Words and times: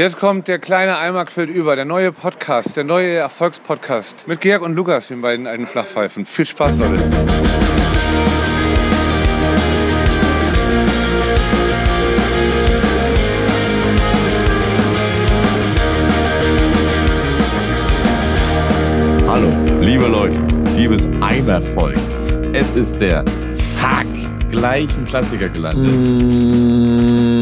Jetzt 0.00 0.18
kommt 0.18 0.48
der 0.48 0.58
kleine 0.58 0.96
Eimer 0.96 1.26
quillt 1.26 1.50
über, 1.50 1.76
der 1.76 1.84
neue 1.84 2.10
Podcast, 2.10 2.74
der 2.74 2.84
neue 2.84 3.16
Erfolgspodcast 3.16 4.26
mit 4.26 4.40
Georg 4.40 4.62
und 4.62 4.74
Lukas, 4.74 5.08
den 5.08 5.20
beiden 5.20 5.46
alten 5.46 5.66
Flachpfeifen. 5.66 6.24
Viel 6.24 6.46
Spaß, 6.46 6.78
Leute. 6.78 7.02
Hallo, 19.28 19.52
liebe 19.82 20.06
Leute, 20.06 20.38
liebes 20.78 21.10
Eimervolk. 21.20 21.98
Es 22.54 22.74
ist 22.74 23.02
der 23.02 23.22
Fuck 23.78 24.50
gleichen 24.50 25.04
Klassiker 25.04 25.50
gelandet. 25.50 27.39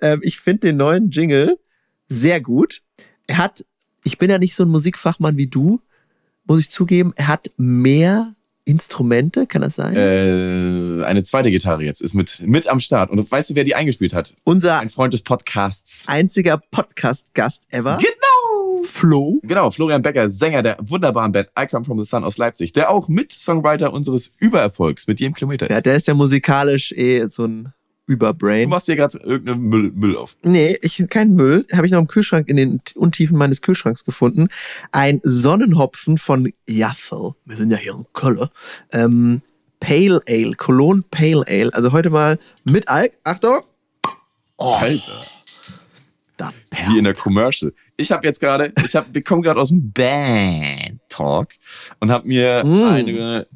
Ähm, 0.00 0.20
ich 0.22 0.38
finde 0.38 0.68
den 0.68 0.76
neuen 0.76 1.10
Jingle 1.10 1.58
sehr 2.08 2.40
gut. 2.40 2.82
Er 3.26 3.38
hat, 3.38 3.64
ich 4.04 4.16
bin 4.16 4.30
ja 4.30 4.38
nicht 4.38 4.54
so 4.54 4.64
ein 4.64 4.68
Musikfachmann 4.68 5.36
wie 5.36 5.48
du, 5.48 5.80
muss 6.44 6.60
ich 6.60 6.70
zugeben, 6.70 7.12
er 7.16 7.28
hat 7.28 7.50
mehr 7.56 8.34
Instrumente, 8.68 9.46
kann 9.46 9.62
das 9.62 9.76
sein? 9.76 9.96
äh, 9.96 11.02
eine 11.04 11.24
zweite 11.24 11.50
Gitarre 11.50 11.82
jetzt 11.82 12.02
ist 12.02 12.14
mit, 12.14 12.42
mit 12.44 12.68
am 12.68 12.80
Start. 12.80 13.10
Und 13.10 13.30
weißt 13.30 13.50
du, 13.50 13.54
wer 13.54 13.64
die 13.64 13.74
eingespielt 13.74 14.12
hat? 14.12 14.34
Unser 14.44 14.78
Ein 14.80 14.90
Freund 14.90 15.14
des 15.14 15.22
Podcasts. 15.22 16.04
einziger 16.06 16.60
Podcast-Gast 16.70 17.64
ever. 17.70 17.96
Genau! 17.98 18.82
Flo. 18.84 19.38
Genau, 19.42 19.70
Florian 19.70 20.02
Becker, 20.02 20.30
Sänger 20.30 20.62
der 20.62 20.76
wunderbaren 20.80 21.32
Band 21.32 21.48
I 21.58 21.66
Come 21.66 21.84
From 21.84 21.98
The 21.98 22.04
Sun 22.04 22.24
aus 22.24 22.36
Leipzig, 22.38 22.72
der 22.74 22.90
auch 22.90 23.08
Mit-Songwriter 23.08 23.92
unseres 23.92 24.32
Übererfolgs 24.38 25.06
mit 25.08 25.18
jedem 25.18 25.34
Kilometer 25.34 25.66
ist. 25.66 25.70
Ja, 25.70 25.80
der 25.80 25.96
ist 25.96 26.06
ja 26.06 26.14
musikalisch 26.14 26.92
eh 26.92 27.26
so 27.26 27.44
ein 27.46 27.72
Du 28.08 28.14
Überbrain. 28.14 28.68
machst 28.68 28.86
hier 28.86 28.96
gerade 28.96 29.18
irgendeinen 29.18 29.62
Müll, 29.64 29.92
Müll 29.94 30.16
auf. 30.16 30.36
Nee, 30.42 30.78
ich, 30.82 31.04
kein 31.10 31.34
Müll. 31.34 31.66
Habe 31.72 31.86
ich 31.86 31.92
noch 31.92 32.00
im 32.00 32.06
Kühlschrank, 32.06 32.48
in 32.48 32.56
den 32.56 32.80
Untiefen 32.96 33.36
meines 33.36 33.60
Kühlschranks 33.60 34.04
gefunden. 34.04 34.48
Ein 34.92 35.20
Sonnenhopfen 35.22 36.16
von 36.18 36.52
Jaffel. 36.66 37.32
Wir 37.44 37.56
sind 37.56 37.70
ja 37.70 37.76
hier 37.76 37.92
in 37.92 38.04
Köln. 38.14 38.48
Ähm, 38.92 39.42
Pale 39.80 40.22
Ale, 40.26 40.54
Cologne 40.54 41.04
Pale 41.10 41.44
Ale. 41.46 41.72
Also 41.74 41.92
heute 41.92 42.10
mal 42.10 42.38
mit 42.64 42.88
Alk. 42.88 43.12
Achtung. 43.24 43.60
Oh, 44.56 44.72
Alter. 44.80 45.20
da 46.36 46.50
Wie 46.88 46.98
in 46.98 47.04
der 47.04 47.14
Commercial. 47.14 47.72
Ich 47.96 48.10
habe 48.12 48.26
jetzt 48.26 48.40
gerade, 48.40 48.72
ich 48.84 48.94
hab, 48.96 49.12
wir 49.12 49.22
kommen 49.22 49.42
gerade 49.42 49.60
aus 49.60 49.68
dem 49.68 49.92
Band 49.92 51.00
Talk 51.08 51.48
und 52.00 52.10
habe 52.10 52.26
mir 52.28 52.64
Mm. 52.64 52.84
eine 52.84 53.46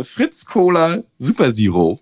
äh, 0.00 0.04
Fritz 0.04 0.44
Cola 0.44 1.02
Super 1.18 1.52
Zero 1.52 1.98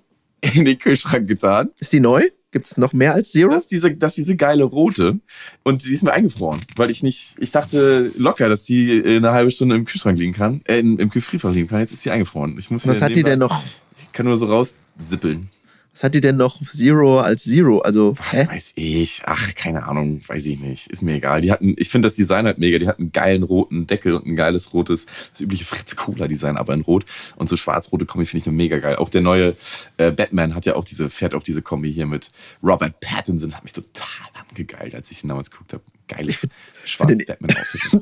in 0.52 0.64
den 0.64 0.78
Kühlschrank 0.78 1.26
getan. 1.26 1.70
Ist 1.78 1.92
die 1.92 2.00
neu? 2.00 2.22
Gibt 2.54 2.66
es 2.66 2.76
noch 2.76 2.92
mehr 2.92 3.14
als 3.14 3.32
Zero? 3.32 3.50
Das 3.50 3.64
ist 3.64 3.72
diese, 3.72 3.90
das 3.96 4.12
ist 4.12 4.16
diese 4.16 4.36
geile 4.36 4.62
rote 4.62 5.18
und 5.64 5.84
die 5.84 5.92
ist 5.92 6.04
mir 6.04 6.12
eingefroren, 6.12 6.60
weil 6.76 6.88
ich 6.88 7.02
nicht, 7.02 7.34
ich 7.40 7.50
dachte 7.50 8.12
locker, 8.16 8.48
dass 8.48 8.62
die 8.62 8.98
äh, 8.98 9.16
eine 9.16 9.32
halbe 9.32 9.50
Stunde 9.50 9.74
im 9.74 9.84
Kühlschrank 9.84 10.16
liegen 10.16 10.34
kann, 10.34 10.60
äh, 10.68 10.78
im, 10.78 11.00
im 11.00 11.10
liegen 11.10 11.66
kann. 11.66 11.80
Jetzt 11.80 11.92
ist 11.92 12.02
sie 12.02 12.12
eingefroren. 12.12 12.56
Ich 12.56 12.70
muss 12.70 12.86
Was 12.86 13.02
hat 13.02 13.16
die 13.16 13.24
denn 13.24 13.40
noch? 13.40 13.60
Ich 13.98 14.12
kann 14.12 14.26
nur 14.26 14.36
so 14.36 14.46
raussippeln. 14.46 15.48
Was 15.94 16.02
hat 16.02 16.14
die 16.16 16.20
denn 16.20 16.36
noch 16.36 16.60
Zero 16.66 17.20
als 17.20 17.44
Zero? 17.44 17.78
Also, 17.78 18.18
Was 18.18 18.32
hä? 18.32 18.48
weiß 18.50 18.72
ich? 18.74 19.22
Ach, 19.26 19.54
keine 19.54 19.86
Ahnung, 19.86 20.20
weiß 20.26 20.44
ich 20.46 20.58
nicht. 20.58 20.88
Ist 20.88 21.02
mir 21.02 21.14
egal. 21.14 21.40
Die 21.40 21.52
hatten, 21.52 21.76
ich 21.78 21.88
finde 21.88 22.06
das 22.08 22.16
Design 22.16 22.46
halt 22.46 22.58
mega. 22.58 22.78
Die 22.78 22.88
hatten 22.88 23.02
einen 23.02 23.12
geilen 23.12 23.42
roten 23.44 23.86
Deckel 23.86 24.14
und 24.14 24.26
ein 24.26 24.34
geiles 24.34 24.74
rotes, 24.74 25.06
das 25.30 25.40
übliche 25.40 25.64
Fritz 25.64 25.94
Cola 25.94 26.26
Design, 26.26 26.56
aber 26.56 26.74
in 26.74 26.80
Rot. 26.80 27.06
Und 27.36 27.48
so 27.48 27.56
schwarz-rote 27.56 28.06
Kombi 28.06 28.26
finde 28.26 28.40
ich 28.40 28.46
nur 28.46 28.54
mega 28.56 28.78
geil. 28.78 28.96
Auch 28.96 29.08
der 29.08 29.20
neue 29.20 29.54
äh, 29.96 30.10
Batman 30.10 30.56
hat 30.56 30.66
ja 30.66 30.74
auch 30.74 30.84
diese, 30.84 31.08
fährt 31.10 31.32
auch 31.32 31.44
diese 31.44 31.62
Kombi 31.62 31.92
hier 31.92 32.06
mit 32.06 32.32
Robert 32.60 32.98
Pattinson. 32.98 33.54
Hat 33.54 33.62
mich 33.62 33.72
total 33.72 34.08
angegeilt, 34.50 34.96
als 34.96 35.12
ich 35.12 35.20
den 35.20 35.28
damals 35.28 35.50
geguckt 35.52 35.74
habe. 35.74 35.82
Geiles 36.08 36.46
schwarzes 36.84 37.18
den- 37.18 37.26
Batman-Outfit. 37.26 38.00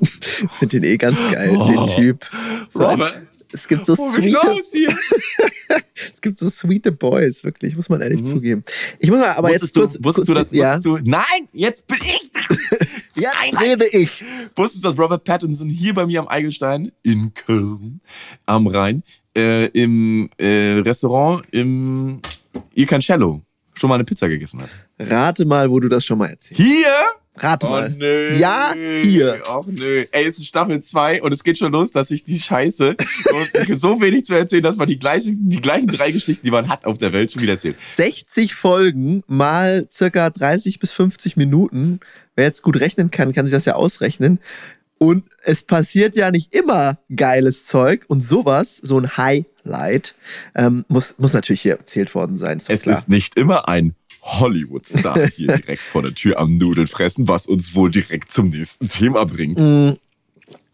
Ich 0.50 0.50
finde 0.58 0.80
den 0.80 0.84
eh 0.90 0.96
ganz 0.96 1.18
geil, 1.30 1.56
Oh. 1.56 1.66
den 1.66 1.86
Typ. 1.94 2.30
So, 2.70 2.80
Robert, 2.84 3.14
es 3.52 3.68
gibt 3.68 3.86
so 3.86 3.96
hol 3.96 4.18
mich 4.18 4.32
sweete, 4.32 4.38
raus 4.48 4.70
hier. 4.72 4.96
es 6.10 6.11
gibt 6.22 6.38
so 6.38 6.48
sweete 6.48 6.92
Boys, 6.92 7.44
wirklich, 7.44 7.76
muss 7.76 7.88
man 7.88 8.00
ehrlich 8.00 8.24
zugeben. 8.24 8.64
Ich 8.98 9.10
muss 9.10 9.18
mal, 9.20 9.32
aber 9.32 9.48
Mhm. 9.48 9.52
wusstest 9.54 9.76
jetzt 9.76 9.82
kurz, 9.82 9.92
du, 9.98 10.04
wusstest 10.04 10.28
du 10.28 10.32
kurz, 10.34 10.48
das? 10.50 10.56
Ja, 10.58 10.76
Wusstest 10.76 10.86
du? 10.86 10.98
Nein, 11.10 11.48
jetzt 11.52 11.86
bin 11.88 11.98
ich 12.02 12.32
dran. 12.32 12.58
jetzt 13.16 13.34
Nein, 13.34 13.56
rede 13.56 13.86
ich. 13.88 14.24
Wusstest 14.56 14.84
du, 14.84 14.88
dass 14.88 14.98
Robert 14.98 15.24
Pattinson 15.24 15.68
hier 15.68 15.92
bei 15.94 16.06
mir 16.06 16.20
am 16.20 16.28
Eigelstein 16.28 16.92
in 17.02 17.34
Köln 17.34 18.00
am 18.46 18.66
Rhein 18.66 19.02
äh, 19.36 19.66
im 19.66 20.30
äh, 20.38 20.78
Restaurant 20.84 21.44
im 21.52 22.20
Il 22.74 22.86
Cancello 22.86 23.42
schon 23.74 23.88
mal 23.88 23.96
eine 23.96 24.04
Pizza 24.04 24.28
gegessen 24.28 24.62
hat? 24.62 24.70
Rate 24.98 25.44
mal, 25.44 25.70
wo 25.70 25.80
du 25.80 25.88
das 25.88 26.04
schon 26.04 26.18
mal 26.18 26.28
erzählst. 26.30 26.62
Hier? 26.62 26.94
Rate 27.36 27.66
Oh 27.66 27.70
mal. 27.70 27.90
nö. 27.90 28.34
Ja, 28.36 28.74
hier. 29.02 29.42
Ach 29.48 29.64
nö. 29.66 30.04
Ey, 30.10 30.26
es 30.26 30.38
ist 30.38 30.46
Staffel 30.48 30.82
2 30.82 31.22
und 31.22 31.32
es 31.32 31.42
geht 31.44 31.56
schon 31.58 31.72
los, 31.72 31.90
dass 31.92 32.10
ich 32.10 32.24
die 32.24 32.38
Scheiße 32.38 32.94
so, 33.78 34.00
wenig 34.00 34.26
zu 34.26 34.34
erzählen, 34.34 34.62
dass 34.62 34.76
man 34.76 34.86
die 34.86 34.98
gleichen, 34.98 35.48
die 35.48 35.60
gleichen 35.62 35.86
drei 35.88 36.10
Geschichten, 36.12 36.44
die 36.44 36.50
man 36.50 36.68
hat 36.68 36.84
auf 36.84 36.98
der 36.98 37.12
Welt, 37.12 37.32
schon 37.32 37.42
wieder 37.42 37.54
erzählt. 37.54 37.76
60 37.88 38.54
Folgen 38.54 39.22
mal 39.26 39.88
circa 39.90 40.28
30 40.28 40.78
bis 40.78 40.92
50 40.92 41.36
Minuten. 41.36 42.00
Wer 42.36 42.44
jetzt 42.44 42.62
gut 42.62 42.78
rechnen 42.80 43.10
kann, 43.10 43.32
kann 43.32 43.46
sich 43.46 43.54
das 43.54 43.64
ja 43.64 43.74
ausrechnen. 43.76 44.38
Und 44.98 45.24
es 45.42 45.62
passiert 45.64 46.14
ja 46.14 46.30
nicht 46.30 46.54
immer 46.54 46.98
geiles 47.16 47.64
Zeug 47.66 48.04
und 48.06 48.24
sowas, 48.24 48.76
so 48.76 48.98
ein 49.00 49.16
Highlight, 49.16 50.14
ähm, 50.54 50.84
muss, 50.86 51.16
muss 51.18 51.32
natürlich 51.32 51.62
hier 51.62 51.72
erzählt 51.78 52.14
worden 52.14 52.36
sein. 52.36 52.58
Ist 52.58 52.70
Es 52.70 52.82
klar. 52.82 52.96
ist 52.96 53.08
nicht 53.08 53.36
immer 53.36 53.68
ein 53.68 53.94
Hollywood-Star 54.22 55.28
hier 55.28 55.56
direkt 55.58 55.82
vor 55.82 56.02
der 56.02 56.14
Tür 56.14 56.38
am 56.38 56.56
Nudeln 56.56 56.86
fressen, 56.86 57.28
was 57.28 57.46
uns 57.46 57.74
wohl 57.74 57.90
direkt 57.90 58.32
zum 58.32 58.50
nächsten 58.50 58.88
Thema 58.88 59.24
bringt. 59.24 59.58
Mm, 59.58 59.92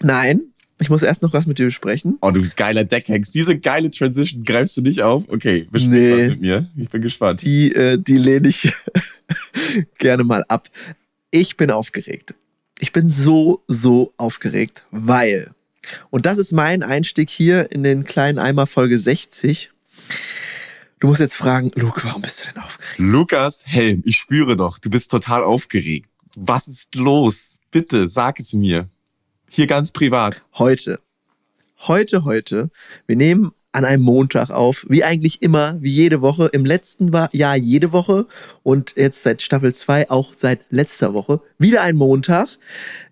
Nein, 0.01 0.43
ich 0.81 0.91
muss 0.91 1.03
erst 1.03 1.23
noch 1.23 1.33
was 1.33 1.47
mit 1.47 1.59
dir 1.59 1.65
besprechen. 1.67 2.19
Oh, 2.21 2.31
du 2.31 2.47
geiler 2.55 2.85
Deckhengst. 2.85 3.35
Diese 3.35 3.59
geile 3.59 3.91
Transition 3.91 4.45
greifst 4.45 4.77
du 4.77 4.83
nicht 4.83 5.03
auf? 5.03 5.25
Okay, 5.29 5.67
besprich 5.71 5.91
Nee. 5.91 6.13
was 6.23 6.29
mit 6.29 6.41
mir. 6.41 6.69
Ich 6.77 6.89
bin 6.89 7.03
gespannt. 7.03 7.43
Die, 7.43 7.73
äh, 7.75 7.99
die 7.99 8.17
lehne 8.19 8.49
ich 8.49 8.73
gerne 9.99 10.23
mal 10.25 10.45
ab. 10.49 10.69
Ich 11.31 11.57
bin 11.57 11.71
aufgeregt. 11.71 12.35
Ich 12.79 12.93
bin 12.93 13.11
so, 13.11 13.63
so 13.67 14.13
aufgeregt, 14.19 14.85
weil, 14.93 15.51
und 16.11 16.27
das 16.27 16.39
ist 16.39 16.53
mein 16.53 16.85
Einstieg 16.85 17.29
hier 17.29 17.73
in 17.73 17.83
den 17.83 18.05
kleinen 18.05 18.39
Eimer 18.39 18.69
Folge 18.69 18.99
60. 18.99 19.71
Du 21.01 21.07
musst 21.07 21.21
jetzt 21.21 21.37
fragen, 21.37 21.71
Luke, 21.77 22.03
warum 22.05 22.23
bist 22.23 22.41
du 22.41 22.53
denn 22.53 22.61
aufgeregt? 22.61 22.99
Lukas 22.99 23.65
Helm, 23.67 24.03
ich 24.05 24.17
spüre 24.17 24.57
doch, 24.57 24.79
du 24.79 24.91
bist 24.91 25.11
total 25.13 25.45
aufgeregt. 25.45 26.11
Was 26.35 26.67
ist 26.67 26.97
los? 26.97 27.59
Bitte, 27.71 28.09
sag 28.09 28.41
es 28.41 28.53
mir. 28.53 28.89
Hier 29.49 29.69
ganz 29.69 29.93
privat. 29.93 30.43
Heute, 30.55 30.99
heute, 31.87 32.25
heute, 32.25 32.71
wir 33.07 33.15
nehmen 33.15 33.53
an 33.71 33.85
einem 33.85 34.03
Montag 34.03 34.51
auf, 34.51 34.87
wie 34.89 35.05
eigentlich 35.05 35.41
immer, 35.41 35.81
wie 35.81 35.93
jede 35.93 36.21
Woche. 36.21 36.47
Im 36.47 36.65
letzten 36.65 37.13
Jahr 37.33 37.57
jede 37.57 37.93
Woche 37.93 38.27
und 38.65 38.95
jetzt 38.97 39.23
seit 39.23 39.41
Staffel 39.41 39.73
2 39.73 40.11
auch 40.11 40.33
seit 40.35 40.61
letzter 40.71 41.15
Woche 41.15 41.41
wieder 41.59 41.83
ein 41.83 41.95
Montag. 41.95 42.49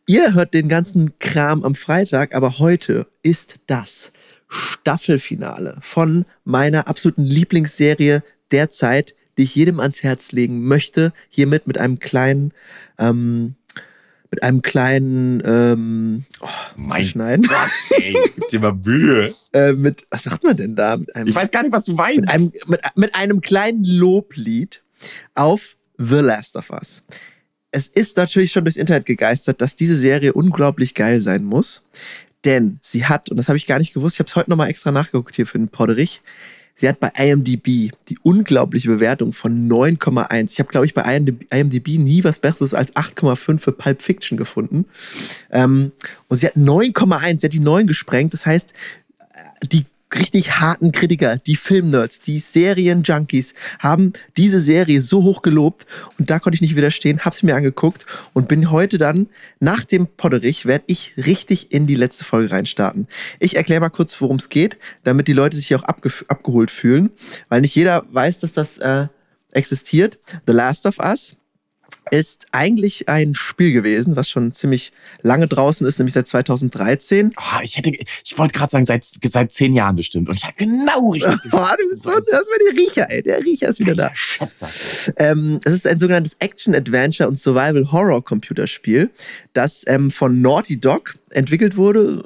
Ihr 0.07 0.35
hört 0.35 0.55
den 0.55 0.69
ganzen 0.69 1.19
Kram 1.21 1.63
am 1.63 1.77
Freitag, 1.77 2.35
aber 2.35 2.59
heute 2.59 3.07
ist 3.23 3.57
das 3.67 4.11
Staffelfinale 4.49 5.79
von 5.81 6.25
meiner 6.45 6.89
absoluten 6.89 7.25
Lieblingsserie 7.25 8.23
derzeit, 8.51 9.15
die 9.39 9.43
ich 9.45 9.55
jedem 9.55 9.81
ans 9.81 10.03
Herz 10.03 10.33
legen 10.33 10.65
möchte. 10.65 11.13
Hiermit 11.29 11.67
mit 11.67 11.79
einem 11.79 11.99
kleinen, 11.99 12.53
ähm, 12.99 13.57
mit 14.31 14.43
einem 14.43 14.63
kleinen 14.63 15.43
ähm, 15.45 16.25
oh, 16.41 16.49
Mein 16.77 17.05
Schneiden. 17.05 17.47
Gott, 17.47 17.71
ey, 17.91 18.17
gib 18.35 18.49
dir 18.49 18.61
mal 18.61 18.75
Mühe. 18.75 19.35
Äh, 19.53 19.73
mit, 19.73 20.03
was 20.11 20.25
sagt 20.25 20.45
man 20.45 20.55
denn 20.55 20.77
da? 20.77 20.99
Mit 20.99 21.17
einem, 21.17 21.29
Ich 21.29 21.35
weiß 21.35 21.51
gar 21.51 21.63
nicht, 21.63 21.73
was 21.73 21.85
du 21.85 21.93
mit 21.93 21.99
meinst. 21.99 22.29
einem, 22.29 22.53
mit, 22.67 22.81
mit 22.95 23.15
einem 23.15 23.41
kleinen 23.41 23.85
Loblied 23.85 24.83
auf 25.35 25.77
The 25.97 26.17
Last 26.17 26.57
of 26.57 26.69
Us. 26.69 27.05
Es 27.71 27.89
ist 27.89 28.19
natürlich 28.19 28.53
schon 28.53 28.67
durchs 28.67 28.77
Internet 28.77 29.07
gegeistert, 29.07 29.63
dass 29.63 29.75
diese 29.75 29.97
Serie 29.97 30.35
unglaublich 30.35 30.95
geil 30.95 31.23
sein 31.23 31.43
muss. 31.45 31.83
Denn 32.47 32.79
sie 32.81 33.05
hat, 33.05 33.29
und 33.29 33.37
das 33.37 33.49
habe 33.49 33.59
ich 33.59 33.67
gar 33.67 33.81
nicht 33.81 33.93
gewusst, 33.93 34.17
ich 34.17 34.21
habe 34.21 34.29
es 34.29 34.37
heute 34.37 34.49
nochmal 34.49 34.71
extra 34.71 34.93
nachgeguckt 34.93 35.35
hier 35.35 35.47
für 35.47 35.59
den 35.59 35.69
Podderich, 35.69 36.23
sie 36.77 36.89
hat 36.89 37.01
bei 37.01 37.11
IMDb 37.19 37.91
die 38.09 38.19
unglaubliche 38.23 38.89
Bewertung 38.89 39.33
von 39.33 39.69
9,1. 39.69 40.53
Ich 40.53 40.61
habe, 40.61 40.71
glaube 40.71 40.87
ich, 40.87 40.95
bei 40.95 41.03
IMDb 41.03 41.99
nie 41.99 42.23
was 42.23 42.39
Besseres 42.39 42.73
als 42.73 42.95
8,5 42.95 43.59
für 43.59 43.73
Pulp 43.73 44.01
Fiction 44.01 44.39
gefunden. 44.39 44.85
Ähm, 45.51 45.91
und 46.29 46.37
sie 46.37 46.47
hat 46.47 46.55
9,1, 46.57 47.41
sie 47.41 47.47
hat 47.47 47.53
die 47.53 47.59
9 47.59 47.89
gesprengt. 47.89 48.33
Das 48.33 48.47
heißt, 48.47 48.73
die 49.65 49.85
richtig 50.19 50.61
harten 50.61 50.93
Kritiker, 50.93 51.37
die 51.37 51.57
Filmnerds, 51.57 52.21
die 52.21 52.39
Serienjunkies 52.39 53.55
haben 53.79 54.13
diese 54.37 54.61
Serie 54.61 55.01
so 55.01 55.23
hoch 55.23 55.43
gelobt 55.43 55.87
und 56.19 56.31
da 56.31 56.39
konnte 56.39 56.55
ich 56.55 56.61
nicht 56.61 56.77
widerstehen, 56.77 57.25
hab's 57.25 57.43
mir 57.43 57.55
angeguckt 57.55 58.07
und 58.33 58.49
bin 58.49 58.71
heute 58.71 58.99
dann 58.99 59.29
nach 59.61 59.85
dem 59.85 60.07
Podderich 60.07 60.67
werde 60.67 60.85
ich 60.87 61.15
richtig 61.17 61.73
in 61.73 61.87
die 61.87 61.95
letzte 61.95 62.25
Folge 62.25 62.51
reinstarten. 62.51 63.09
Ich 63.39 63.57
erkläre 63.57 63.81
mal 63.81 63.91
kurz, 63.91 64.21
worum 64.21 64.37
es 64.37 64.49
geht, 64.49 64.77
damit 65.05 65.29
die 65.29 65.33
Leute 65.33 65.57
sich 65.57 65.75
auch 65.75 65.85
abge 65.85 66.11
abgeholt 66.29 66.71
fühlen, 66.71 67.11
weil 67.49 67.61
nicht 67.61 67.75
jeder 67.75 68.05
weiß, 68.11 68.39
dass 68.39 68.53
das 68.53 68.79
äh, 68.79 69.09
existiert. 69.53 70.19
The 70.47 70.53
Last 70.53 70.87
of 70.87 70.99
Us 70.99 71.37
ist 72.11 72.47
eigentlich 72.53 73.09
ein 73.09 73.35
Spiel 73.35 73.73
gewesen, 73.73 74.17
was 74.17 74.29
schon 74.29 74.53
ziemlich 74.53 74.93
lange 75.23 75.49
draußen 75.49 75.87
ist, 75.87 75.99
nämlich 75.99 76.15
seit 76.15 76.29
2013. 76.29 77.33
Oh, 77.37 77.61
ich 77.63 77.77
hätte, 77.77 77.91
ich 77.91 78.39
wollte 78.39 78.53
gerade 78.53 78.71
sagen, 78.71 78.87
seit, 78.87 79.05
seit 79.25 79.53
zehn 79.53 79.75
Jahren 79.75 79.97
bestimmt. 79.97 80.29
Und 80.29 80.37
ich 80.37 80.45
habe 80.45 80.55
genau 80.57 81.11
richtig. 81.11 81.35
oh, 81.53 81.67
du 81.79 81.89
bist 81.91 82.05
so, 82.05 82.11
das 82.11 82.47
war 82.47 82.59
der 82.71 82.79
Riecher, 82.79 83.11
ey. 83.11 83.23
Der 83.23 83.43
Riecher 83.43 83.69
ist 83.69 83.81
wieder 83.81 83.95
da. 83.95 84.11
Schätzer. 84.15 84.69
Ähm, 85.17 85.61
es 85.65 85.75
ist 85.75 85.87
ein 85.87 85.99
sogenanntes 85.99 86.37
Action-Adventure 86.39 87.29
und 87.29 87.39
Survival-Horror-Computerspiel, 87.41 89.11
das 89.53 89.83
ähm, 89.87 90.11
von 90.11 90.41
Naughty 90.41 90.79
Dog 90.79 91.17
entwickelt 91.31 91.77
wurde. 91.77 92.23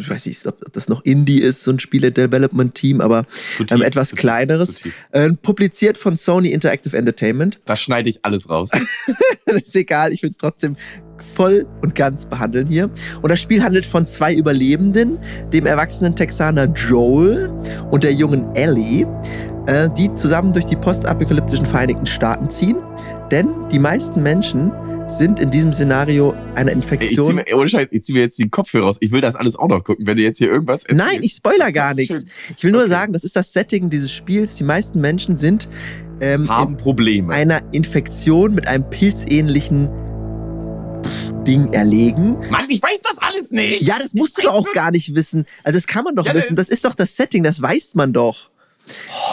Ich 0.00 0.08
weiß 0.08 0.26
nicht, 0.26 0.46
ob 0.46 0.72
das 0.72 0.88
noch 0.88 1.04
Indie 1.04 1.40
ist, 1.40 1.64
so 1.64 1.70
ein 1.70 1.80
Spiele-Development-Team, 1.80 3.00
aber 3.00 3.26
tief, 3.56 3.70
ähm, 3.70 3.82
etwas 3.82 4.14
kleineres. 4.14 4.80
Äh, 5.10 5.30
publiziert 5.42 5.98
von 5.98 6.16
Sony 6.16 6.48
Interactive 6.48 6.96
Entertainment. 6.96 7.60
Da 7.66 7.76
schneide 7.76 8.08
ich 8.08 8.24
alles 8.24 8.48
raus. 8.48 8.70
das 9.46 9.62
ist 9.62 9.76
egal, 9.76 10.12
ich 10.12 10.22
will 10.22 10.30
es 10.30 10.38
trotzdem 10.38 10.76
voll 11.18 11.66
und 11.82 11.94
ganz 11.94 12.26
behandeln 12.26 12.68
hier. 12.68 12.90
Und 13.22 13.28
das 13.28 13.40
Spiel 13.40 13.62
handelt 13.62 13.84
von 13.84 14.06
zwei 14.06 14.34
Überlebenden, 14.34 15.18
dem 15.52 15.66
erwachsenen 15.66 16.16
Texaner 16.16 16.66
Joel 16.66 17.50
und 17.90 18.04
der 18.04 18.12
jungen 18.12 18.54
Ellie, 18.54 19.06
äh, 19.66 19.90
die 19.96 20.12
zusammen 20.14 20.52
durch 20.52 20.64
die 20.64 20.76
postapokalyptischen 20.76 21.66
Vereinigten 21.66 22.06
Staaten 22.06 22.48
ziehen. 22.50 22.76
Denn 23.30 23.48
die 23.70 23.78
meisten 23.78 24.22
Menschen 24.22 24.72
sind 25.08 25.40
in 25.40 25.50
diesem 25.50 25.72
Szenario 25.72 26.34
eine 26.54 26.70
Infektion. 26.70 27.38
Ich 27.38 27.44
zieh 27.46 27.52
mir, 27.52 27.58
ohne 27.58 27.68
Scheiß, 27.68 27.88
ich 27.90 28.04
ziehe 28.04 28.14
mir 28.14 28.22
jetzt 28.22 28.38
die 28.38 28.48
Kopfhörer 28.48 28.86
raus. 28.86 28.98
Ich 29.00 29.10
will 29.10 29.20
das 29.20 29.34
alles 29.34 29.56
auch 29.56 29.68
noch 29.68 29.82
gucken, 29.82 30.06
wenn 30.06 30.16
du 30.16 30.22
jetzt 30.22 30.38
hier 30.38 30.48
irgendwas 30.48 30.82
erzählst. 30.82 31.12
Nein, 31.12 31.20
ich 31.22 31.32
spoiler 31.32 31.72
gar 31.72 31.94
nichts. 31.94 32.24
Ich 32.56 32.62
will 32.62 32.72
nur 32.72 32.82
okay. 32.82 32.90
sagen, 32.90 33.12
das 33.12 33.24
ist 33.24 33.34
das 33.34 33.52
Setting 33.52 33.90
dieses 33.90 34.12
Spiels. 34.12 34.54
Die 34.56 34.64
meisten 34.64 35.00
Menschen 35.00 35.36
sind 35.36 35.68
ähm, 36.20 36.48
haben 36.48 36.76
Probleme. 36.76 37.32
einer 37.32 37.62
Infektion 37.72 38.54
mit 38.54 38.66
einem 38.66 38.88
pilzähnlichen 38.90 39.88
Ding 41.46 41.72
erlegen. 41.72 42.36
Mann, 42.50 42.66
ich 42.68 42.82
weiß 42.82 43.00
das 43.02 43.18
alles 43.18 43.50
nicht. 43.50 43.82
Ja, 43.82 43.98
das 43.98 44.12
musst 44.14 44.36
du 44.36 44.42
doch 44.42 44.54
auch 44.54 44.72
gar 44.72 44.90
nicht 44.90 45.14
wissen. 45.14 45.46
Also 45.64 45.78
das 45.78 45.86
kann 45.86 46.04
man 46.04 46.14
doch 46.14 46.26
ja, 46.26 46.34
wissen. 46.34 46.56
Das 46.56 46.68
ist 46.68 46.84
doch 46.84 46.94
das 46.94 47.16
Setting, 47.16 47.42
das 47.42 47.62
weiß 47.62 47.94
man 47.94 48.12
doch 48.12 48.50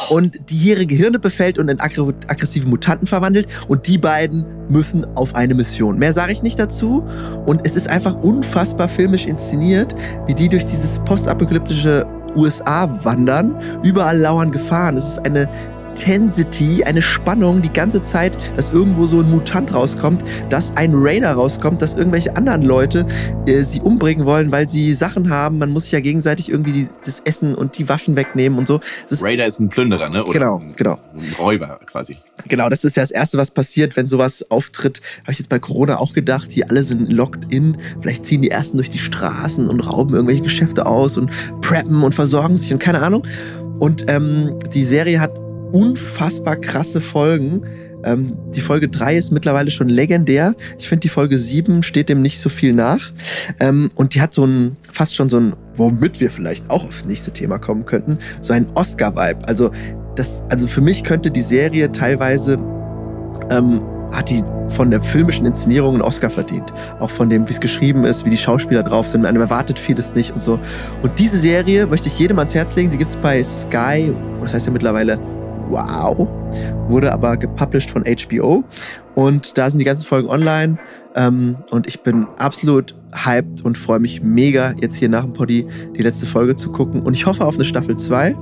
und 0.09 0.39
die 0.49 0.55
ihre 0.55 0.85
Gehirne 0.85 1.19
befällt 1.19 1.57
und 1.57 1.69
in 1.69 1.79
aggressive 1.79 2.67
Mutanten 2.67 3.07
verwandelt. 3.07 3.47
Und 3.67 3.87
die 3.87 3.97
beiden 3.97 4.45
müssen 4.69 5.05
auf 5.15 5.35
eine 5.35 5.53
Mission. 5.53 5.97
Mehr 5.97 6.13
sage 6.13 6.31
ich 6.31 6.43
nicht 6.43 6.59
dazu. 6.59 7.03
Und 7.45 7.61
es 7.65 7.75
ist 7.75 7.89
einfach 7.89 8.15
unfassbar 8.21 8.89
filmisch 8.89 9.25
inszeniert, 9.25 9.95
wie 10.27 10.33
die 10.33 10.49
durch 10.49 10.65
dieses 10.65 10.99
postapokalyptische 10.99 12.05
USA 12.35 12.99
wandern. 13.03 13.59
Überall 13.83 14.17
lauern 14.17 14.51
Gefahren. 14.51 14.97
Es 14.97 15.07
ist 15.07 15.25
eine 15.25 15.47
Intensity, 15.95 16.83
eine 16.83 17.01
Spannung 17.01 17.61
die 17.61 17.71
ganze 17.71 18.03
Zeit, 18.03 18.37
dass 18.57 18.69
irgendwo 18.73 19.05
so 19.05 19.21
ein 19.21 19.31
Mutant 19.31 19.73
rauskommt, 19.73 20.25
dass 20.49 20.75
ein 20.75 20.91
Raider 20.93 21.31
rauskommt, 21.31 21.81
dass 21.81 21.93
irgendwelche 21.95 22.35
anderen 22.35 22.63
Leute 22.63 23.07
äh, 23.47 23.63
sie 23.63 23.79
umbringen 23.79 24.25
wollen, 24.25 24.51
weil 24.51 24.67
sie 24.67 24.93
Sachen 24.93 25.29
haben. 25.29 25.57
Man 25.57 25.71
muss 25.71 25.83
sich 25.83 25.93
ja 25.93 26.01
gegenseitig 26.01 26.49
irgendwie 26.51 26.73
die, 26.73 26.89
das 27.05 27.21
Essen 27.21 27.55
und 27.55 27.77
die 27.77 27.87
Waffen 27.87 28.17
wegnehmen 28.17 28.59
und 28.59 28.67
so. 28.67 28.81
Das 29.09 29.23
Raider 29.23 29.45
ist 29.47 29.61
ein 29.61 29.69
Plünderer, 29.69 30.09
ne? 30.09 30.25
Oder 30.25 30.33
genau, 30.33 30.61
genau. 30.75 30.99
Ein 31.13 31.33
Räuber 31.39 31.79
quasi. 31.85 32.17
Genau, 32.49 32.67
das 32.67 32.83
ist 32.83 32.97
ja 32.97 33.03
das 33.03 33.11
Erste, 33.11 33.37
was 33.37 33.51
passiert, 33.51 33.95
wenn 33.95 34.09
sowas 34.09 34.45
auftritt. 34.51 34.99
Habe 35.23 35.31
ich 35.31 35.39
jetzt 35.39 35.47
bei 35.47 35.59
Corona 35.59 35.97
auch 35.99 36.11
gedacht, 36.11 36.53
die 36.53 36.69
alle 36.69 36.83
sind 36.83 37.09
locked 37.09 37.53
in. 37.53 37.77
Vielleicht 38.01 38.25
ziehen 38.25 38.41
die 38.41 38.51
Ersten 38.51 38.75
durch 38.75 38.89
die 38.89 38.99
Straßen 38.99 39.69
und 39.69 39.79
rauben 39.79 40.13
irgendwelche 40.13 40.43
Geschäfte 40.43 40.87
aus 40.87 41.17
und 41.17 41.31
preppen 41.61 42.03
und 42.03 42.13
versorgen 42.13 42.57
sich 42.57 42.73
und 42.73 42.79
keine 42.79 43.01
Ahnung. 43.01 43.25
Und 43.79 44.05
ähm, 44.09 44.59
die 44.73 44.83
Serie 44.83 45.21
hat 45.21 45.44
unfassbar 45.75 46.55
krasse 46.55 47.01
Folgen. 47.01 47.65
Ähm, 48.05 48.37
die 48.55 48.61
Folge 48.61 48.87
3 48.87 49.17
ist 49.17 49.31
mittlerweile 49.31 49.71
schon 49.71 49.89
legendär. 49.89 50.55
Ich 50.79 50.87
finde, 50.87 51.01
die 51.01 51.09
Folge 51.09 51.37
7 51.37 51.83
steht 51.83 52.07
dem 52.07 52.21
nicht 52.21 52.39
so 52.39 52.47
viel 52.49 52.71
nach. 52.71 53.11
Ähm, 53.59 53.91
und 53.95 54.15
die 54.15 54.21
hat 54.21 54.33
so 54.33 54.45
ein, 54.45 54.77
fast 54.89 55.15
schon 55.15 55.27
so 55.29 55.37
ein, 55.37 55.53
womit 55.75 56.21
wir 56.21 56.31
vielleicht 56.31 56.69
auch 56.69 56.85
aufs 56.85 57.05
nächste 57.05 57.31
Thema 57.31 57.57
kommen 57.57 57.85
könnten, 57.85 58.17
so 58.39 58.53
ein 58.53 58.67
Oscar-Vibe. 58.75 59.45
Also, 59.47 59.71
also 60.49 60.67
für 60.67 60.79
mich 60.79 61.03
könnte 61.03 61.29
die 61.29 61.41
Serie 61.41 61.91
teilweise, 61.91 62.57
ähm, 63.49 63.83
hat 64.13 64.29
die 64.29 64.41
von 64.69 64.91
der 64.91 65.01
filmischen 65.01 65.45
Inszenierung 65.45 65.95
einen 65.95 66.01
Oscar 66.01 66.29
verdient. 66.29 66.73
Auch 66.99 67.09
von 67.09 67.29
dem, 67.29 67.45
wie 67.49 67.51
es 67.51 67.59
geschrieben 67.59 68.05
ist, 68.05 68.23
wie 68.23 68.29
die 68.29 68.37
Schauspieler 68.37 68.83
drauf 68.83 69.09
sind. 69.09 69.23
Man 69.23 69.35
erwartet 69.35 69.77
vieles 69.77 70.13
nicht 70.15 70.31
und 70.31 70.41
so. 70.41 70.57
Und 71.03 71.19
diese 71.19 71.37
Serie 71.37 71.85
möchte 71.85 72.07
ich 72.07 72.17
jedem 72.17 72.39
ans 72.39 72.55
Herz 72.55 72.75
legen. 72.75 72.91
Die 72.91 72.97
gibt 72.97 73.11
es 73.11 73.17
bei 73.17 73.43
Sky, 73.43 74.15
das 74.41 74.53
heißt 74.53 74.67
ja 74.67 74.71
mittlerweile 74.71 75.19
wow. 75.69 76.27
Wurde 76.87 77.11
aber 77.11 77.37
gepublished 77.37 77.89
von 77.89 78.03
HBO. 78.03 78.63
Und 79.15 79.57
da 79.57 79.69
sind 79.69 79.79
die 79.79 79.85
ganzen 79.85 80.05
Folgen 80.05 80.29
online. 80.29 80.77
Ähm, 81.15 81.57
und 81.71 81.87
ich 81.87 82.01
bin 82.01 82.27
absolut 82.37 82.95
hyped 83.13 83.63
und 83.63 83.77
freue 83.77 83.99
mich 83.99 84.21
mega, 84.21 84.73
jetzt 84.81 84.97
hier 84.97 85.07
nach 85.07 85.23
dem 85.23 85.33
Poddy 85.33 85.67
die 85.97 86.01
letzte 86.01 86.25
Folge 86.25 86.55
zu 86.55 86.71
gucken. 86.71 87.01
Und 87.01 87.13
ich 87.13 87.25
hoffe 87.25 87.45
auf 87.45 87.55
eine 87.55 87.65
Staffel 87.65 87.95
2 87.97 88.35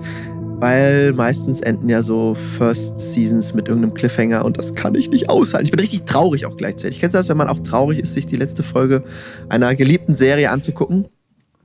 weil 0.63 1.11
meistens 1.11 1.59
enden 1.59 1.89
ja 1.89 2.01
so 2.01 2.35
First 2.35 2.97
Seasons 2.97 3.53
mit 3.53 3.67
irgendeinem 3.67 3.93
Cliffhanger 3.95 4.45
und 4.45 4.57
das 4.57 4.73
kann 4.75 4.95
ich 4.95 5.09
nicht 5.09 5.29
aushalten. 5.29 5.65
Ich 5.65 5.71
bin 5.71 5.79
richtig 5.81 6.03
traurig 6.03 6.45
auch 6.45 6.55
gleichzeitig. 6.55 7.01
Kennst 7.01 7.15
du 7.15 7.17
das, 7.17 7.27
wenn 7.27 7.35
man 7.35 7.49
auch 7.49 7.59
traurig 7.59 7.99
ist, 7.99 8.13
sich 8.13 8.27
die 8.27 8.37
letzte 8.37 8.63
Folge 8.63 9.03
einer 9.49 9.75
geliebten 9.75 10.15
Serie 10.15 10.51
anzugucken? 10.51 11.07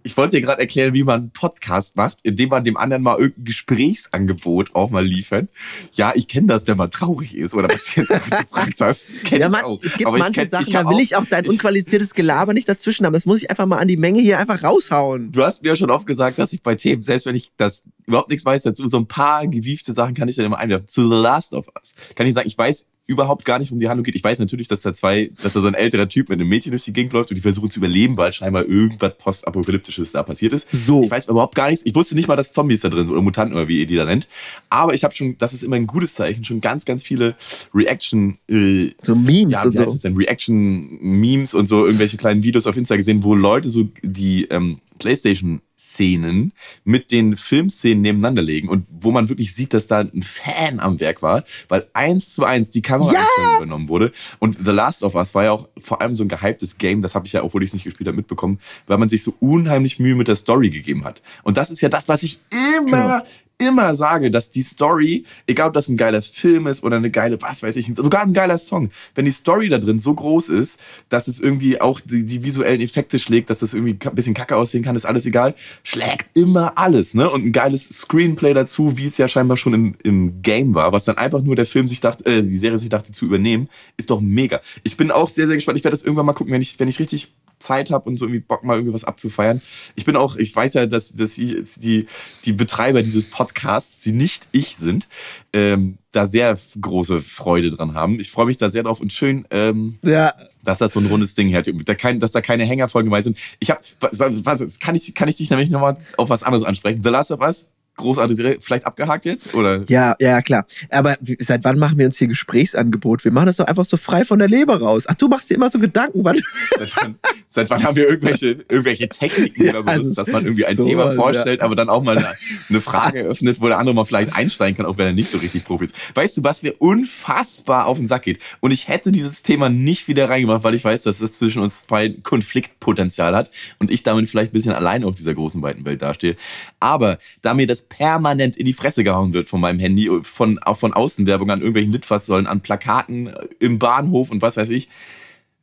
Ich 0.08 0.16
wollte 0.16 0.36
dir 0.36 0.40
gerade 0.40 0.62
erklären, 0.62 0.94
wie 0.94 1.04
man 1.04 1.20
einen 1.20 1.30
Podcast 1.32 1.94
macht, 1.94 2.18
indem 2.22 2.48
man 2.48 2.64
dem 2.64 2.78
anderen 2.78 3.02
mal 3.02 3.18
irgendein 3.18 3.44
Gesprächsangebot 3.44 4.74
auch 4.74 4.88
mal 4.88 5.04
liefert. 5.04 5.50
Ja, 5.92 6.12
ich 6.14 6.28
kenne 6.28 6.46
das, 6.46 6.66
wenn 6.66 6.78
man 6.78 6.90
traurig 6.90 7.36
ist 7.36 7.52
oder 7.52 7.68
was 7.68 7.84
du 7.84 8.00
jetzt 8.00 8.08
gefragt 8.30 8.80
hast. 8.80 9.12
Ja, 9.30 9.50
man, 9.50 9.76
es 9.82 9.92
gibt 9.98 10.06
Aber 10.06 10.16
manche 10.16 10.40
kenn, 10.40 10.50
Sachen, 10.50 10.72
da 10.72 10.88
will 10.88 11.00
ich 11.00 11.14
auch 11.14 11.26
dein 11.26 11.46
unqualifiziertes 11.46 12.14
Gelaber 12.14 12.54
nicht 12.54 12.70
dazwischen 12.70 13.04
haben. 13.04 13.12
Das 13.12 13.26
muss 13.26 13.42
ich 13.42 13.50
einfach 13.50 13.66
mal 13.66 13.80
an 13.80 13.86
die 13.86 13.98
Menge 13.98 14.20
hier 14.20 14.38
einfach 14.38 14.62
raushauen. 14.62 15.30
Du 15.30 15.44
hast 15.44 15.62
mir 15.62 15.68
ja 15.68 15.76
schon 15.76 15.90
oft 15.90 16.06
gesagt, 16.06 16.38
dass 16.38 16.54
ich 16.54 16.62
bei 16.62 16.74
Themen, 16.74 17.02
selbst 17.02 17.26
wenn 17.26 17.36
ich 17.36 17.50
das 17.58 17.82
überhaupt 18.06 18.30
nichts 18.30 18.46
weiß 18.46 18.62
dazu, 18.62 18.88
so 18.88 18.96
ein 18.96 19.08
paar 19.08 19.46
gewiefte 19.46 19.92
Sachen 19.92 20.14
kann 20.14 20.26
ich 20.28 20.36
dann 20.36 20.46
immer 20.46 20.56
einwerfen. 20.56 20.88
Zu 20.88 21.02
The 21.02 21.16
Last 21.16 21.52
of 21.52 21.66
Us 21.76 21.94
kann 22.14 22.26
ich 22.26 22.32
sagen, 22.32 22.48
ich 22.48 22.56
weiß 22.56 22.88
überhaupt 23.08 23.46
gar 23.46 23.58
nicht 23.58 23.72
um 23.72 23.80
die 23.80 23.88
Handlung 23.88 24.04
geht. 24.04 24.14
Ich 24.14 24.22
weiß 24.22 24.38
natürlich, 24.38 24.68
dass 24.68 24.82
da 24.82 24.92
zwei, 24.92 25.30
dass 25.42 25.54
da 25.54 25.60
so 25.60 25.66
ein 25.66 25.74
älterer 25.74 26.08
Typ 26.08 26.28
mit 26.28 26.38
einem 26.38 26.48
Mädchen 26.48 26.72
durch 26.72 26.84
die 26.84 26.92
Gegend 26.92 27.14
läuft 27.14 27.30
und 27.30 27.36
die 27.36 27.40
versuchen 27.40 27.70
zu 27.70 27.80
überleben, 27.80 28.18
weil 28.18 28.34
scheinbar 28.34 28.66
irgendwas 28.66 29.16
postapokalyptisches 29.16 30.12
da 30.12 30.22
passiert 30.22 30.52
ist. 30.52 30.68
So. 30.70 31.04
Ich 31.04 31.10
weiß 31.10 31.28
überhaupt 31.28 31.54
gar 31.54 31.70
nichts. 31.70 31.86
Ich 31.86 31.94
wusste 31.94 32.14
nicht 32.14 32.28
mal, 32.28 32.36
dass 32.36 32.52
Zombies 32.52 32.82
da 32.82 32.90
drin 32.90 33.06
sind 33.06 33.12
oder 33.12 33.22
Mutanten 33.22 33.56
oder 33.56 33.66
wie 33.66 33.80
ihr 33.80 33.86
die 33.86 33.96
da 33.96 34.04
nennt. 34.04 34.28
Aber 34.68 34.92
ich 34.92 35.04
habe 35.04 35.14
schon, 35.14 35.38
das 35.38 35.54
ist 35.54 35.62
immer 35.62 35.76
ein 35.76 35.86
gutes 35.86 36.14
Zeichen, 36.14 36.44
schon 36.44 36.60
ganz, 36.60 36.84
ganz 36.84 37.02
viele 37.02 37.34
Reaction, 37.74 38.36
äh, 38.46 38.90
so 39.00 39.16
Memes 39.16 39.54
ja, 39.54 39.64
wie 39.64 39.68
und 39.68 39.78
heißt 39.78 39.92
so. 39.92 39.98
Denn? 40.06 40.16
Reaction 40.16 40.98
Memes 41.00 41.54
und 41.54 41.66
so 41.66 41.86
irgendwelche 41.86 42.18
kleinen 42.18 42.42
Videos 42.42 42.66
auf 42.66 42.76
Insta 42.76 42.96
gesehen, 42.96 43.24
wo 43.24 43.34
Leute 43.34 43.70
so 43.70 43.88
die 44.02 44.44
ähm, 44.50 44.80
PlayStation 44.98 45.62
Szenen 45.98 46.52
mit 46.84 47.10
den 47.10 47.36
Filmszenen 47.36 48.02
nebeneinander 48.02 48.42
legen 48.42 48.68
und 48.68 48.86
wo 48.88 49.10
man 49.10 49.28
wirklich 49.28 49.54
sieht, 49.54 49.74
dass 49.74 49.88
da 49.88 50.00
ein 50.00 50.22
Fan 50.22 50.78
am 50.78 51.00
Werk 51.00 51.22
war, 51.22 51.42
weil 51.68 51.88
eins 51.92 52.30
zu 52.30 52.44
eins 52.44 52.70
die 52.70 52.82
Kamera 52.82 53.12
ja! 53.12 53.56
übernommen 53.56 53.88
wurde. 53.88 54.12
Und 54.38 54.58
The 54.64 54.70
Last 54.70 55.02
of 55.02 55.16
Us 55.16 55.34
war 55.34 55.44
ja 55.44 55.50
auch 55.50 55.68
vor 55.76 56.00
allem 56.00 56.14
so 56.14 56.24
ein 56.24 56.28
gehyptes 56.28 56.78
Game, 56.78 57.02
das 57.02 57.16
habe 57.16 57.26
ich 57.26 57.32
ja, 57.32 57.42
obwohl 57.42 57.64
ich 57.64 57.70
es 57.70 57.74
nicht 57.74 57.84
gespielt 57.84 58.06
habe, 58.06 58.16
mitbekommen, 58.16 58.60
weil 58.86 58.98
man 58.98 59.08
sich 59.08 59.24
so 59.24 59.34
unheimlich 59.40 59.98
Mühe 59.98 60.14
mit 60.14 60.28
der 60.28 60.36
Story 60.36 60.70
gegeben 60.70 61.04
hat. 61.04 61.20
Und 61.42 61.56
das 61.56 61.72
ist 61.72 61.80
ja 61.80 61.88
das, 61.88 62.06
was 62.06 62.22
ich 62.22 62.38
immer, 62.50 62.84
genau 62.84 63.22
immer 63.58 63.94
sage, 63.94 64.30
dass 64.30 64.50
die 64.50 64.62
Story, 64.62 65.24
egal 65.46 65.68
ob 65.68 65.74
das 65.74 65.88
ein 65.88 65.96
geiler 65.96 66.22
Film 66.22 66.68
ist 66.68 66.84
oder 66.84 66.96
eine 66.96 67.10
geile, 67.10 67.40
was 67.42 67.62
weiß 67.62 67.76
ich, 67.76 67.86
sogar 67.94 68.22
ein 68.22 68.32
geiler 68.32 68.58
Song, 68.58 68.90
wenn 69.14 69.24
die 69.24 69.30
Story 69.32 69.68
da 69.68 69.78
drin 69.78 69.98
so 69.98 70.14
groß 70.14 70.48
ist, 70.50 70.78
dass 71.08 71.28
es 71.28 71.40
irgendwie 71.40 71.80
auch 71.80 72.00
die, 72.00 72.24
die 72.24 72.44
visuellen 72.44 72.80
Effekte 72.80 73.18
schlägt, 73.18 73.50
dass 73.50 73.58
das 73.58 73.74
irgendwie 73.74 73.98
ein 74.06 74.14
bisschen 74.14 74.34
kacke 74.34 74.56
aussehen 74.56 74.84
kann, 74.84 74.96
ist 74.96 75.04
alles 75.04 75.26
egal, 75.26 75.54
schlägt 75.82 76.36
immer 76.36 76.78
alles, 76.78 77.14
ne? 77.14 77.28
Und 77.28 77.46
ein 77.46 77.52
geiles 77.52 77.88
Screenplay 77.88 78.54
dazu, 78.54 78.96
wie 78.96 79.06
es 79.06 79.18
ja 79.18 79.26
scheinbar 79.26 79.56
schon 79.56 79.74
im, 79.74 79.94
im 80.04 80.40
Game 80.42 80.74
war, 80.74 80.92
was 80.92 81.04
dann 81.04 81.18
einfach 81.18 81.42
nur 81.42 81.56
der 81.56 81.66
Film 81.66 81.88
sich 81.88 82.00
dachte, 82.00 82.24
äh, 82.26 82.42
die 82.42 82.58
Serie 82.58 82.78
sich 82.78 82.88
dachte 82.88 83.12
zu 83.12 83.24
übernehmen, 83.24 83.68
ist 83.96 84.10
doch 84.10 84.20
mega. 84.20 84.60
Ich 84.84 84.96
bin 84.96 85.10
auch 85.10 85.28
sehr, 85.28 85.46
sehr 85.46 85.56
gespannt. 85.56 85.78
Ich 85.78 85.84
werde 85.84 85.96
das 85.96 86.04
irgendwann 86.04 86.26
mal 86.26 86.32
gucken, 86.32 86.52
wenn 86.52 86.62
ich, 86.62 86.78
wenn 86.78 86.88
ich 86.88 87.00
richtig 87.00 87.34
Zeit 87.58 87.90
habe 87.90 88.08
und 88.08 88.16
so 88.16 88.26
irgendwie 88.26 88.40
Bock 88.40 88.64
mal 88.64 88.74
irgendwie 88.74 88.94
was 88.94 89.04
abzufeiern. 89.04 89.62
Ich 89.94 90.04
bin 90.04 90.16
auch, 90.16 90.36
ich 90.36 90.54
weiß 90.54 90.74
ja, 90.74 90.86
dass, 90.86 91.14
dass 91.14 91.34
sie, 91.34 91.64
die, 91.76 92.06
die 92.44 92.52
Betreiber 92.52 93.02
dieses 93.02 93.26
Podcasts, 93.26 93.98
die 93.98 94.12
nicht 94.12 94.48
ich 94.52 94.76
sind, 94.76 95.08
ähm, 95.52 95.98
da 96.12 96.26
sehr 96.26 96.56
große 96.80 97.20
Freude 97.20 97.70
dran 97.70 97.94
haben. 97.94 98.20
Ich 98.20 98.30
freue 98.30 98.46
mich 98.46 98.56
da 98.56 98.70
sehr 98.70 98.82
drauf 98.82 99.00
und 99.00 99.12
schön, 99.12 99.46
ähm, 99.50 99.98
Ja, 100.02 100.32
dass 100.64 100.78
das 100.78 100.92
so 100.92 101.00
ein 101.00 101.06
rundes 101.06 101.34
Ding 101.34 101.54
hat, 101.54 101.70
da 101.84 101.94
kein, 101.94 102.20
dass 102.20 102.32
da 102.32 102.40
keine 102.40 102.64
Hängerfolgen 102.64 103.10
dabei 103.10 103.22
sind. 103.22 103.38
Ich 103.58 103.70
habe, 103.70 103.80
was, 104.00 104.78
kann 104.78 104.94
ich, 104.94 105.14
kann 105.14 105.28
ich 105.28 105.36
dich 105.36 105.50
nämlich 105.50 105.70
nochmal 105.70 105.96
auf 106.16 106.28
was 106.28 106.42
anderes 106.42 106.64
ansprechen? 106.64 107.02
The 107.02 107.10
Last 107.10 107.30
of 107.30 107.40
Us, 107.40 107.70
großartige 107.98 108.34
Serie, 108.34 108.58
vielleicht 108.60 108.86
abgehakt 108.86 109.24
jetzt 109.26 109.54
oder? 109.54 109.84
ja, 109.88 110.16
ja, 110.20 110.40
klar. 110.40 110.66
Aber 110.90 111.16
seit 111.38 111.64
wann 111.64 111.78
machen 111.78 111.98
wir 111.98 112.06
uns 112.06 112.16
hier 112.16 112.28
Gesprächsangebot? 112.28 113.24
Wir 113.24 113.32
machen 113.32 113.46
das 113.46 113.56
doch 113.56 113.66
einfach 113.66 113.84
so 113.84 113.96
frei 113.96 114.24
von 114.24 114.38
der 114.38 114.48
Leber 114.48 114.80
raus. 114.80 115.04
Ach, 115.06 115.14
du 115.14 115.28
machst 115.28 115.50
dir 115.50 115.54
immer 115.54 115.70
so 115.70 115.78
Gedanken, 115.78 116.24
wann. 116.24 116.38
Seit 116.78 116.96
wann, 116.96 117.18
seit 117.48 117.70
wann 117.70 117.82
haben 117.82 117.96
wir 117.96 118.08
irgendwelche, 118.08 118.64
irgendwelche 118.68 119.08
Techniken, 119.08 119.64
Ja, 119.64 119.80
also 119.84 120.14
dass 120.14 120.28
man 120.28 120.44
irgendwie 120.44 120.66
ein 120.66 120.76
sowas, 120.76 120.88
Thema 120.88 121.04
ja. 121.06 121.12
vorstellt, 121.12 121.60
aber 121.60 121.74
dann 121.74 121.88
auch 121.88 122.02
mal 122.02 122.16
eine, 122.16 122.28
eine 122.68 122.80
Frage 122.80 123.22
öffnet, 123.22 123.60
wo 123.60 123.66
der 123.66 123.78
andere 123.78 123.94
mal 123.94 124.04
vielleicht 124.04 124.34
einsteigen 124.36 124.76
kann, 124.76 124.86
auch 124.86 124.98
wenn 124.98 125.06
er 125.06 125.12
nicht 125.12 125.30
so 125.30 125.38
richtig 125.38 125.64
Profi 125.64 125.86
ist. 125.86 125.94
Weißt 126.14 126.36
du, 126.36 126.44
was 126.44 126.62
mir 126.62 126.74
unfassbar 126.78 127.86
auf 127.86 127.98
den 127.98 128.06
Sack 128.06 128.22
geht? 128.22 128.38
Und 128.60 128.70
ich 128.70 128.88
hätte 128.88 129.10
dieses 129.12 129.42
Thema 129.42 129.68
nicht 129.68 130.08
wieder 130.08 130.28
reingemacht, 130.28 130.62
weil 130.62 130.74
ich 130.74 130.84
weiß, 130.84 131.02
dass 131.02 131.20
es 131.20 131.32
zwischen 131.34 131.62
uns 131.62 131.86
zwei 131.86 132.10
Konfliktpotenzial 132.22 133.34
hat 133.34 133.50
und 133.78 133.90
ich 133.90 134.02
damit 134.02 134.28
vielleicht 134.28 134.52
ein 134.52 134.54
bisschen 134.54 134.72
allein 134.72 135.02
auf 135.04 135.14
dieser 135.14 135.34
großen, 135.34 135.62
weiten 135.62 135.84
Welt 135.84 136.02
dastehe. 136.02 136.36
Aber 136.80 137.18
da 137.42 137.54
mir 137.54 137.66
das 137.66 137.87
permanent 137.88 138.56
in 138.56 138.66
die 138.66 138.72
Fresse 138.72 139.04
gehauen 139.04 139.32
wird 139.32 139.48
von 139.48 139.60
meinem 139.60 139.78
Handy, 139.78 140.10
von, 140.22 140.58
auch 140.60 140.76
von 140.78 140.92
Außenwerbung 140.92 141.50
an 141.50 141.60
irgendwelchen 141.60 141.92
Litfaßsäulen, 141.92 142.46
an 142.46 142.60
Plakaten, 142.60 143.28
äh, 143.28 143.48
im 143.60 143.78
Bahnhof 143.78 144.30
und 144.30 144.42
was 144.42 144.56
weiß 144.56 144.70
ich, 144.70 144.88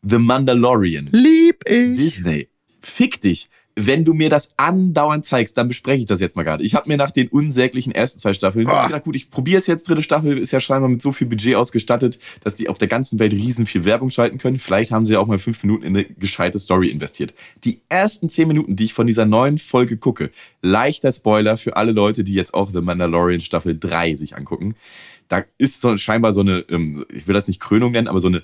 The 0.02 0.20
Mandalorian. 0.20 1.10
Lieb 1.12 1.64
ich. 1.68 1.96
Disney, 1.96 2.50
fick 2.82 3.22
dich. 3.22 3.50
Wenn 3.78 4.06
du 4.06 4.14
mir 4.14 4.30
das 4.30 4.54
andauernd 4.56 5.26
zeigst, 5.26 5.58
dann 5.58 5.68
bespreche 5.68 6.00
ich 6.00 6.06
das 6.06 6.22
jetzt 6.22 6.38
mal 6.38 6.44
gerade. 6.44 6.64
Ich 6.64 6.76
habe 6.76 6.88
mir 6.88 6.96
nach 6.96 7.12
den 7.12 7.28
unsäglichen 7.28 7.92
ersten 7.92 8.20
zwei 8.20 8.34
Staffeln 8.34 8.66
Ah. 8.68 8.86
gedacht, 8.88 9.04
gut, 9.04 9.18
ich 9.18 9.30
probiere 9.30 9.60
es 9.60 9.68
jetzt. 9.68 9.90
Dritte 9.90 10.02
Staffel 10.02 10.38
ist 10.38 10.52
ja 10.52 10.62
scheinbar 10.62 10.90
mit 10.90 11.02
so 11.02 11.12
viel 11.12 11.28
Budget 11.28 11.56
ausgestattet, 11.56 12.18
dass 12.44 12.56
die 12.56 12.70
auf 12.70 12.78
der 12.78 12.88
ganzen 12.88 13.20
Welt 13.20 13.34
riesen 13.34 13.66
viel 13.66 13.84
Werbung 13.84 14.12
schalten 14.12 14.38
können. 14.38 14.60
Vielleicht 14.60 14.92
haben 14.92 15.06
sie 15.06 15.14
ja 15.14 15.20
auch 15.20 15.28
mal 15.28 15.40
fünf 15.40 15.62
Minuten 15.64 15.84
in 15.84 15.96
eine 15.98 16.06
gescheite 16.06 16.58
Story 16.58 16.88
investiert. 16.88 17.34
Die 17.66 17.82
ersten 17.90 18.30
zehn 18.30 18.48
Minuten, 18.48 18.78
die 18.78 18.86
ich 18.86 18.94
von 18.94 19.08
dieser 19.08 19.26
neuen 19.26 19.58
Folge 19.58 19.98
gucke, 19.98 20.32
leichter 20.62 21.12
Spoiler 21.12 21.58
für 21.58 21.76
alle 21.76 21.92
Leute, 21.92 22.24
die 22.24 22.34
jetzt 22.34 22.54
auch 22.54 22.72
The 22.72 22.80
Mandalorian 22.82 23.42
Staffel 23.42 23.78
3 23.78 24.16
sich 24.16 24.38
angucken. 24.38 24.76
Da 25.28 25.44
ist 25.58 25.82
so 25.82 25.98
scheinbar 25.98 26.34
so 26.34 26.42
eine, 26.42 26.60
ähm, 26.70 27.04
ich 27.12 27.28
will 27.28 27.34
das 27.34 27.48
nicht 27.50 27.60
Krönung 27.60 27.92
nennen, 27.92 28.08
aber 28.08 28.20
so 28.22 28.28
eine 28.28 28.44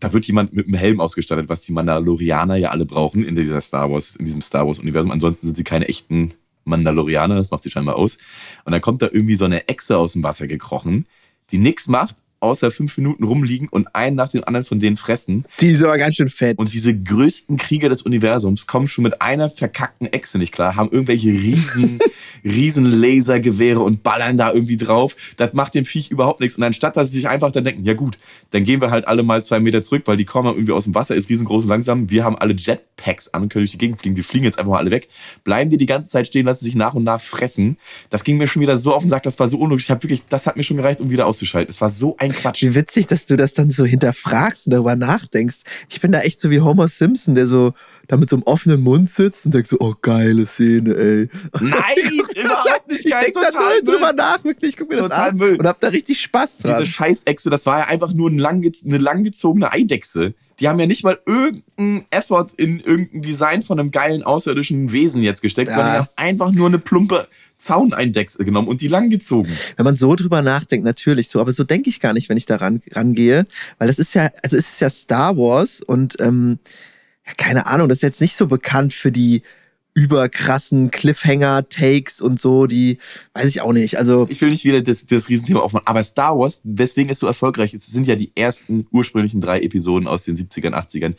da 0.00 0.12
wird 0.12 0.26
jemand 0.26 0.52
mit 0.52 0.66
einem 0.66 0.74
Helm 0.74 1.00
ausgestattet, 1.00 1.48
was 1.48 1.62
die 1.62 1.72
Mandalorianer 1.72 2.56
ja 2.56 2.70
alle 2.70 2.86
brauchen 2.86 3.24
in 3.24 3.36
dieser 3.36 3.60
Star 3.60 3.90
Wars, 3.90 4.16
in 4.16 4.24
diesem 4.24 4.42
Star 4.42 4.66
Wars 4.66 4.78
Universum. 4.78 5.10
Ansonsten 5.10 5.46
sind 5.46 5.56
sie 5.56 5.64
keine 5.64 5.88
echten 5.88 6.34
Mandalorianer, 6.64 7.36
das 7.36 7.50
macht 7.50 7.62
sie 7.62 7.70
scheinbar 7.70 7.96
aus. 7.96 8.18
Und 8.64 8.72
dann 8.72 8.80
kommt 8.80 9.02
da 9.02 9.08
irgendwie 9.10 9.34
so 9.34 9.44
eine 9.44 9.68
Echse 9.68 9.98
aus 9.98 10.12
dem 10.12 10.22
Wasser 10.22 10.46
gekrochen, 10.46 11.06
die 11.50 11.58
nichts 11.58 11.88
macht, 11.88 12.16
außer 12.40 12.70
fünf 12.70 12.96
Minuten 12.96 13.24
rumliegen 13.24 13.68
und 13.68 13.94
einen 13.94 14.16
nach 14.16 14.28
dem 14.28 14.44
anderen 14.44 14.64
von 14.64 14.80
denen 14.80 14.96
fressen. 14.96 15.44
Die 15.60 15.70
ist 15.70 15.82
aber 15.82 15.98
ganz 15.98 16.16
schön 16.16 16.28
fett. 16.28 16.58
Und 16.58 16.72
diese 16.72 16.96
größten 16.96 17.56
Krieger 17.56 17.88
des 17.88 18.02
Universums 18.02 18.66
kommen 18.66 18.86
schon 18.86 19.04
mit 19.04 19.20
einer 19.20 19.50
verkackten 19.50 20.06
Echse 20.06 20.38
nicht 20.38 20.52
klar, 20.52 20.76
haben 20.76 20.90
irgendwelche 20.90 21.28
riesen, 21.28 21.98
riesen 22.44 22.84
Lasergewehre 22.84 23.80
und 23.80 24.02
ballern 24.02 24.36
da 24.36 24.52
irgendwie 24.52 24.76
drauf. 24.76 25.16
Das 25.36 25.52
macht 25.52 25.74
dem 25.74 25.84
Viech 25.84 26.10
überhaupt 26.10 26.40
nichts. 26.40 26.56
Und 26.56 26.64
anstatt, 26.64 26.96
dass 26.96 27.10
sie 27.10 27.18
sich 27.18 27.28
einfach 27.28 27.50
dann 27.50 27.64
denken, 27.64 27.84
ja 27.84 27.94
gut, 27.94 28.18
dann 28.50 28.64
gehen 28.64 28.80
wir 28.80 28.90
halt 28.90 29.08
alle 29.08 29.22
mal 29.22 29.42
zwei 29.44 29.60
Meter 29.60 29.82
zurück, 29.82 30.02
weil 30.06 30.16
die 30.16 30.24
kommen 30.24 30.48
irgendwie 30.48 30.72
aus 30.72 30.84
dem 30.84 30.94
Wasser, 30.94 31.14
ist 31.14 31.28
riesengroß 31.28 31.64
und 31.64 31.70
langsam. 31.70 32.10
Wir 32.10 32.24
haben 32.24 32.36
alle 32.36 32.54
Jetpacks 32.54 33.28
an 33.34 33.42
und 33.42 33.48
können 33.48 33.62
durch 33.62 33.72
die 33.72 33.78
Gegend 33.78 34.00
fliegen. 34.00 34.16
Wir 34.16 34.24
fliegen 34.24 34.44
jetzt 34.44 34.58
einfach 34.58 34.72
mal 34.72 34.78
alle 34.78 34.90
weg. 34.90 35.08
Bleiben 35.44 35.70
die 35.70 35.76
die 35.76 35.86
ganze 35.86 36.08
Zeit 36.08 36.26
stehen, 36.28 36.46
lassen 36.46 36.64
sich 36.64 36.74
nach 36.74 36.94
und 36.94 37.04
nach 37.04 37.20
fressen. 37.20 37.78
Das 38.10 38.24
ging 38.24 38.38
mir 38.38 38.46
schon 38.46 38.62
wieder 38.62 38.78
so 38.78 38.94
auf 38.94 39.02
den 39.02 39.10
Sack, 39.10 39.24
das 39.24 39.38
war 39.38 39.48
so 39.48 39.58
unlogisch. 39.58 39.84
Ich 39.84 39.90
habe 39.90 40.02
wirklich, 40.02 40.22
das 40.28 40.46
hat 40.46 40.56
mir 40.56 40.62
schon 40.62 40.76
gereicht, 40.76 41.00
um 41.00 41.10
wieder 41.10 41.26
auszuschalten. 41.26 41.70
Es 41.70 41.80
war 41.80 41.90
so 41.90 42.16
ein 42.18 42.27
Quatsch. 42.30 42.62
Wie 42.62 42.74
witzig, 42.74 43.06
dass 43.06 43.26
du 43.26 43.36
das 43.36 43.54
dann 43.54 43.70
so 43.70 43.84
hinterfragst 43.84 44.66
und 44.66 44.72
darüber 44.72 44.96
nachdenkst. 44.96 45.58
Ich 45.88 46.00
bin 46.00 46.12
da 46.12 46.20
echt 46.20 46.40
so 46.40 46.50
wie 46.50 46.60
Homer 46.60 46.88
Simpson, 46.88 47.34
der 47.34 47.46
so 47.46 47.74
da 48.06 48.16
mit 48.16 48.30
so 48.30 48.36
einem 48.36 48.42
offenen 48.44 48.80
Mund 48.82 49.10
sitzt 49.10 49.44
und 49.46 49.54
denkt 49.54 49.68
so, 49.68 49.76
oh, 49.80 49.94
geile 50.00 50.46
Szene, 50.46 50.94
ey. 50.94 51.28
Nein, 51.60 51.72
überhaupt 52.36 52.88
nicht 52.88 53.04
ich 53.04 53.12
geil, 53.12 53.24
denk 53.24 53.34
da 53.34 53.50
total 53.50 53.80
null 53.82 53.82
drüber 53.84 54.12
nach, 54.12 54.42
wirklich. 54.44 54.70
Ich 54.70 54.76
guck 54.76 54.88
mir 54.88 54.96
das 54.96 55.08
Total 55.08 55.30
an 55.30 55.36
Müll. 55.36 55.56
und 55.56 55.66
hab 55.66 55.80
da 55.80 55.88
richtig 55.88 56.20
Spaß 56.20 56.58
dran. 56.58 56.78
Diese 56.80 56.86
Scheißechse, 56.90 57.50
das 57.50 57.66
war 57.66 57.80
ja 57.80 57.84
einfach 57.86 58.12
nur 58.14 58.30
ein 58.30 58.38
langge 58.38 58.72
eine 58.84 58.98
langgezogene 58.98 59.72
Eidechse. 59.72 60.34
Die 60.60 60.66
haben 60.68 60.80
ja 60.80 60.86
nicht 60.86 61.04
mal 61.04 61.18
irgendeinen 61.24 62.04
Effort 62.10 62.48
in 62.56 62.80
irgendein 62.80 63.22
Design 63.22 63.62
von 63.62 63.78
einem 63.78 63.90
geilen 63.92 64.24
außerirdischen 64.24 64.90
Wesen 64.90 65.22
jetzt 65.22 65.40
gesteckt, 65.42 65.68
Ja. 65.68 65.74
sondern 65.76 65.92
die 65.92 65.98
haben 65.98 66.08
einfach 66.16 66.50
nur 66.52 66.66
eine 66.66 66.78
plumpe 66.78 67.28
Zauneindechse 67.58 68.44
genommen 68.44 68.68
und 68.68 68.80
die 68.80 68.88
langgezogen. 68.88 69.52
Wenn 69.76 69.84
man 69.84 69.96
so 69.96 70.14
drüber 70.14 70.42
nachdenkt, 70.42 70.84
natürlich 70.84 71.28
so, 71.28 71.40
aber 71.40 71.52
so 71.52 71.64
denke 71.64 71.88
ich 71.88 72.00
gar 72.00 72.12
nicht, 72.12 72.28
wenn 72.28 72.36
ich 72.36 72.46
da 72.46 72.56
ran, 72.56 72.82
rangehe, 72.92 73.46
weil 73.78 73.88
das 73.88 73.98
ist 73.98 74.14
ja, 74.14 74.30
also 74.42 74.56
es 74.56 74.70
ist 74.70 74.80
ja 74.80 74.90
Star 74.90 75.36
Wars 75.36 75.80
und 75.80 76.16
ähm, 76.20 76.58
ja, 77.26 77.32
keine 77.36 77.66
Ahnung, 77.66 77.88
das 77.88 77.98
ist 77.98 78.02
jetzt 78.02 78.20
nicht 78.20 78.36
so 78.36 78.46
bekannt 78.46 78.94
für 78.94 79.12
die 79.12 79.42
überkrassen 79.98 80.92
Cliffhanger-Takes 80.92 82.20
und 82.20 82.38
so, 82.38 82.66
die 82.66 82.98
weiß 83.34 83.46
ich 83.46 83.60
auch 83.62 83.72
nicht. 83.72 83.98
Also 83.98 84.28
Ich 84.30 84.40
will 84.40 84.50
nicht 84.50 84.64
wieder 84.64 84.80
das, 84.80 85.06
das 85.06 85.28
Riesenthema 85.28 85.58
aufmachen, 85.58 85.86
aber 85.88 86.04
Star 86.04 86.38
Wars, 86.38 86.60
weswegen 86.62 87.10
es 87.10 87.18
so 87.18 87.26
erfolgreich 87.26 87.74
ist, 87.74 87.90
sind 87.90 88.06
ja 88.06 88.14
die 88.14 88.30
ersten 88.36 88.86
ursprünglichen 88.92 89.40
drei 89.40 89.60
Episoden 89.60 90.06
aus 90.06 90.22
den 90.22 90.36
70ern, 90.36 90.72
80ern, 90.72 91.14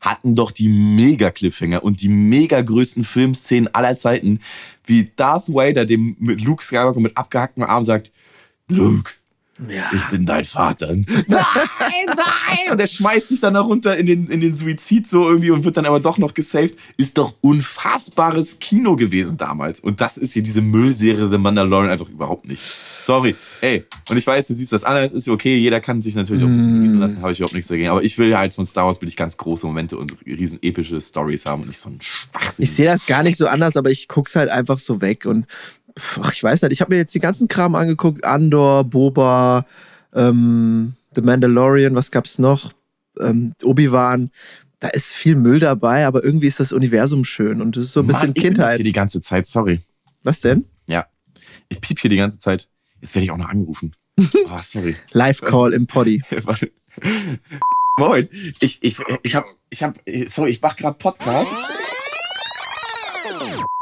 hatten 0.00 0.36
doch 0.36 0.52
die 0.52 0.68
Mega-Cliffhanger 0.68 1.82
und 1.82 2.02
die 2.02 2.08
mega 2.08 2.60
größten 2.60 3.02
Filmszenen 3.02 3.74
aller 3.74 3.96
Zeiten, 3.96 4.38
wie 4.84 5.10
Darth 5.16 5.48
Vader 5.48 5.84
dem 5.84 6.16
mit 6.20 6.40
Luke 6.40 6.64
Skywalker 6.64 7.00
mit 7.00 7.16
abgehacktem 7.16 7.64
Arm 7.64 7.84
sagt, 7.84 8.12
Luke, 8.68 9.10
ja, 9.68 9.90
ich 9.92 10.04
bin 10.06 10.24
dein 10.24 10.44
Vater. 10.44 10.94
Nein, 10.94 11.06
nein! 11.26 12.58
Und 12.70 12.80
er 12.80 12.86
schmeißt 12.86 13.28
sich 13.28 13.40
dann 13.40 13.54
da 13.54 13.60
runter 13.60 13.96
in 13.96 14.06
den, 14.06 14.28
in 14.28 14.40
den 14.40 14.56
Suizid 14.56 15.10
so 15.10 15.28
irgendwie 15.28 15.50
und 15.50 15.64
wird 15.64 15.76
dann 15.76 15.86
aber 15.86 16.00
doch 16.00 16.18
noch 16.18 16.34
gesaved. 16.34 16.76
Ist 16.96 17.18
doch 17.18 17.34
unfassbares 17.40 18.58
Kino 18.60 18.96
gewesen 18.96 19.36
damals. 19.36 19.80
Und 19.80 20.00
das 20.00 20.16
ist 20.16 20.32
hier 20.32 20.42
diese 20.42 20.62
Müllserie 20.62 21.28
The 21.30 21.38
Mandalorian 21.38 21.90
einfach 21.90 22.08
überhaupt 22.08 22.46
nicht. 22.46 22.62
Sorry. 23.00 23.34
Ey, 23.60 23.84
und 24.08 24.16
ich 24.16 24.26
weiß, 24.26 24.46
du 24.46 24.54
siehst 24.54 24.72
das 24.72 24.84
anders, 24.84 25.12
ist 25.12 25.28
okay, 25.28 25.56
jeder 25.56 25.80
kann 25.80 26.02
sich 26.02 26.14
natürlich 26.14 26.42
auch 26.44 26.48
ein 26.48 26.56
bisschen 26.56 26.74
genießen 26.74 27.00
lassen, 27.00 27.22
habe 27.22 27.32
ich 27.32 27.40
überhaupt 27.40 27.54
nichts 27.54 27.68
dagegen. 27.68 27.88
Aber 27.88 28.02
ich 28.02 28.16
will 28.18 28.36
halt 28.36 28.54
von 28.54 28.66
Star 28.66 28.86
Wars 28.86 29.00
will 29.00 29.08
ich 29.08 29.16
ganz 29.16 29.36
große 29.36 29.66
Momente 29.66 29.98
und 29.98 30.16
riesen 30.24 30.58
epische 30.62 31.00
Stories 31.00 31.46
haben 31.46 31.62
und 31.62 31.68
nicht 31.68 31.80
so 31.80 31.90
ein 31.90 31.98
Schwachsinn. 32.00 32.64
ich 32.64 32.72
sehe 32.72 32.86
das 32.86 33.06
gar 33.06 33.22
nicht 33.22 33.36
so 33.36 33.46
anders, 33.46 33.76
aber 33.76 33.90
ich 33.90 34.08
guck's 34.08 34.36
halt 34.36 34.48
einfach 34.50 34.78
so 34.78 35.00
weg 35.00 35.26
und 35.26 35.46
ach, 36.22 36.32
ich 36.32 36.42
weiß 36.42 36.62
nicht, 36.62 36.72
ich 36.72 36.80
habe 36.80 36.92
mir 36.92 36.98
jetzt 36.98 37.14
die 37.14 37.20
ganzen 37.20 37.48
Kram 37.48 37.74
angeguckt, 37.74 38.24
Andor, 38.24 38.84
Boba, 38.84 39.66
ähm, 40.14 40.94
The 41.14 41.22
Mandalorian, 41.22 41.94
was 41.94 42.10
gab's 42.10 42.38
noch? 42.38 42.72
Ähm, 43.20 43.54
Obi-Wan. 43.62 44.30
Da 44.78 44.88
ist 44.88 45.12
viel 45.12 45.34
Müll 45.34 45.58
dabei, 45.58 46.06
aber 46.06 46.24
irgendwie 46.24 46.46
ist 46.46 46.60
das 46.60 46.72
Universum 46.72 47.24
schön 47.24 47.60
und 47.60 47.76
es 47.76 47.86
ist 47.86 47.92
so 47.92 48.00
ein 48.00 48.06
bisschen 48.06 48.28
Mann, 48.28 48.32
ich 48.34 48.42
bin 48.42 48.54
das 48.54 48.58
Kindheit. 48.58 48.76
hier 48.76 48.84
die 48.84 48.92
ganze 48.92 49.20
Zeit, 49.20 49.46
sorry. 49.46 49.80
Was 50.22 50.40
denn? 50.40 50.64
Ja. 50.86 51.06
Ich 51.68 51.80
piep 51.80 51.98
hier 51.98 52.10
die 52.10 52.16
ganze 52.16 52.38
Zeit. 52.38 52.68
Jetzt 53.00 53.14
werde 53.14 53.24
ich 53.24 53.30
auch 53.30 53.36
noch 53.36 53.48
angerufen. 53.48 53.94
Oh, 54.18 54.58
sorry. 54.62 54.96
Live-Call 55.12 55.72
im 55.72 55.86
Poddy. 55.86 56.22
Warte. 56.30 56.70
Moin. 57.98 58.28
Ich, 58.60 58.82
ich, 58.82 58.98
ich 59.22 59.34
hab, 59.34 59.44
ich 59.68 59.82
hab, 59.82 60.00
sorry, 60.28 60.50
ich 60.50 60.62
mach 60.62 60.76
gerade 60.76 60.96
Podcast. 60.96 61.52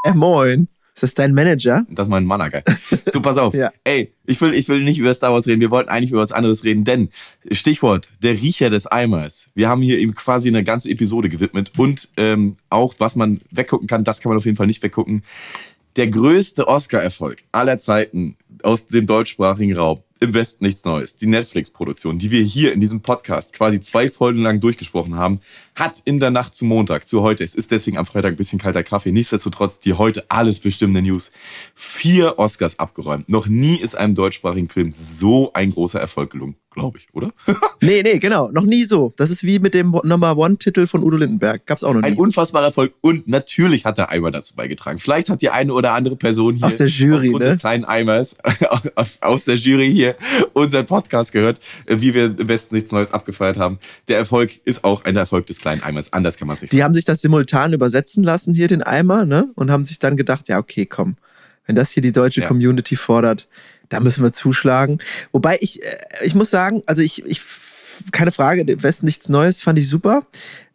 Äh, 0.05 0.15
moin. 0.15 0.69
Ist 0.99 1.03
das 1.05 1.15
dein 1.15 1.33
Manager? 1.33 1.87
Das 1.91 2.09
ist 2.09 2.11
mein 2.11 2.25
Manager. 2.25 2.61
So, 3.13 3.23
pass 3.23 3.39
auf. 3.39 3.55
Ja. 3.55 3.73
Ey, 3.85 4.13
ich 4.27 4.41
will, 4.41 4.53
ich 4.53 4.69
will 4.69 4.83
nicht 4.83 4.99
über 4.99 5.15
Star 5.15 5.33
Wars 5.33 5.47
reden. 5.47 5.61
Wir 5.61 5.71
wollten 5.71 5.89
eigentlich 5.89 6.11
über 6.11 6.21
was 6.21 6.33
anderes 6.33 6.65
reden, 6.65 6.85
denn 6.85 7.09
Stichwort, 7.53 8.11
der 8.21 8.35
Riecher 8.35 8.69
des 8.69 8.87
Eimers. 8.87 9.51
Wir 9.55 9.69
haben 9.69 9.81
hier 9.81 9.99
eben 9.99 10.15
quasi 10.15 10.49
eine 10.49 10.65
ganze 10.65 10.91
Episode 10.91 11.29
gewidmet 11.29 11.73
und 11.79 12.09
ähm, 12.17 12.57
auch, 12.69 12.95
was 12.99 13.15
man 13.15 13.41
weggucken 13.51 13.87
kann, 13.87 14.03
das 14.03 14.21
kann 14.21 14.31
man 14.31 14.39
auf 14.39 14.45
jeden 14.45 14.57
Fall 14.57 14.67
nicht 14.67 14.83
weggucken. 14.83 15.23
Der 15.97 16.09
größte 16.09 16.67
Oscar-Erfolg 16.67 17.39
aller 17.53 17.79
Zeiten 17.79 18.37
aus 18.63 18.87
dem 18.87 19.07
deutschsprachigen 19.07 19.77
Raum 19.77 20.01
im 20.21 20.35
Westen 20.35 20.65
nichts 20.65 20.85
Neues. 20.85 21.17
Die 21.17 21.27
Netflix-Produktion, 21.27 22.19
die 22.19 22.31
wir 22.31 22.43
hier 22.43 22.73
in 22.73 22.81
diesem 22.81 23.01
Podcast 23.01 23.53
quasi 23.53 23.81
zwei 23.81 24.09
Folgen 24.09 24.43
lang 24.43 24.61
durchgesprochen 24.61 25.17
haben, 25.17 25.41
hat 25.75 26.03
in 26.05 26.19
der 26.19 26.31
Nacht 26.31 26.55
zum 26.55 26.69
Montag, 26.69 27.07
zu 27.07 27.23
heute, 27.23 27.45
es 27.45 27.55
ist 27.55 27.71
deswegen 27.71 27.99
am 27.99 28.07
Freitag 28.07 28.33
ein 28.33 28.37
bisschen 28.37 28.59
kalter 28.59 28.83
Kaffee, 28.83 29.13
nichtsdestotrotz 29.13 29.79
die 29.79 29.95
heute 29.95 30.29
alles 30.29 30.59
bestimmende 30.59 31.03
News, 31.03 31.31
vier 31.75 32.39
Oscars 32.39 32.79
abgeräumt. 32.79 33.29
Noch 33.29 33.47
nie 33.47 33.77
ist 33.77 33.97
einem 33.97 34.15
deutschsprachigen 34.15 34.69
Film 34.69 34.91
so 34.93 35.53
ein 35.53 35.71
großer 35.71 36.01
Erfolg 36.01 36.31
gelungen, 36.31 36.57
glaube 36.73 36.99
ich, 36.99 37.07
oder? 37.13 37.31
nee, 37.81 38.03
nee, 38.03 38.19
genau. 38.19 38.51
Noch 38.51 38.65
nie 38.65 38.85
so. 38.85 39.15
Das 39.17 39.31
ist 39.31 39.45
wie 39.45 39.61
mit 39.61 39.75
dem 39.75 39.97
Number 40.03 40.37
One-Titel 40.37 40.89
von 40.89 41.05
Udo 41.05 41.17
Lindenberg. 41.17 41.65
Gab's 41.67 41.85
auch 41.85 41.95
noch 41.95 42.01
nie. 42.01 42.09
Ein 42.09 42.17
unfassbarer 42.17 42.67
Erfolg 42.67 42.93
und 43.01 43.29
natürlich 43.29 43.85
hat 43.85 43.99
der 43.99 44.11
Eimer 44.11 44.33
dazu 44.33 44.57
beigetragen. 44.57 44.99
Vielleicht 44.99 45.29
hat 45.29 45.43
die 45.43 45.51
eine 45.51 45.73
oder 45.73 45.93
andere 45.93 46.17
Person 46.17 46.57
hier 46.57 46.67
aus 46.67 46.77
der 46.77 46.89
Jury, 46.89 47.31
ne? 47.31 47.57
kleinen 47.57 47.85
Eimers 47.85 48.37
aus 49.21 49.45
der 49.45 49.57
Jury 49.57 49.93
hier 49.93 50.08
unseren 50.53 50.87
Podcast 50.87 51.33
gehört, 51.33 51.59
wie 51.87 52.15
wir 52.15 52.27
im 52.27 52.49
Westen 52.49 52.75
nichts 52.75 52.91
Neues 52.93 53.13
abgefeiert 53.13 53.57
haben. 53.57 53.79
Der 54.09 54.19
Erfolg 54.19 54.51
ist 54.65 54.85
auch 54.85 55.05
ein 55.05 55.17
Erfolg 55.17 55.47
des 55.47 55.61
kleinen 55.61 55.83
Eimers. 55.83 56.13
Anders 56.13 56.37
kann 56.37 56.49
man 56.49 56.57
es 56.57 56.63
nicht 56.63 56.73
Die 56.73 56.77
sagen. 56.77 56.85
haben 56.85 56.95
sich 56.95 57.05
das 57.05 57.21
simultan 57.21 57.73
übersetzen 57.73 58.23
lassen, 58.25 58.55
hier 58.55 58.69
den 58.69 58.83
Eimer, 58.83 59.25
ne? 59.25 59.51
Und 59.55 59.71
haben 59.71 59.85
sich 59.85 59.99
dann 59.99 60.17
gedacht, 60.17 60.49
ja, 60.49 60.59
okay, 60.59 60.87
komm, 60.87 61.17
wenn 61.67 61.77
das 61.77 61.91
hier 61.91 62.03
die 62.03 62.13
deutsche 62.13 62.43
Ja. 62.43 62.49
Community 62.49 62.97
fordert, 62.97 63.47
da 63.89 64.01
müssen 64.01 64.23
wir 64.23 64.33
zuschlagen. 64.33 64.99
Wobei 65.33 65.59
ich, 65.61 65.83
äh, 65.83 65.97
ich 66.23 66.35
muss 66.35 66.51
sagen, 66.51 66.83
also 66.87 67.03
ich, 67.03 67.25
ich 67.25 67.41
keine 68.13 68.33
Frage, 68.33 68.63
im 68.63 68.83
Westen 68.83 69.07
nichts 69.07 69.29
Neues, 69.29 69.63
fand 69.63 69.79
ich 69.79 69.89
super. 69.89 70.23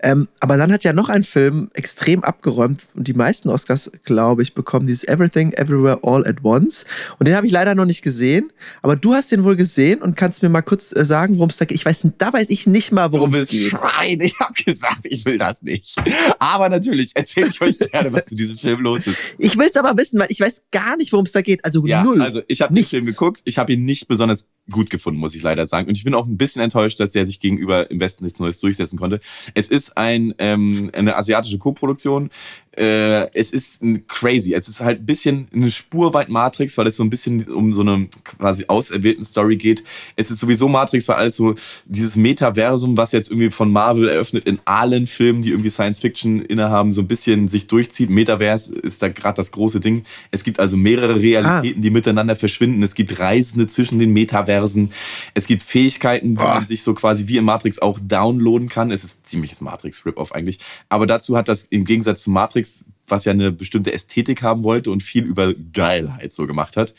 Ähm, 0.05 0.27
aber 0.41 0.57
dann 0.57 0.69
hat 0.73 0.83
ja 0.83 0.91
noch 0.91 1.07
ein 1.07 1.23
Film 1.23 1.69
extrem 1.73 2.25
abgeräumt 2.25 2.87
und 2.93 3.07
die 3.07 3.13
meisten 3.13 3.47
Oscars, 3.47 3.89
glaube 4.03 4.43
ich, 4.43 4.53
bekommen 4.53 4.85
dieses 4.85 5.07
Everything, 5.07 5.53
Everywhere, 5.53 5.99
All 6.03 6.27
at 6.27 6.43
Once. 6.43 6.83
Und 7.19 7.27
den 7.27 7.35
habe 7.37 7.47
ich 7.47 7.53
leider 7.53 7.73
noch 7.73 7.85
nicht 7.85 8.01
gesehen. 8.01 8.51
Aber 8.81 8.97
du 8.97 9.13
hast 9.13 9.31
den 9.31 9.45
wohl 9.45 9.55
gesehen 9.55 10.01
und 10.01 10.17
kannst 10.17 10.43
mir 10.43 10.49
mal 10.49 10.61
kurz 10.61 10.93
äh, 10.93 11.05
sagen, 11.05 11.35
worum 11.37 11.49
es 11.49 11.55
da 11.57 11.63
geht. 11.63 11.75
Ich 11.77 11.85
weiß, 11.85 12.05
da 12.17 12.33
weiß 12.33 12.49
ich 12.49 12.67
nicht 12.67 12.91
mal, 12.91 13.13
worum 13.13 13.33
es 13.33 13.49
geht. 13.49 13.69
Schwein, 13.69 14.19
ich 14.19 14.37
habe 14.41 14.53
gesagt, 14.61 15.05
ich 15.05 15.23
will 15.23 15.37
das 15.37 15.61
nicht. 15.61 15.95
Aber 16.37 16.67
natürlich 16.67 17.11
erzähle 17.15 17.47
ich 17.47 17.61
euch 17.61 17.79
gerne, 17.79 18.11
was 18.11 18.25
zu 18.25 18.35
diesem 18.35 18.57
Film 18.57 18.81
los 18.81 19.07
ist. 19.07 19.15
Ich 19.37 19.57
will 19.57 19.69
es 19.69 19.77
aber 19.77 19.97
wissen, 19.97 20.19
weil 20.19 20.27
ich 20.29 20.41
weiß 20.41 20.63
gar 20.73 20.97
nicht, 20.97 21.13
worum 21.13 21.25
es 21.25 21.31
da 21.31 21.41
geht. 21.41 21.63
Also 21.63 21.85
Ja, 21.85 22.03
null. 22.03 22.21
also 22.21 22.41
ich 22.49 22.61
habe 22.61 22.73
den. 22.73 22.83
Film 22.83 23.05
geguckt, 23.05 23.39
ich 23.45 23.57
habe 23.57 23.71
ihn 23.71 23.85
nicht 23.85 24.09
besonders 24.09 24.49
gut 24.71 24.89
gefunden, 24.89 25.19
muss 25.19 25.35
ich 25.35 25.43
leider 25.43 25.67
sagen. 25.67 25.87
Und 25.87 25.95
ich 25.95 26.03
bin 26.03 26.13
auch 26.13 26.25
ein 26.25 26.37
bisschen 26.37 26.61
enttäuscht, 26.61 26.99
dass 26.99 27.15
er 27.15 27.25
sich 27.25 27.39
gegenüber 27.39 27.91
im 27.91 27.99
Westen 27.99 28.23
nichts 28.23 28.39
Neues 28.39 28.59
durchsetzen 28.59 28.97
konnte. 28.97 29.19
Es 29.53 29.69
ist 29.69 29.97
ein, 29.97 30.33
ähm, 30.37 30.89
eine 30.93 31.15
asiatische 31.15 31.57
Co-Produktion. 31.57 32.29
Äh, 32.77 33.31
es 33.33 33.51
ist 33.51 33.81
ein 33.83 34.07
crazy. 34.07 34.53
Es 34.53 34.67
ist 34.67 34.81
halt 34.81 35.01
ein 35.01 35.05
bisschen 35.05 35.47
eine 35.53 35.69
Spur 35.69 36.13
weit 36.13 36.29
Matrix, 36.29 36.77
weil 36.77 36.87
es 36.87 36.95
so 36.95 37.03
ein 37.03 37.09
bisschen 37.09 37.45
um 37.45 37.75
so 37.75 37.81
eine 37.81 38.07
quasi 38.23 38.65
auserwählten 38.67 39.23
Story 39.23 39.57
geht. 39.57 39.83
Es 40.15 40.31
ist 40.31 40.39
sowieso 40.39 40.67
Matrix, 40.67 41.07
weil 41.07 41.17
alles 41.17 41.35
so 41.35 41.53
dieses 41.85 42.15
Metaversum, 42.15 42.97
was 42.97 43.11
jetzt 43.11 43.29
irgendwie 43.29 43.51
von 43.51 43.71
Marvel 43.71 44.09
eröffnet 44.09 44.45
in 44.45 44.59
allen 44.65 45.05
Filmen, 45.05 45.43
die 45.43 45.49
irgendwie 45.49 45.69
Science 45.69 45.99
Fiction 45.99 46.41
innehaben, 46.41 46.93
so 46.93 47.01
ein 47.01 47.07
bisschen 47.07 47.47
sich 47.47 47.67
durchzieht. 47.67 48.09
Metaverse 48.09 48.73
ist 48.73 49.03
da 49.03 49.09
gerade 49.09 49.35
das 49.35 49.51
große 49.51 49.79
Ding. 49.79 50.05
Es 50.31 50.43
gibt 50.43 50.59
also 50.59 50.75
mehrere 50.75 51.19
Realitäten, 51.21 51.81
die 51.81 51.89
miteinander 51.91 52.35
verschwinden. 52.35 52.81
Es 52.81 52.95
gibt 52.95 53.19
Reisende 53.19 53.67
zwischen 53.67 53.99
den 53.99 54.13
Metaversen. 54.13 54.91
Es 55.35 55.45
gibt 55.45 55.61
Fähigkeiten, 55.61 56.29
die 56.29 56.43
Boah. 56.43 56.55
man 56.55 56.65
sich 56.65 56.81
so 56.81 56.93
quasi 56.95 57.27
wie 57.27 57.37
in 57.37 57.45
Matrix 57.45 57.79
auch 57.79 57.99
downloaden 58.01 58.69
kann. 58.69 58.89
Es 58.89 59.03
ist 59.03 59.27
ziemliches 59.27 59.61
Matrix-Rip-Off 59.61 60.31
eigentlich. 60.31 60.59
Aber 60.89 61.05
dazu 61.05 61.37
hat 61.37 61.47
das 61.47 61.65
im 61.65 61.85
Gegensatz 61.85 62.23
zu 62.23 62.31
Matrix, 62.31 62.62
was 63.07 63.25
ja 63.25 63.31
eine 63.31 63.51
bestimmte 63.51 63.93
Ästhetik 63.93 64.41
haben 64.41 64.63
wollte 64.63 64.91
und 64.91 65.03
viel 65.03 65.23
über 65.23 65.53
Geilheit 65.53 66.33
so 66.33 66.47
gemacht 66.47 66.77
hat, 66.77 66.93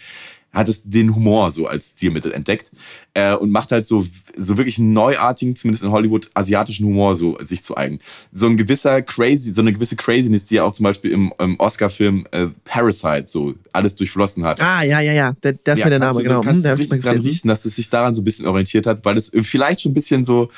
hat 0.55 0.69
es 0.69 0.83
den 0.85 1.15
Humor 1.15 1.51
so 1.51 1.67
als 1.67 1.91
Stilmittel 1.91 2.33
entdeckt 2.33 2.71
äh, 3.15 3.35
und 3.35 3.51
macht 3.51 3.73
halt 3.73 3.87
so, 3.87 4.07
so 4.37 4.57
wirklich 4.57 4.79
einen 4.79 4.93
neuartigen, 4.93 5.57
zumindest 5.57 5.85
in 5.85 5.91
Hollywood, 5.91 6.31
asiatischen 6.35 6.87
Humor 6.87 7.17
so 7.17 7.39
sich 7.45 7.63
zu 7.63 7.77
eigen. 7.77 7.99
So 8.33 8.47
ein 8.47 8.57
gewisser 8.57 9.03
Crazy, 9.03 9.53
so 9.53 9.61
eine 9.61 9.73
gewisse 9.73 9.97
Craziness, 9.97 10.45
die 10.45 10.57
ja 10.57 10.65
auch 10.65 10.73
zum 10.75 10.85
Beispiel 10.85 11.11
im, 11.13 11.33
im 11.39 11.59
Oscar-Film 11.59 12.27
äh, 12.31 12.47
Parasite 12.65 13.25
so 13.29 13.55
alles 13.73 13.97
durchflossen 13.97 14.45
hat. 14.45 14.61
Ah, 14.63 14.83
ja, 14.83 15.01
ja, 15.01 15.13
ja. 15.13 15.33
Der, 15.43 15.53
der 15.53 15.75
ist 15.75 15.81
Ja, 15.81 15.87
mir 15.87 15.91
der 15.91 16.01
kannst 16.01 16.17
Name, 16.19 16.23
du 16.25 16.29
genau. 16.29 16.43
Kannst 16.43 16.57
Hm, 16.59 16.63
du 16.63 16.69
hab 16.71 16.79
ich 16.79 16.81
richtig 16.91 17.03
dran 17.03 17.21
riechen, 17.21 17.49
dass 17.49 17.65
es 17.65 17.77
sich 17.77 17.91
daran 17.91 18.15
so 18.15 18.23
ein 18.23 18.25
bisschen 18.25 18.47
orientiert 18.47 18.87
hat, 18.87 19.05
weil 19.05 19.17
es 19.19 19.33
äh, 19.35 19.43
vielleicht 19.43 19.81
schon 19.83 19.91
ein 19.93 19.95
bisschen 19.95 20.25
so 20.25 20.51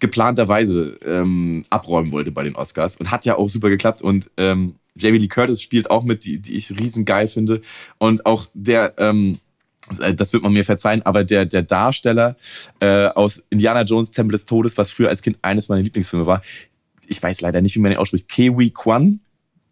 geplanterweise 0.00 0.98
ähm, 1.04 1.64
abräumen 1.70 2.12
wollte 2.12 2.30
bei 2.30 2.42
den 2.42 2.54
Oscars 2.56 2.96
und 2.96 3.10
hat 3.10 3.24
ja 3.24 3.36
auch 3.36 3.48
super 3.48 3.68
geklappt 3.68 4.02
und 4.02 4.30
ähm, 4.36 4.74
Jamie 4.98 5.18
Lee 5.18 5.28
Curtis 5.28 5.62
spielt 5.62 5.90
auch 5.90 6.02
mit, 6.02 6.24
die, 6.24 6.38
die 6.38 6.56
ich 6.56 6.70
riesen 6.78 7.04
geil 7.04 7.28
finde 7.28 7.60
und 7.98 8.26
auch 8.26 8.46
der 8.54 8.94
ähm, 8.98 9.38
das 10.16 10.32
wird 10.32 10.42
man 10.42 10.52
mir 10.52 10.64
verzeihen, 10.66 11.00
aber 11.02 11.24
der, 11.24 11.46
der 11.46 11.62
Darsteller 11.62 12.36
äh, 12.80 13.06
aus 13.06 13.44
Indiana 13.48 13.82
Jones 13.82 14.10
Tempel 14.10 14.32
des 14.32 14.44
Todes, 14.44 14.76
was 14.76 14.90
früher 14.90 15.08
als 15.08 15.22
Kind 15.22 15.38
eines 15.40 15.68
meiner 15.68 15.82
Lieblingsfilme 15.82 16.26
war, 16.26 16.42
ich 17.06 17.22
weiß 17.22 17.40
leider 17.40 17.60
nicht, 17.60 17.74
wie 17.74 17.80
man 17.80 17.92
ihn 17.92 17.98
ausspricht, 17.98 18.28
Kiwi 18.28 18.70
Kwan, 18.70 19.20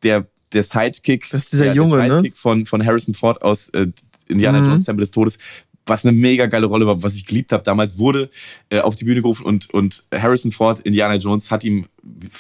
der, 0.03 0.27
der 0.53 0.63
Sidekick, 0.63 1.29
Das 1.31 1.43
ist 1.43 1.53
dieser 1.53 1.67
der, 1.67 1.75
Junge, 1.75 1.97
der 1.99 2.09
ne? 2.09 2.15
Sidekick 2.17 2.37
von, 2.39 2.65
von 2.65 2.85
Harrison 2.85 3.15
Ford 3.15 3.43
aus 3.43 3.69
äh, 3.71 3.89
Indiana 4.29 4.61
Mhm. 4.61 4.67
Jones 4.67 4.85
Tempel 4.85 5.03
des 5.03 5.11
Todes, 5.11 5.39
was 5.87 6.05
eine 6.05 6.17
mega 6.17 6.47
geile 6.47 6.67
Rolle 6.67 6.87
war, 6.87 7.03
was 7.03 7.15
ich 7.15 7.27
geliebt 7.27 7.53
habe 7.53 7.63
damals, 7.63 7.97
wurde 7.97 8.29
äh, 8.71 8.81
auf 8.81 8.97
die 8.97 9.05
Bühne 9.05 9.23
gerufen 9.23 9.47
und, 9.47 9.73
und 9.73 10.05
Harrison 10.13 10.53
Ford, 10.53 10.81
Indiana 10.81 11.15
Jones, 11.15 11.51
hat 11.51 11.65
ihm 11.65 11.87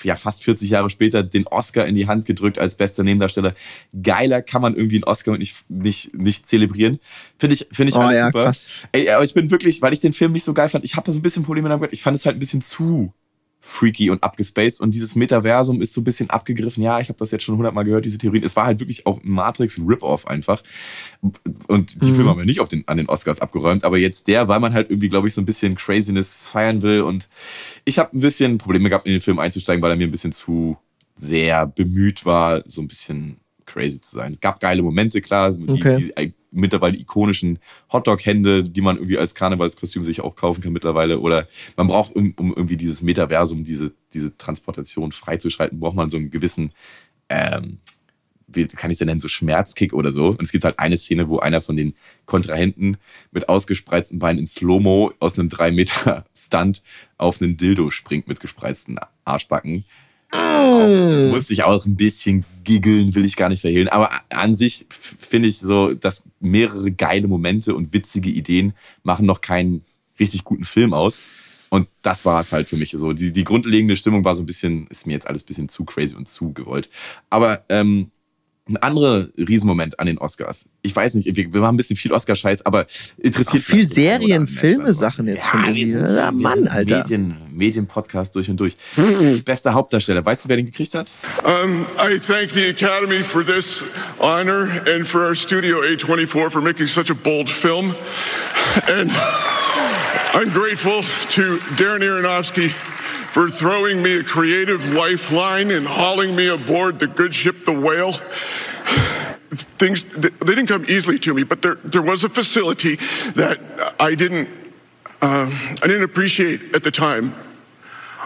ja 0.02 0.16
fast 0.16 0.44
40 0.44 0.70
Jahre 0.70 0.90
später 0.90 1.22
den 1.22 1.46
Oscar 1.46 1.87
in 1.87 1.94
die 1.94 2.06
Hand 2.06 2.24
gedrückt 2.26 2.59
als 2.59 2.76
bester 2.76 3.02
Nebendarsteller. 3.02 3.54
Geiler 4.02 4.42
kann 4.42 4.62
man 4.62 4.74
irgendwie 4.74 4.96
einen 4.96 5.04
Oscar 5.04 5.37
nicht, 5.38 5.56
nicht, 5.68 6.14
nicht 6.14 6.48
zelebrieren. 6.48 6.98
Finde 7.38 7.54
ich, 7.54 7.66
finde 7.72 7.90
ich 7.90 7.96
Oh 7.96 8.00
alles 8.00 8.18
ja, 8.18 8.26
super. 8.26 8.44
krass. 8.44 8.68
Ey, 8.92 9.09
aber 9.11 9.24
ich 9.24 9.35
bin 9.35 9.50
wirklich, 9.50 9.82
weil 9.82 9.92
ich 9.92 10.00
den 10.00 10.12
Film 10.12 10.32
nicht 10.32 10.44
so 10.44 10.54
geil 10.54 10.68
fand, 10.68 10.85
ich 10.85 10.96
habe 10.96 11.06
da 11.06 11.12
so 11.12 11.18
ein 11.18 11.22
bisschen 11.22 11.44
Probleme 11.44 11.68
damit. 11.68 11.92
Ich 11.92 12.02
fand 12.02 12.16
es 12.16 12.26
halt 12.26 12.37
ein 12.37 12.40
bisschen 12.40 12.62
zu 12.62 13.12
freaky 13.66 14.11
und 14.11 14.22
abgespaced 14.22 14.81
und 14.81 14.94
dieses 14.94 15.16
Metaversum 15.16 15.83
ist 15.83 15.92
so 15.92 16.00
ein 16.00 16.05
bisschen 16.05 16.31
abgegriffen. 16.31 16.85
Ja, 16.85 17.00
ich 17.00 17.09
habe 17.09 17.18
das 17.18 17.33
jetzt 17.33 17.42
schon 17.42 17.57
hundertmal 17.57 17.85
gehört, 17.85 18.05
diese 18.05 18.16
Theorien. 18.16 18.44
Es 18.44 18.55
war 18.55 18.64
halt 18.64 18.79
wirklich 18.79 19.07
auch 19.07 19.20
ein 19.22 19.29
Matrix-Rip-Off 19.29 20.29
einfach. 20.29 20.62
Und 21.66 22.00
die 22.02 22.11
Mhm. 22.11 22.14
Filme 22.14 22.31
haben 22.31 22.38
wir 22.38 22.44
nicht 22.44 22.61
auf 22.61 22.68
den, 22.68 22.87
an 22.87 22.96
den 22.96 23.09
Oscars 23.09 23.40
abgeräumt, 23.40 23.83
aber 23.83 23.98
jetzt 23.98 24.29
der, 24.29 24.46
weil 24.46 24.61
man 24.61 24.72
halt 24.72 24.88
irgendwie, 24.90 25.09
glaube 25.09 25.26
ich, 25.26 25.35
so 25.35 25.40
ein 25.40 25.46
bisschen 25.46 25.74
Craziness 25.74 26.46
feiern 26.46 26.81
will. 26.83 27.00
Und 27.02 27.29
ich 27.85 27.98
habe 27.98 28.16
ein 28.16 28.20
bisschen 28.20 28.59
Probleme 28.59 28.88
gehabt, 28.88 29.07
in 29.07 29.12
den 29.12 29.20
Film 29.20 29.40
einzusteigen, 29.40 29.83
weil 29.83 29.90
er 29.90 29.96
mir 29.96 30.07
ein 30.07 30.12
bisschen 30.12 30.33
zu 30.33 30.76
sehr 31.16 31.66
bemüht 31.66 32.24
war, 32.24 32.62
so 32.66 32.81
ein 32.81 32.88
bisschen 32.88 33.38
crazy 33.64 34.00
zu 34.00 34.14
sein. 34.14 34.38
Gab 34.40 34.61
geile 34.61 34.83
Momente, 34.83 35.20
klar, 35.20 35.50
die, 35.50 35.68
Okay. 35.72 35.96
die 36.16 36.33
mittlerweile 36.57 36.97
ikonischen 36.97 37.59
Hotdog-Hände, 37.92 38.64
die 38.64 38.81
man 38.81 38.97
irgendwie 38.97 39.19
als 39.19 39.35
Karnevalskostüm 39.35 40.05
sich 40.05 40.21
auch 40.21 40.35
kaufen 40.37 40.62
kann 40.62 40.73
mittlerweile. 40.73 41.21
Oder 41.21 41.49
man 41.77 41.88
braucht, 41.88 42.14
um, 42.16 42.35
um 42.37 42.55
irgendwie 42.55 42.77
dieses 42.77 43.03
Metaversum, 43.03 43.64
diese, 43.64 43.92
diese 44.12 44.37
Transportation 44.37 45.12
freizuschalten, 45.12 45.79
braucht 45.79 45.97
man 45.97 46.11
so 46.11 46.16
einen 46.16 46.31
gewissen, 46.31 46.73
ähm, 47.29 47.79
wie 48.49 48.66
kann 48.66 48.90
ich 48.90 48.95
es 48.95 48.99
denn 48.99 49.07
nennen, 49.07 49.21
so 49.21 49.29
Schmerzkick 49.29 49.92
oder 49.92 50.12
so. 50.12 50.29
Und 50.29 50.42
es 50.42 50.53
gibt 50.53 50.64
halt 50.64 50.79
eine 50.79 50.99
Szene, 50.99 51.29
wo 51.29 51.38
einer 51.38 51.61
von 51.61 51.77
den 51.77 51.95
Kontrahenten 52.25 52.97
mit 53.31 53.49
ausgespreizten 53.49 54.19
Beinen 54.19 54.40
in 54.40 54.47
Slow-Mo 54.47 55.12
aus 55.19 55.38
einem 55.38 55.49
3 55.49 55.73
Meter 55.73 56.25
Stunt 56.35 56.83
auf 57.19 57.40
einen 57.40 57.57
Dildo 57.57 57.90
springt 57.90 58.29
mit 58.29 58.40
gespreizten 58.40 58.99
Arschbacken. 59.25 59.85
Mm. 60.32 61.30
Musste 61.30 61.52
ich 61.52 61.62
auch 61.62 61.84
ein 61.86 61.96
bisschen 61.96 62.44
giggeln, 62.64 63.14
will 63.14 63.24
ich 63.24 63.36
gar 63.36 63.48
nicht 63.48 63.60
verhehlen. 63.60 63.88
Aber 63.88 64.10
an 64.30 64.56
sich 64.56 64.86
finde 64.90 65.48
ich 65.48 65.58
so, 65.58 65.94
dass 65.94 66.28
mehrere 66.40 66.90
geile 66.90 67.28
Momente 67.28 67.74
und 67.74 67.92
witzige 67.92 68.30
Ideen 68.30 68.72
machen 69.02 69.26
noch 69.26 69.40
keinen 69.40 69.84
richtig 70.18 70.44
guten 70.44 70.64
Film 70.64 70.92
aus. 70.92 71.22
Und 71.68 71.88
das 72.02 72.24
war 72.24 72.40
es 72.40 72.52
halt 72.52 72.68
für 72.68 72.76
mich 72.76 72.94
so. 72.96 73.12
Die, 73.12 73.32
die 73.32 73.44
grundlegende 73.44 73.96
Stimmung 73.96 74.24
war 74.24 74.34
so 74.34 74.42
ein 74.42 74.46
bisschen, 74.46 74.86
ist 74.88 75.06
mir 75.06 75.14
jetzt 75.14 75.26
alles 75.26 75.42
ein 75.42 75.46
bisschen 75.46 75.68
zu 75.68 75.84
crazy 75.84 76.14
und 76.14 76.28
zu 76.28 76.52
gewollt. 76.52 76.88
Aber 77.28 77.64
ähm, 77.68 78.10
ein 78.68 78.76
anderer 78.79 79.29
Riesenmoment 79.38 80.00
an 80.00 80.07
den 80.07 80.18
Oscars. 80.18 80.68
Ich 80.83 80.94
weiß 80.94 81.14
nicht, 81.14 81.37
wir, 81.37 81.52
wir 81.52 81.61
machen 81.61 81.74
ein 81.74 81.76
bisschen 81.76 81.96
viel 81.96 82.12
Oscar-Scheiß, 82.12 82.66
aber 82.66 82.87
interessiert 83.18 83.62
Ach, 83.64 83.70
viel 83.70 83.85
Serien, 83.87 84.48
Filme, 84.48 84.92
Sachen 84.92 85.29
jetzt 85.29 85.44
ja, 85.44 85.50
schon 85.50 85.61
wir 85.62 85.68
irgendwie. 85.68 85.90
sind, 85.92 86.07
Ja, 86.09 86.33
wir 86.33 86.33
Mann, 86.33 86.55
sind 86.59 86.68
Alter. 86.68 86.98
Medien, 86.98 87.37
Medien-Podcast 87.52 88.35
durch 88.35 88.50
und 88.50 88.59
durch. 88.59 88.76
Bester 89.44 89.72
Hauptdarsteller. 89.72 90.24
Weißt 90.24 90.44
du, 90.44 90.48
wer 90.48 90.57
den 90.57 90.66
gekriegt 90.66 90.94
hat? 90.94 91.07
Um, 91.44 91.83
I 91.96 92.18
thank 92.18 92.50
the 92.50 92.66
Academy 92.68 93.22
for 93.22 93.44
this 93.44 93.85
honor 94.18 94.68
and 94.92 95.07
for 95.07 95.20
our 95.26 95.35
studio 95.37 95.79
A24 95.83 96.50
for 96.50 96.61
making 96.61 96.87
such 96.88 97.09
a 97.11 97.14
bold 97.14 97.48
film. 97.48 97.94
And 98.88 99.12
I'm 100.35 100.50
grateful 100.50 101.02
to 101.31 101.59
Darren 101.76 102.02
Aronofsky 102.02 102.72
for 103.37 103.51
throwing 103.51 104.03
me 104.03 104.16
a 104.16 104.25
creative 104.25 104.94
lifeline 104.94 105.70
and 105.70 105.87
hauling 105.87 106.35
me 106.35 106.49
aboard 106.49 106.99
the 106.99 107.07
good 107.07 107.35
ship, 107.35 107.66
the 107.66 107.72
Whale. 107.79 108.12
Things 109.53 110.05
they 110.05 110.31
didn't 110.31 110.68
come 110.68 110.87
easily 110.88 111.18
to 111.18 111.35
me, 111.35 111.42
but 111.42 111.61
there 111.61 111.75
there 111.85 112.01
was 112.01 112.25
a 112.25 112.31
facility 112.31 112.96
that 113.35 113.61
I 114.01 114.14
didn't 114.14 114.49
um, 115.20 115.53
I 115.53 115.87
didn't 115.87 116.05
appreciate 116.05 116.75
at 116.75 116.83
the 116.83 116.90
time 116.90 117.35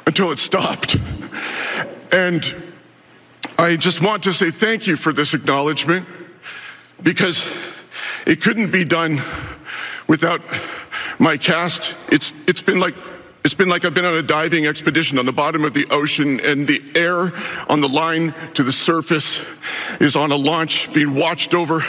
until 0.07 0.31
it 0.31 0.39
stopped, 0.39 0.97
and 2.13 2.55
I 3.59 3.75
just 3.75 4.01
want 4.01 4.23
to 4.23 4.33
say 4.33 4.53
thank 4.53 4.87
you 4.87 4.95
for 4.95 5.13
this 5.13 5.35
acknowledgement 5.35 6.07
because 7.03 7.49
it 8.27 8.43
couldn't 8.43 8.71
be 8.71 8.85
done 8.85 9.21
without 10.07 10.41
my 11.19 11.37
cast, 11.37 11.97
it's, 12.11 12.33
it's 12.47 12.63
been 12.63 12.81
like 12.81 12.95
it's 13.45 13.55
been 13.55 13.69
like 13.69 13.85
I've 13.85 13.95
been 13.95 14.05
on 14.05 14.17
a 14.17 14.23
diving 14.23 14.67
expedition 14.67 15.19
on 15.19 15.27
the 15.27 15.33
bottom 15.33 15.65
of 15.65 15.73
the 15.73 15.87
ocean, 15.91 16.41
and 16.41 16.67
the 16.67 16.83
air 16.95 17.33
on 17.69 17.81
the 17.81 17.89
line 17.89 18.35
to 18.55 18.63
the 18.63 18.73
surface 18.73 19.41
is 19.99 20.17
on 20.17 20.31
a 20.31 20.37
launch 20.37 20.93
being 20.93 21.15
watched 21.15 21.55
over 21.55 21.83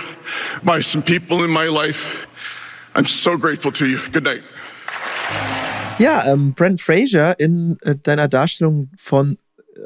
by 0.63 0.81
some 0.81 1.01
people 1.03 1.43
in 1.43 1.49
my 1.49 1.67
life. 1.67 2.27
I'm 2.95 3.05
so 3.05 3.37
grateful 3.37 3.71
to 3.73 3.85
you. 3.85 3.99
Good 4.11 4.23
night. 4.23 4.43
Ja, 5.99 6.23
ähm, 6.25 6.33
um, 6.33 6.53
Brent 6.53 6.81
Fraser 6.81 7.39
in 7.39 7.77
uh, 7.85 7.91
äh, 7.91 7.95
deiner 7.95 8.27
Darstellung 8.27 8.89
von 8.97 9.37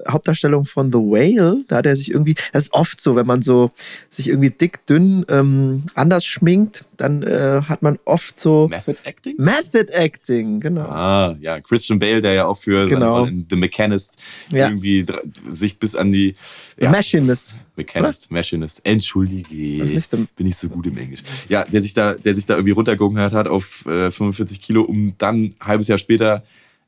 Hauptdarstellung 0.10 0.66
von 0.66 0.92
The 0.92 0.98
Whale, 0.98 1.64
da 1.68 1.78
hat 1.78 1.86
er 1.86 1.96
sich 1.96 2.12
irgendwie, 2.12 2.36
das 2.54 2.64
ist 2.64 2.74
oft 2.74 3.00
so, 3.00 3.16
wenn 3.16 3.26
man 3.28 3.42
so 3.42 3.72
sich 4.10 4.28
irgendwie 4.30 4.50
dick, 4.50 4.86
dünn 4.86 5.26
ähm, 5.30 5.84
anders 5.94 6.26
schminkt, 6.26 6.84
dann 6.98 7.24
äh, 7.24 7.62
hat 7.68 7.82
man 7.82 7.98
oft 8.06 8.40
so 8.40 8.68
Method 8.68 8.98
Acting? 9.04 9.36
Method 9.38 9.92
Acting, 9.94 10.60
genau. 10.60 10.82
Ah, 10.90 11.36
ja, 11.40 11.60
Christian 11.62 12.00
Bale, 12.00 12.22
der 12.22 12.34
ja 12.34 12.46
auch 12.46 12.58
für 12.58 12.88
Genau. 12.88 13.26
The 13.28 13.56
Mechanist 13.56 14.18
Ja. 14.52 14.68
irgendwie 14.70 15.06
sich 15.50 15.78
bis 15.78 15.96
an 15.96 16.12
die 16.12 16.36
The 16.78 16.86
ja, 16.86 16.90
Machinist. 16.92 17.56
Mechanist, 17.76 18.32
Machinist. 18.32 18.82
Entschuldige, 18.84 19.88
the- 19.88 20.26
bin 20.36 20.48
ich 20.48 20.58
so 20.58 20.68
gut 20.70 20.88
im 20.88 20.98
Englisch. 20.98 21.22
Ja, 21.48 21.64
der 21.66 21.82
sich 21.82 21.94
da, 21.94 22.14
der 22.16 22.34
sich 22.34 22.46
da 22.46 22.56
irgendwie 22.56 22.72
runtergehungert 22.72 23.34
hat 23.34 23.48
auf 23.48 23.86
äh, 23.86 24.12
45 24.12 24.62
Kilo, 24.62 24.82
um 24.84 25.14
dann 25.18 25.36
ein 25.44 25.56
halbes 25.62 25.88
Jahr 25.88 25.98
später 25.98 26.44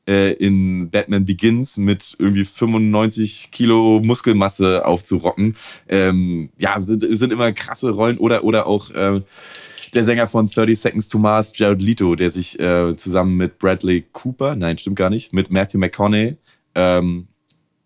äh, 0.08 0.34
in 0.34 0.90
Batman 0.90 1.26
Begins 1.26 1.78
mit 1.78 2.16
irgendwie 2.18 2.46
95 2.46 3.50
Kilo 3.52 4.02
Muskelmasse 4.04 4.86
aufzurocken. 4.86 5.56
Ähm, 5.88 6.50
ja, 6.58 6.80
sind, 6.80 7.06
sind 7.18 7.32
immer 7.32 7.52
krasse 7.52 7.92
Rollen 7.92 8.18
oder, 8.18 8.44
oder 8.44 8.68
auch 8.68 8.90
äh, 8.92 9.22
der 9.94 10.04
Sänger 10.04 10.28
von 10.28 10.48
30 10.48 10.80
Seconds 10.80 11.10
to 11.10 11.18
Mars, 11.18 11.54
Jared 11.56 11.82
Leto, 11.82 12.16
der 12.16 12.30
sich 12.30 12.60
äh, 12.60 12.96
zusammen 12.98 13.38
mit 13.38 13.60
Bradley 13.60 14.06
Cooper, 14.12 14.56
nein, 14.56 14.78
stimmt 14.78 14.98
gar 14.98 15.10
nicht, 15.10 15.34
mit 15.34 15.52
Matthew 15.52 15.80
McConaughey 15.80 16.38
ähm, 16.76 17.28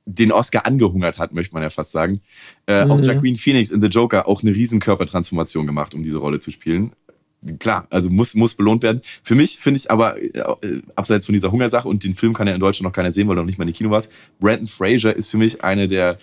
den 0.06 0.32
Oscar 0.32 0.66
angehungert 0.66 1.18
hat, 1.18 1.32
möchte 1.32 1.54
man 1.54 1.64
ja 1.64 1.70
fast 1.70 1.92
sagen. 1.92 2.22
Äh, 2.66 2.84
Auch 2.84 3.00
Joaquin 3.00 3.36
Phoenix 3.38 3.72
in 3.72 3.82
The 3.82 3.88
Joker 3.88 4.28
auch 4.28 4.42
eine 4.42 4.54
riesen 4.54 4.80
Körpertransformation 4.80 5.66
gemacht, 5.68 5.94
um 5.94 6.04
diese 6.04 6.18
Rolle 6.18 6.40
zu 6.40 6.52
spielen. 6.52 6.92
Klar, 7.58 7.88
also 7.90 8.10
muss, 8.10 8.36
muss 8.36 8.54
belohnt 8.54 8.84
werden. 8.84 9.02
Für 9.24 9.34
mich 9.34 9.58
finde 9.58 9.80
ich 9.80 9.90
aber, 9.90 10.22
äh, 10.22 10.82
abseits 10.96 11.26
von 11.26 11.34
dieser 11.34 11.52
Hungersache, 11.52 11.88
und 11.88 12.04
den 12.04 12.16
Film 12.16 12.34
kann 12.34 12.48
ja 12.48 12.54
in 12.54 12.60
Deutschland 12.60 12.84
noch 12.84 12.94
keiner 12.94 13.12
sehen, 13.12 13.28
weil 13.28 13.36
er 13.36 13.42
noch 13.42 13.48
nicht 13.48 13.58
mal 13.58 13.64
in 13.64 13.70
die 13.70 13.74
Kino 13.74 13.90
war, 13.90 14.04
Brandon 14.40 14.68
Fraser 14.68 15.16
ist 15.16 15.30
für 15.30 15.38
mich 15.38 15.64
eine 15.64 15.88
der 15.88 16.18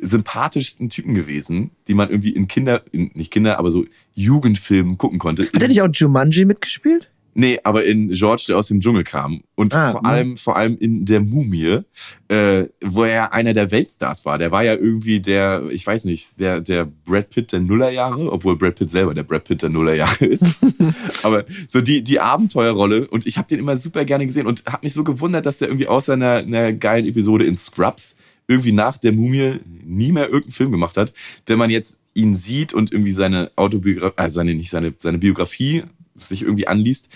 sympathischsten 0.00 0.90
Typen 0.90 1.14
gewesen, 1.14 1.70
die 1.86 1.94
man 1.94 2.10
irgendwie 2.10 2.30
in 2.30 2.48
Kinder, 2.48 2.82
in, 2.92 3.10
nicht 3.14 3.30
Kinder, 3.30 3.58
aber 3.58 3.70
so 3.70 3.84
Jugendfilmen 4.14 4.98
gucken 4.98 5.18
konnte. 5.18 5.44
Hat 5.44 5.62
er 5.62 5.68
nicht 5.68 5.82
auch 5.82 5.88
Jumanji 5.92 6.44
mitgespielt? 6.44 7.10
Nee, 7.38 7.60
aber 7.62 7.84
in 7.84 8.08
George, 8.08 8.46
der 8.48 8.58
aus 8.58 8.66
dem 8.66 8.80
Dschungel 8.80 9.04
kam. 9.04 9.42
Und 9.54 9.72
Ah, 9.72 9.92
vor 9.92 10.04
allem, 10.04 10.36
vor 10.36 10.56
allem 10.56 10.76
in 10.76 11.04
der 11.04 11.20
Mumie, 11.20 11.82
äh, 12.26 12.64
wo 12.84 13.04
er 13.04 13.32
einer 13.32 13.52
der 13.52 13.70
Weltstars 13.70 14.24
war. 14.24 14.38
Der 14.38 14.50
war 14.50 14.64
ja 14.64 14.74
irgendwie 14.74 15.20
der, 15.20 15.62
ich 15.70 15.86
weiß 15.86 16.04
nicht, 16.04 16.40
der, 16.40 16.60
der 16.60 16.84
Brad 16.84 17.30
Pitt 17.30 17.52
der 17.52 17.60
Nullerjahre, 17.60 18.32
obwohl 18.32 18.56
Brad 18.56 18.74
Pitt 18.74 18.90
selber 18.90 19.14
der 19.14 19.22
Brad 19.22 19.44
Pitt 19.44 19.62
der 19.62 19.68
Nullerjahre 19.68 20.24
ist. 20.24 20.46
aber 21.22 21.44
so 21.68 21.80
die, 21.80 22.02
die 22.02 22.18
Abenteuerrolle. 22.18 23.06
Und 23.06 23.24
ich 23.24 23.38
habe 23.38 23.46
den 23.46 23.60
immer 23.60 23.78
super 23.78 24.04
gerne 24.04 24.26
gesehen 24.26 24.48
und 24.48 24.64
habe 24.66 24.80
mich 24.82 24.94
so 24.94 25.04
gewundert, 25.04 25.46
dass 25.46 25.58
der 25.58 25.68
irgendwie 25.68 25.86
außer 25.86 26.14
einer, 26.14 26.38
einer 26.38 26.72
geilen 26.72 27.06
Episode 27.06 27.44
in 27.44 27.54
Scrubs 27.54 28.16
irgendwie 28.48 28.72
nach 28.72 28.96
der 28.96 29.12
Mumie 29.12 29.60
nie 29.84 30.10
mehr 30.10 30.24
irgendeinen 30.24 30.50
Film 30.50 30.72
gemacht 30.72 30.96
hat. 30.96 31.12
Wenn 31.46 31.58
man 31.58 31.70
jetzt 31.70 32.00
ihn 32.14 32.34
sieht 32.34 32.72
und 32.72 32.90
irgendwie 32.90 33.12
seine 33.12 33.52
Autobiografie, 33.54 34.14
also 34.16 34.34
seine, 34.34 34.54
nicht 34.56 34.70
seine, 34.70 34.92
seine 34.98 35.18
Biografie 35.18 35.84
sich 36.18 36.42
irgendwie 36.42 36.68
anliest, 36.68 37.08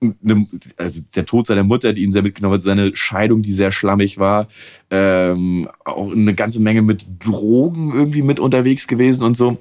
eine, 0.00 0.46
also 0.76 1.00
der 1.14 1.26
Tod 1.26 1.46
seiner 1.46 1.64
Mutter, 1.64 1.92
die 1.92 2.04
ihn 2.04 2.12
sehr 2.12 2.22
mitgenommen 2.22 2.54
hat, 2.54 2.62
seine 2.62 2.94
Scheidung, 2.94 3.42
die 3.42 3.52
sehr 3.52 3.72
schlammig 3.72 4.18
war, 4.18 4.48
ähm, 4.90 5.68
auch 5.84 6.12
eine 6.12 6.34
ganze 6.34 6.60
Menge 6.60 6.82
mit 6.82 7.06
Drogen 7.24 7.92
irgendwie 7.92 8.22
mit 8.22 8.38
unterwegs 8.40 8.86
gewesen 8.86 9.24
und 9.24 9.36
so. 9.36 9.58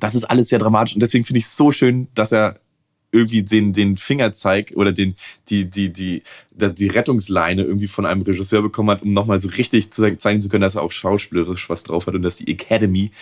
Das 0.00 0.14
ist 0.14 0.24
alles 0.24 0.48
sehr 0.48 0.58
dramatisch 0.58 0.94
und 0.94 1.00
deswegen 1.00 1.24
finde 1.24 1.38
ich 1.38 1.46
es 1.46 1.56
so 1.56 1.72
schön, 1.72 2.08
dass 2.14 2.32
er 2.32 2.58
irgendwie 3.12 3.44
den, 3.44 3.72
den 3.72 3.96
Fingerzeig 3.96 4.72
oder 4.74 4.90
den, 4.90 5.14
die, 5.48 5.70
die, 5.70 5.92
die, 5.92 6.22
die, 6.50 6.88
Rettungsleine 6.88 7.62
irgendwie 7.62 7.86
von 7.86 8.06
einem 8.06 8.22
Regisseur 8.22 8.60
bekommen 8.60 8.90
hat, 8.90 9.02
um 9.02 9.12
nochmal 9.12 9.40
so 9.40 9.48
richtig 9.48 9.92
ze- 9.92 10.18
zeigen 10.18 10.40
zu 10.40 10.48
können, 10.48 10.62
dass 10.62 10.74
er 10.74 10.82
auch 10.82 10.90
schauspielerisch 10.90 11.70
was 11.70 11.84
drauf 11.84 12.08
hat 12.08 12.16
und 12.16 12.22
dass 12.22 12.38
die 12.38 12.50
Academy 12.50 13.12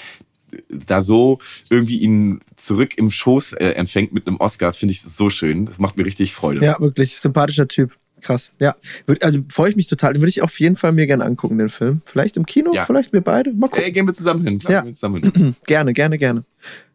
da 0.69 1.03
so 1.03 1.39
irgendwie 1.71 1.99
ihn 1.99 2.41
zurück 2.57 2.97
im 2.99 3.11
Schoß 3.11 3.55
äh, 3.55 3.71
empfängt 3.71 4.13
mit 4.13 4.27
einem 4.27 4.37
Oscar, 4.39 4.73
finde 4.73 4.93
ich 4.93 5.03
so 5.03 5.31
schön. 5.31 5.67
Das 5.67 5.79
macht 5.79 5.97
mir 5.97 6.05
richtig 6.07 6.35
Freude. 6.35 6.65
Ja, 6.65 6.79
wirklich. 6.81 7.19
Sympathischer 7.19 7.69
Typ. 7.69 7.93
Krass. 8.21 8.53
Ja. 8.61 8.77
Also 9.21 9.41
freue 9.51 9.71
ich 9.71 9.77
mich 9.77 9.89
total. 9.89 10.13
Den 10.13 10.23
würde 10.23 10.29
ich 10.31 10.43
auf 10.43 10.61
jeden 10.61 10.77
Fall 10.77 10.93
mir 10.93 11.07
gerne 11.09 11.25
angucken, 11.25 11.59
den 11.59 11.69
Film. 11.69 12.03
Vielleicht 12.05 12.37
im 12.37 12.47
Kino, 12.47 12.73
Ja. 12.73 12.85
vielleicht 12.85 13.13
wir 13.13 13.21
beide. 13.21 13.53
Mal 13.53 13.69
gucken. 13.69 13.83
Ey, 13.85 13.91
gehen 13.93 14.07
wir 14.07 14.15
zusammen 14.15 14.47
hin. 14.47 14.59
Klar, 14.61 14.73
Ja. 14.73 14.85
wir 14.85 14.93
zusammen 14.95 15.23
hin. 15.23 15.57
Gerne, 15.67 15.93
gerne, 15.93 16.19
gerne. 16.19 16.45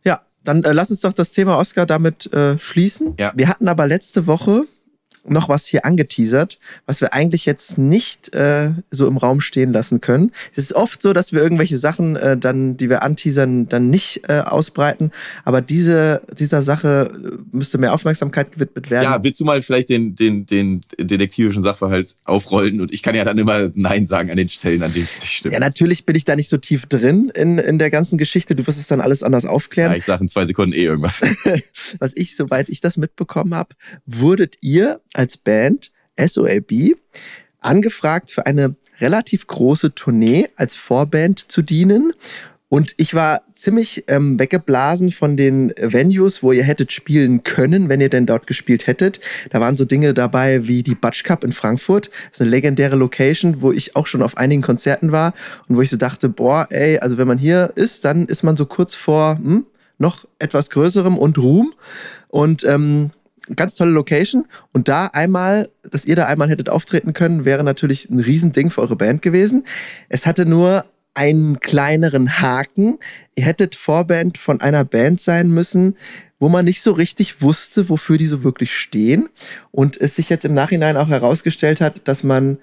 Ja, 0.05 0.21
dann 0.45 0.63
äh, 0.63 0.71
lass 0.71 0.89
uns 0.89 1.01
doch 1.01 1.11
das 1.11 1.31
Thema 1.31 1.57
Oscar 1.57 1.85
damit 1.85 2.31
äh, 2.31 2.57
schließen. 2.57 3.15
Ja. 3.19 3.33
Wir 3.35 3.49
hatten 3.49 3.67
aber 3.67 3.87
letzte 3.87 4.25
Woche 4.25 4.63
noch 5.29 5.49
was 5.49 5.65
hier 5.67 5.85
angeteasert, 5.85 6.59
was 6.85 7.01
wir 7.01 7.13
eigentlich 7.13 7.45
jetzt 7.45 7.77
nicht 7.77 8.33
äh, 8.33 8.71
so 8.89 9.07
im 9.07 9.17
Raum 9.17 9.41
stehen 9.41 9.73
lassen 9.73 10.01
können. 10.01 10.31
Es 10.55 10.63
ist 10.63 10.73
oft 10.73 11.01
so, 11.01 11.13
dass 11.13 11.31
wir 11.31 11.41
irgendwelche 11.41 11.77
Sachen 11.77 12.15
äh, 12.15 12.37
dann, 12.37 12.77
die 12.77 12.89
wir 12.89 13.03
anteasern, 13.03 13.69
dann 13.69 13.89
nicht 13.89 14.21
äh, 14.27 14.39
ausbreiten. 14.39 15.11
Aber 15.43 15.61
diese, 15.61 16.21
dieser 16.37 16.61
Sache 16.61 17.11
äh, 17.13 17.37
müsste 17.51 17.77
mehr 17.77 17.93
Aufmerksamkeit 17.93 18.51
gewidmet 18.53 18.89
werden. 18.89 19.03
Ja, 19.03 19.23
willst 19.23 19.39
du 19.39 19.45
mal 19.45 19.61
vielleicht 19.61 19.89
den, 19.89 20.15
den, 20.15 20.45
den 20.45 20.81
detektivischen 20.99 21.63
Sachverhalt 21.63 22.15
aufrollen 22.25 22.81
und 22.81 22.93
ich 22.93 23.03
kann 23.03 23.15
ja 23.15 23.23
dann 23.23 23.37
immer 23.37 23.69
Nein 23.75 24.07
sagen 24.07 24.31
an 24.31 24.37
den 24.37 24.49
Stellen, 24.49 24.83
an 24.83 24.93
denen 24.93 25.05
es 25.05 25.19
nicht 25.19 25.31
stimmt. 25.31 25.53
Ja, 25.53 25.59
natürlich 25.59 26.05
bin 26.05 26.15
ich 26.15 26.25
da 26.25 26.35
nicht 26.35 26.49
so 26.49 26.57
tief 26.57 26.85
drin 26.85 27.31
in, 27.35 27.57
in 27.57 27.79
der 27.79 27.89
ganzen 27.89 28.17
Geschichte. 28.17 28.55
Du 28.55 28.65
wirst 28.67 28.79
es 28.79 28.87
dann 28.87 29.01
alles 29.01 29.23
anders 29.23 29.45
aufklären. 29.45 29.91
Ja, 29.91 29.97
ich 29.97 30.05
sage 30.05 30.23
in 30.23 30.29
zwei 30.29 30.45
Sekunden 30.45 30.73
eh 30.73 30.83
irgendwas. 30.83 31.21
was 31.99 32.15
ich, 32.15 32.35
soweit 32.35 32.69
ich 32.69 32.81
das 32.81 32.97
mitbekommen 32.97 33.53
habe, 33.53 33.75
wurdet 34.05 34.55
ihr 34.61 34.99
als 35.17 35.37
Band 35.37 35.91
SOAB 36.17 36.95
angefragt 37.59 38.31
für 38.31 38.45
eine 38.45 38.75
relativ 38.99 39.47
große 39.47 39.93
Tournee 39.93 40.49
als 40.55 40.75
Vorband 40.75 41.39
zu 41.39 41.61
dienen. 41.61 42.13
Und 42.69 42.95
ich 42.97 43.13
war 43.13 43.43
ziemlich 43.55 44.03
ähm, 44.07 44.37
weggeblasen 44.39 45.11
von 45.11 45.37
den 45.37 45.73
Venues, 45.79 46.43
wo 46.43 46.51
ihr 46.51 46.65
hättet 46.65 46.91
spielen 46.91 47.43
können, 47.43 47.87
wenn 47.87 48.01
ihr 48.01 48.09
denn 48.09 48.25
dort 48.25 48.45
gespielt 48.45 48.87
hättet. 48.87 49.21
Da 49.51 49.61
waren 49.61 49.77
so 49.77 49.85
Dinge 49.85 50.13
dabei 50.13 50.67
wie 50.67 50.83
die 50.83 50.95
Butch 50.95 51.23
Cup 51.23 51.45
in 51.45 51.53
Frankfurt. 51.53 52.07
Das 52.07 52.39
ist 52.39 52.41
eine 52.41 52.49
legendäre 52.49 52.97
Location, 52.97 53.61
wo 53.61 53.71
ich 53.71 53.95
auch 53.95 54.05
schon 54.05 54.21
auf 54.21 54.35
einigen 54.35 54.61
Konzerten 54.61 55.13
war 55.13 55.33
und 55.69 55.77
wo 55.77 55.81
ich 55.81 55.89
so 55.89 55.95
dachte, 55.95 56.27
boah, 56.27 56.67
ey, 56.69 56.99
also 56.99 57.17
wenn 57.17 57.27
man 57.27 57.37
hier 57.37 57.71
ist, 57.75 58.03
dann 58.03 58.25
ist 58.25 58.43
man 58.43 58.57
so 58.57 58.65
kurz 58.65 58.95
vor 58.95 59.37
hm, 59.37 59.65
noch 59.97 60.25
etwas 60.37 60.69
Größerem 60.69 61.17
und 61.17 61.37
Ruhm. 61.37 61.73
Und 62.27 62.65
ähm, 62.65 63.11
ganz 63.55 63.75
tolle 63.75 63.91
Location. 63.91 64.45
Und 64.73 64.87
da 64.87 65.07
einmal, 65.07 65.69
dass 65.89 66.05
ihr 66.05 66.15
da 66.15 66.25
einmal 66.25 66.49
hättet 66.49 66.69
auftreten 66.69 67.13
können, 67.13 67.45
wäre 67.45 67.63
natürlich 67.63 68.09
ein 68.09 68.19
Riesending 68.19 68.69
für 68.69 68.81
eure 68.81 68.95
Band 68.95 69.21
gewesen. 69.21 69.65
Es 70.09 70.25
hatte 70.25 70.45
nur 70.45 70.85
einen 71.13 71.59
kleineren 71.59 72.39
Haken. 72.41 72.99
Ihr 73.35 73.45
hättet 73.45 73.75
Vorband 73.75 74.37
von 74.37 74.61
einer 74.61 74.85
Band 74.85 75.19
sein 75.19 75.49
müssen, 75.49 75.97
wo 76.39 76.49
man 76.49 76.65
nicht 76.65 76.81
so 76.81 76.91
richtig 76.91 77.41
wusste, 77.41 77.89
wofür 77.89 78.17
die 78.17 78.27
so 78.27 78.43
wirklich 78.43 78.71
stehen. 78.75 79.29
Und 79.71 79.99
es 79.99 80.15
sich 80.15 80.29
jetzt 80.29 80.45
im 80.45 80.53
Nachhinein 80.53 80.97
auch 80.97 81.09
herausgestellt 81.09 81.81
hat, 81.81 82.07
dass 82.07 82.23
man, 82.23 82.59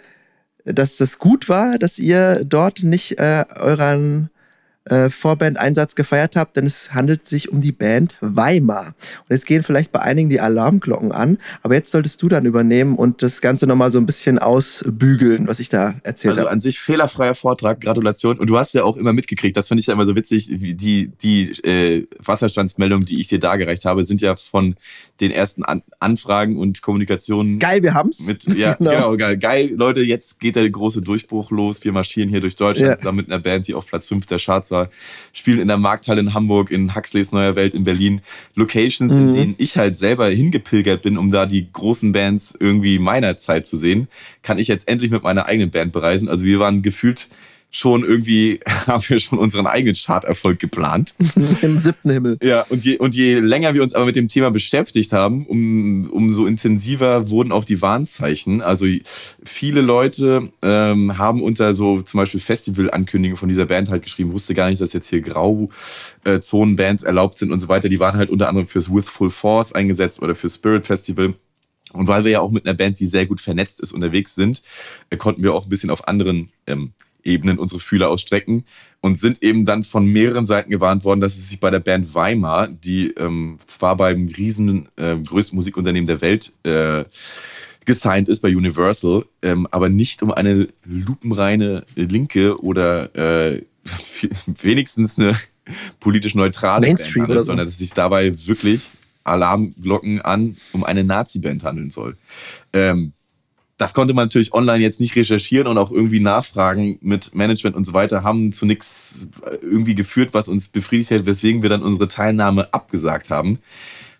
dass 0.65 0.97
das 0.97 1.19
gut 1.19 1.49
war, 1.49 1.79
dass 1.79 1.99
ihr 1.99 2.45
dort 2.45 2.85
nicht 2.85 3.19
äh, 3.19 3.45
euren 3.57 4.31
äh, 4.87 5.09
Vorband-Einsatz 5.11 5.95
gefeiert 5.95 6.37
habt, 6.37 6.57
denn 6.57 6.67
es 6.67 6.93
handelt 6.93 7.27
sich 7.27 7.51
um 7.51 7.61
die 7.61 7.73
Band 7.73 8.15
Weimar. 8.21 8.89
Und 8.89 9.31
jetzt 9.31 9.47
gehen 9.47 9.63
vielleicht 9.63 9.93
bei 9.93 10.01
einigen 10.01 10.29
die 10.31 10.41
Alarmglocken 10.41 11.11
an, 11.13 11.39
aber 11.63 11.75
jetzt 11.75 11.91
solltest 11.91 12.21
du 12.23 12.29
dann 12.29 12.45
übernehmen 12.45 12.97
und 12.97 13.23
das 13.23 13.41
Ganze 13.41 13.67
nochmal 13.67 13.91
so 13.91 13.99
ein 13.99 14.07
bisschen 14.07 14.39
ausbügeln, 14.39 15.47
was 15.49 15.61
ich 15.61 15.69
da 15.69 15.95
erzählt 16.03 16.33
Also 16.33 16.43
habe. 16.43 16.51
an 16.51 16.61
sich 16.61 16.79
fehlerfreier 16.81 17.35
Vortrag, 17.35 17.81
Gratulation. 17.81 18.39
Und 18.39 18.49
du 18.49 18.59
hast 18.59 18.75
ja 18.75 18.85
auch 18.85 18.97
immer 18.97 19.13
mitgekriegt, 19.13 19.57
das 19.57 19.69
finde 19.69 19.81
ich 19.81 19.87
ja 19.87 19.95
immer 19.95 20.05
so 20.05 20.15
witzig, 20.17 20.49
die, 20.51 21.09
die 21.23 21.51
äh, 21.67 22.07
Wasserstandsmeldungen, 22.19 23.07
die 23.07 23.21
ich 23.21 23.29
dir 23.29 23.39
dargereicht 23.41 23.85
habe, 23.85 24.05
sind 24.05 24.21
ja 24.21 24.37
von 24.37 24.75
den 25.21 25.31
ersten 25.31 25.65
An 25.65 25.83
Anfragen 26.01 26.59
und 26.59 26.83
Kommunikationen 26.83 27.59
Geil, 27.59 27.83
wir 27.83 27.95
haben's. 27.95 28.27
mit, 28.27 28.45
ja, 28.55 28.75
Genau. 28.79 28.91
genau. 28.91 29.17
geil. 29.17 29.37
Geil, 29.39 29.71
Leute, 29.75 30.01
jetzt 30.01 30.41
geht 30.41 30.57
der 30.57 30.69
große 30.69 31.01
Durchbruch 31.03 31.51
los. 31.51 31.83
Wir 31.85 31.93
marschieren 31.93 32.29
hier 32.29 32.41
durch 32.41 32.57
Deutschland 32.57 32.91
Ja. 32.91 32.99
zusammen 32.99 33.17
mit 33.19 33.29
einer 33.31 33.39
Band, 33.39 33.67
die 33.69 33.75
auf 33.75 33.87
Platz 33.87 34.07
5 34.09 34.27
der 34.27 34.39
Charts 34.39 34.69
war, 34.75 34.91
spielen 35.33 35.59
in 35.61 35.69
der 35.69 35.79
Markthalle 35.79 36.21
in 36.21 36.35
Hamburg, 36.35 36.71
in 36.71 36.95
Huxleys 36.95 37.33
Neuer 37.33 37.57
Welt 37.57 37.73
in 37.73 37.85
Berlin. 37.85 38.21
Locations, 38.55 39.13
Mhm. 39.13 39.19
in 39.29 39.35
denen 39.35 39.55
ich 39.59 39.79
halt 39.79 39.99
selber 39.99 40.29
hingepilgert 40.29 41.01
bin, 41.03 41.17
um 41.17 41.31
da 41.31 41.47
die 41.47 41.67
großen 41.73 42.13
Bands 42.13 42.55
irgendwie 42.61 42.99
meiner 42.99 43.39
Zeit 43.39 43.67
zu 43.67 43.79
sehen, 43.79 44.09
kann 44.43 44.59
ich 44.59 44.69
jetzt 44.69 44.87
endlich 44.89 45.11
mit 45.11 45.23
meiner 45.23 45.47
eigenen 45.47 45.71
Band 45.71 45.93
bereisen. 45.93 46.29
Also 46.29 46.45
wir 46.45 46.59
waren 46.59 46.83
gefühlt 46.83 47.29
schon 47.75 48.05
irgendwie, 48.05 48.61
haben 48.87 49.03
wir 49.09 49.19
schon 49.19 49.39
unseren 49.39 49.67
eigenen 49.67 49.97
Charterfolg 49.97 50.61
geplant. 50.61 51.13
Im 51.63 51.81
siebten 51.81 52.11
Himmel. 52.11 52.39
Ja, 52.41 52.63
und 52.69 52.85
je, 52.85 52.99
und 52.99 53.17
je 53.17 53.41
länger 53.41 53.75
wir 53.75 53.83
uns 53.83 53.95
aber 53.95 54.05
mit 54.05 54.15
dem 54.15 54.29
Thema 54.29 54.53
beschäftigt 54.53 55.13
haben, 55.13 55.45
um, 55.47 56.09
umso 56.11 56.47
intensiver 56.47 57.31
wurden 57.31 57.51
auch 57.51 57.65
die 57.65 57.83
Warnzeichen. 57.83 58.63
Also 58.63 58.87
viele 59.45 59.81
Leute 59.81 60.53
ähm, 60.63 61.19
haben 61.19 61.43
unter 61.43 61.75
so 61.75 62.01
zum 62.03 62.19
Beispiel 62.19 62.39
Festival-Ankündigungen 62.39 63.37
von 63.37 63.49
dieser 63.49 63.67
Band 63.67 63.91
halt 63.91 64.05
geschrieben, 64.05 64.31
wusste 64.33 64.55
gar 64.55 64.71
nicht, 64.71 64.81
dass 64.81 64.93
jetzt 64.93 65.09
hier 65.09 65.21
Grauzonen-Bands 65.23 67.03
erlaubt 67.03 67.39
sind 67.41 67.51
und 67.51 67.59
so 67.59 67.69
weiter. 67.69 67.89
Die 67.89 67.99
waren 67.99 68.17
halt 68.17 68.31
unter 68.31 68.49
anderem 68.49 68.69
fürs 68.69 68.89
With 68.89 69.09
Full 69.09 69.31
Force 69.31 69.73
eingesetzt 69.73 70.23
oder 70.23 70.37
für 70.37 70.49
Spirit 70.49 70.87
Festival. 70.87 71.35
Und 71.93 72.07
weil 72.07 72.23
wir 72.23 72.31
ja 72.31 72.41
auch 72.41 72.53
mit 72.53 72.67
einer 72.67 72.75
Band, 72.75 73.01
die 73.01 73.07
sehr 73.07 73.27
gut 73.27 73.41
vernetzt 73.41 73.81
ist, 73.81 73.91
unterwegs 73.91 74.37
sind, 74.37 74.63
äh, 75.11 75.17
konnten 75.17 75.43
wir 75.43 75.55
auch 75.55 75.65
ein 75.65 75.71
bisschen 75.71 75.91
auf 75.91 76.07
anderen 76.07 76.51
ähm, 76.69 76.93
Ebenen 77.25 77.59
unsere 77.59 77.81
Fühler 77.81 78.09
ausstrecken 78.09 78.65
und 79.01 79.21
sind 79.21 79.43
eben 79.43 79.65
dann 79.65 79.85
von 79.85 80.07
mehreren 80.07 80.47
Seiten 80.47 80.71
gewarnt 80.71 81.05
worden, 81.05 81.21
dass 81.21 81.37
es 81.37 81.49
sich 81.51 81.61
bei 81.61 81.71
der 81.71 81.81
Band 81.81 82.15
Weimar, 82.15 82.69
die 82.69 83.11
ähm, 83.19 83.59
zwar 83.67 83.97
beim 83.97 84.29
riesen 84.29 84.89
äh, 84.97 85.17
größten 85.17 85.57
Musikunternehmen 85.57 86.07
der 86.07 86.21
Welt 86.21 86.53
äh, 86.65 87.05
gesigned 87.85 88.29
ist 88.29 88.41
bei 88.41 88.49
Universal, 88.49 89.27
ähm, 89.43 89.69
aber 89.71 89.89
nicht 89.89 90.23
um 90.23 90.31
eine 90.31 90.69
lupenreine 90.85 91.85
Linke 91.97 92.63
oder 92.63 93.15
äh, 93.15 93.63
wenigstens 94.47 95.19
eine 95.19 95.39
politisch 96.01 96.35
neutrale 96.35 96.87
Mainstream 96.87 97.27
Band 97.27 97.29
handelt, 97.29 97.39
so. 97.41 97.45
sondern 97.45 97.67
dass 97.67 97.75
es 97.75 97.79
sich 97.79 97.93
dabei 97.93 98.33
wirklich 98.47 98.91
Alarmglocken 99.25 100.21
an 100.21 100.57
um 100.73 100.85
eine 100.85 101.05
Nazi-Band 101.05 101.65
handeln 101.65 101.91
soll. 101.91 102.17
Ähm, 102.73 103.13
das 103.85 103.93
konnte 103.93 104.15
man 104.15 104.25
natürlich 104.25 104.55
online 104.55 104.83
jetzt 104.83 104.99
nicht 104.99 105.15
recherchieren 105.15 105.67
und 105.67 105.77
auch 105.77 105.91
irgendwie 105.91 106.19
nachfragen 106.19 106.99
mit 107.03 107.35
Management 107.35 107.77
und 107.77 107.85
so 107.85 107.93
weiter, 107.93 108.23
haben 108.23 108.55
zu 108.55 108.65
nichts 108.65 109.29
irgendwie 109.61 109.95
geführt, 109.95 110.31
was 110.33 110.49
uns 110.49 110.69
befriedigt 110.69 111.11
hätte, 111.11 111.27
weswegen 111.27 111.61
wir 111.61 111.69
dann 111.69 111.83
unsere 111.83 112.09
Teilnahme 112.09 112.73
abgesagt 112.73 113.29
haben. 113.29 113.59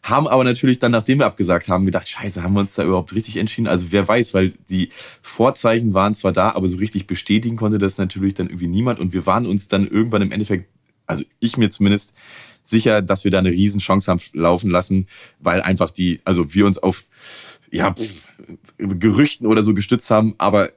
Haben 0.03 0.29
aber 0.29 0.45
natürlich 0.45 0.81
dann, 0.81 0.93
nachdem 0.93 1.21
wir 1.21 1.25
abgesagt 1.25 1.69
haben, 1.69 1.87
gedacht, 1.87 2.07
scheiße, 2.07 2.43
haben 2.43 2.53
wir 2.53 2.61
uns 2.61 2.75
da 2.75 2.85
überhaupt 2.85 3.15
richtig 3.15 3.39
entschieden? 3.39 3.67
Also 3.67 3.87
wer 3.89 4.07
weiß, 4.07 4.35
weil 4.35 4.53
die 4.69 4.91
Vorzeichen 5.23 5.95
waren 5.95 6.15
zwar 6.15 6.33
da, 6.33 6.51
aber 6.51 6.69
so 6.69 6.77
richtig 6.77 7.07
bestätigen 7.07 7.57
konnte 7.57 7.79
das 7.79 7.97
natürlich 7.97 8.35
dann 8.35 8.49
irgendwie 8.49 8.67
niemand. 8.67 9.01
Und 9.01 9.15
wir 9.15 9.25
waren 9.25 9.47
uns 9.47 9.69
dann 9.69 9.89
irgendwann 9.89 10.21
im 10.21 10.31
Endeffekt, 10.31 10.69
also 11.07 11.25
ich 11.41 11.57
mir 11.57 11.71
zumindest, 11.71 12.13
sicher, 12.65 13.03
dass 13.03 13.25
wir 13.25 13.31
da 13.31 13.39
eine 13.39 13.51
Riesenchance 13.51 14.11
haben 14.11 14.21
laufen 14.33 14.71
lassen, 14.71 15.07
weil 15.39 15.61
einfach 15.61 15.91
die, 15.91 16.21
also 16.25 16.55
wir 16.55 16.67
uns 16.67 16.79
auf 16.79 17.05
ja, 17.75 17.95
Gerüchten 18.79 19.47
oder 19.47 19.63
so 19.63 19.75
gestützt 19.75 20.11
haben. 20.11 20.35
Aber 20.39 20.71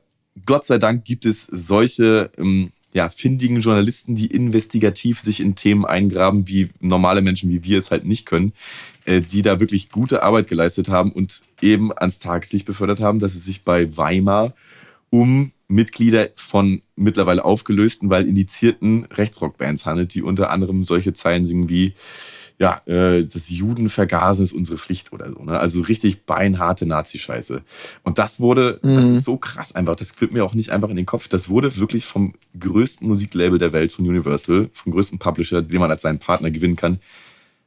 Gott 0.46 0.66
sei 0.66 0.80
Dank 0.80 1.06
gibt 1.06 1.26
es 1.26 1.46
solche 1.46 2.32
ähm, 2.38 2.72
ja, 2.92 3.10
findigen 3.10 3.62
Journalisten, 3.62 4.16
die 4.16 4.28
investigativ 4.28 5.22
sich 5.22 5.40
in 5.40 5.56
Themen 5.56 5.86
eingraben, 5.86 6.48
wie 6.48 6.70
normale 6.80 7.22
Menschen, 7.22 7.52
wie 7.52 7.64
wir 7.64 7.78
es 7.78 7.92
halt 7.92 8.06
nicht 8.06 8.26
können, 8.26 8.54
äh, 9.06 9.22
die 9.22 9.44
da 9.44 9.60
wirklich 9.60 9.92
gute 9.92 10.24
Arbeit 10.24 10.48
geleistet 10.48 10.90
haben 10.90 11.12
und 11.12 11.42
eben 11.62 11.96
ans 11.96 12.18
Tageslicht 12.18 12.66
befördert 12.66 13.00
haben, 13.00 13.20
dass 13.20 13.36
es 13.36 13.46
sich 13.46 13.64
bei 13.64 13.96
Weimar 13.96 14.56
um 15.12 15.52
Mitglieder 15.68 16.30
von 16.34 16.82
mittlerweile 16.96 17.46
aufgelösten, 17.46 18.10
weil 18.10 18.26
indizierten 18.26 19.06
Rechtsrockbands 19.06 19.86
handelt, 19.86 20.14
die 20.16 20.24
unter 20.24 20.50
anderem 20.50 20.84
solche 20.84 21.14
Zeilen 21.14 21.46
singen 21.46 21.70
wie 21.70 21.94
ja, 22.60 22.82
äh, 22.88 23.24
das 23.24 23.50
Judenvergasen 23.50 24.44
ist 24.44 24.54
unsere 24.54 24.78
Pflicht 24.78 25.14
oder 25.14 25.30
so. 25.30 25.44
Ne? 25.44 25.60
Also 25.60 25.82
richtig 25.82 26.26
beinharte 26.26 26.88
Nazi-Scheiße. 26.88 27.62
Und 28.04 28.18
das 28.18 28.40
wurde, 28.40 28.80
das 28.82 29.06
ist 29.06 29.26
so 29.26 29.38
krass 29.38 29.76
einfach, 29.76 29.96
das 29.96 30.20
wird 30.20 30.32
mir 30.32 30.44
auch 30.44 30.56
nicht 30.56 30.72
einfach 30.72 30.90
in 30.90 30.96
den 30.96 31.06
Kopf. 31.06 31.28
Das 31.28 31.50
wurde 31.50 31.76
wirklich 31.78 32.06
vom 32.06 32.34
größten 32.60 33.08
Musiklabel 33.08 33.60
der 33.60 33.74
Welt, 33.74 33.92
von 33.92 34.08
Universal, 34.08 34.70
vom 34.74 34.92
größten 34.92 35.20
Publisher, 35.20 35.62
den 35.62 35.80
man 35.80 35.92
als 35.92 36.02
seinen 36.02 36.20
Partner 36.20 36.50
gewinnen 36.50 36.76
kann, 36.76 37.00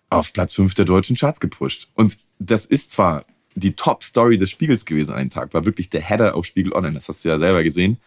auf 0.08 0.32
Platz 0.32 0.54
5 0.54 0.74
der 0.74 0.86
deutschen 0.86 1.16
Charts 1.16 1.38
gepusht. 1.38 1.88
Und 1.94 2.18
das 2.40 2.66
ist 2.66 2.90
zwar 2.90 3.24
die 3.54 3.74
Top-Story 3.74 4.38
des 4.38 4.50
Spiegels 4.50 4.84
gewesen 4.84 5.12
an 5.12 5.18
dem 5.20 5.30
Tag, 5.30 5.54
war 5.54 5.64
wirklich 5.64 5.90
der 5.90 6.00
Header 6.00 6.34
auf 6.34 6.46
Spiegel 6.46 6.72
Online, 6.72 6.94
das 6.94 7.08
hast 7.08 7.24
du 7.24 7.28
ja 7.28 7.38
selber 7.38 7.62
gesehen. 7.62 7.98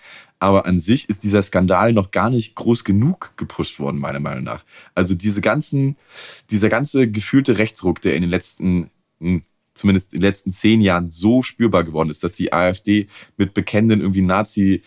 Aber 0.44 0.66
an 0.66 0.82
sich 0.82 1.08
ist 1.08 1.24
dieser 1.24 1.42
Skandal 1.42 1.94
noch 1.94 2.12
gar 2.12 2.30
nicht 2.30 2.56
groß 2.56 2.84
genug 2.84 3.32
gepusht 3.38 3.80
worden, 3.80 3.98
meiner 3.98 4.20
Meinung 4.20 4.44
nach. 4.44 4.66
Also 4.94 5.16
diese 5.16 5.40
ganzen, 5.40 5.96
dieser 6.52 6.68
ganze 6.68 7.10
gefühlte 7.10 7.58
Rechtsruck, 7.60 8.02
der 8.02 8.18
in 8.18 8.24
den 8.24 8.30
letzten, 8.30 8.90
hm, 9.22 9.44
zumindest 9.74 10.12
in 10.12 10.20
den 10.20 10.28
letzten 10.28 10.52
zehn 10.52 10.82
Jahren 10.82 11.10
so 11.10 11.44
spürbar 11.44 11.86
geworden 11.86 12.10
ist, 12.10 12.26
dass 12.26 12.34
die 12.34 12.52
AfD 12.52 13.08
mit 13.38 13.54
bekennenden 13.54 14.02
irgendwie 14.02 14.22
Nazi- 14.22 14.82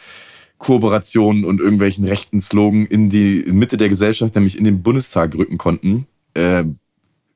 Kooperationen 0.59 1.47
und 1.47 1.61
irgendwelchen 1.61 2.05
rechten 2.05 2.43
Slogan 2.43 2.85
in 2.85 3.09
die 3.09 3.45
Mitte 3.47 3.79
der 3.79 3.89
Gesellschaft, 3.89 4.35
nämlich 4.35 4.59
in 4.59 4.65
den 4.65 4.83
Bundestag 4.83 5.35
rücken 5.35 5.57
konnten. 5.57 6.07
Ähm, 6.35 6.79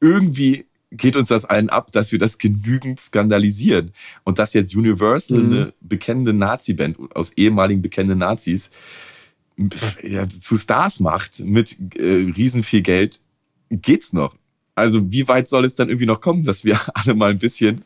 irgendwie 0.00 0.66
geht 0.90 1.16
uns 1.16 1.28
das 1.28 1.44
allen 1.44 1.68
ab, 1.68 1.92
dass 1.92 2.10
wir 2.12 2.18
das 2.18 2.38
genügend 2.38 3.00
skandalisieren. 3.00 3.92
Und 4.24 4.38
dass 4.38 4.54
jetzt 4.54 4.74
Universal, 4.74 5.38
Mhm. 5.38 5.52
eine 5.52 5.72
bekennende 5.80 6.32
Nazi-Band 6.32 6.96
aus 7.14 7.32
ehemaligen 7.34 7.80
bekennenden 7.82 8.18
Nazis, 8.18 8.70
pf, 9.60 10.02
ja, 10.02 10.28
zu 10.28 10.56
Stars 10.56 11.00
macht 11.00 11.40
mit 11.40 11.76
äh, 11.96 12.32
riesen 12.36 12.62
viel 12.62 12.82
Geld, 12.82 13.20
geht's 13.70 14.12
noch. 14.12 14.34
Also 14.76 15.12
wie 15.12 15.28
weit 15.28 15.48
soll 15.48 15.66
es 15.66 15.74
dann 15.74 15.88
irgendwie 15.90 16.06
noch 16.06 16.20
kommen, 16.22 16.44
dass 16.44 16.64
wir 16.64 16.80
alle 16.94 17.14
mal 17.14 17.30
ein 17.30 17.38
bisschen 17.38 17.82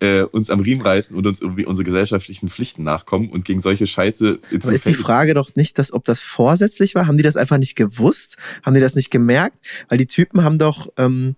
äh, 0.00 0.22
uns 0.22 0.50
am 0.50 0.60
Riemen 0.60 0.82
reißen 0.84 1.16
und 1.16 1.26
uns 1.26 1.40
irgendwie 1.40 1.64
unsere 1.66 1.84
gesellschaftlichen 1.84 2.48
Pflichten 2.48 2.82
nachkommen 2.82 3.28
und 3.30 3.44
gegen 3.44 3.60
solche 3.60 3.86
Scheiße 3.86 4.40
äh, 4.50 4.56
Aber 4.60 4.72
ist 4.72 4.86
die 4.88 4.94
Frage 4.94 5.34
doch 5.34 5.54
nicht, 5.54 5.78
dass, 5.78 5.92
ob 5.92 6.04
das 6.04 6.20
vorsätzlich 6.20 6.94
war? 6.96 7.06
Haben 7.06 7.16
die 7.16 7.22
das 7.22 7.36
einfach 7.36 7.58
nicht 7.58 7.76
gewusst? 7.76 8.38
Haben 8.64 8.74
die 8.74 8.80
das 8.80 8.96
nicht 8.96 9.10
gemerkt? 9.10 9.58
Weil 9.88 9.98
die 9.98 10.06
Typen 10.06 10.42
haben 10.42 10.58
doch 10.58 10.88
ähm, 10.96 11.36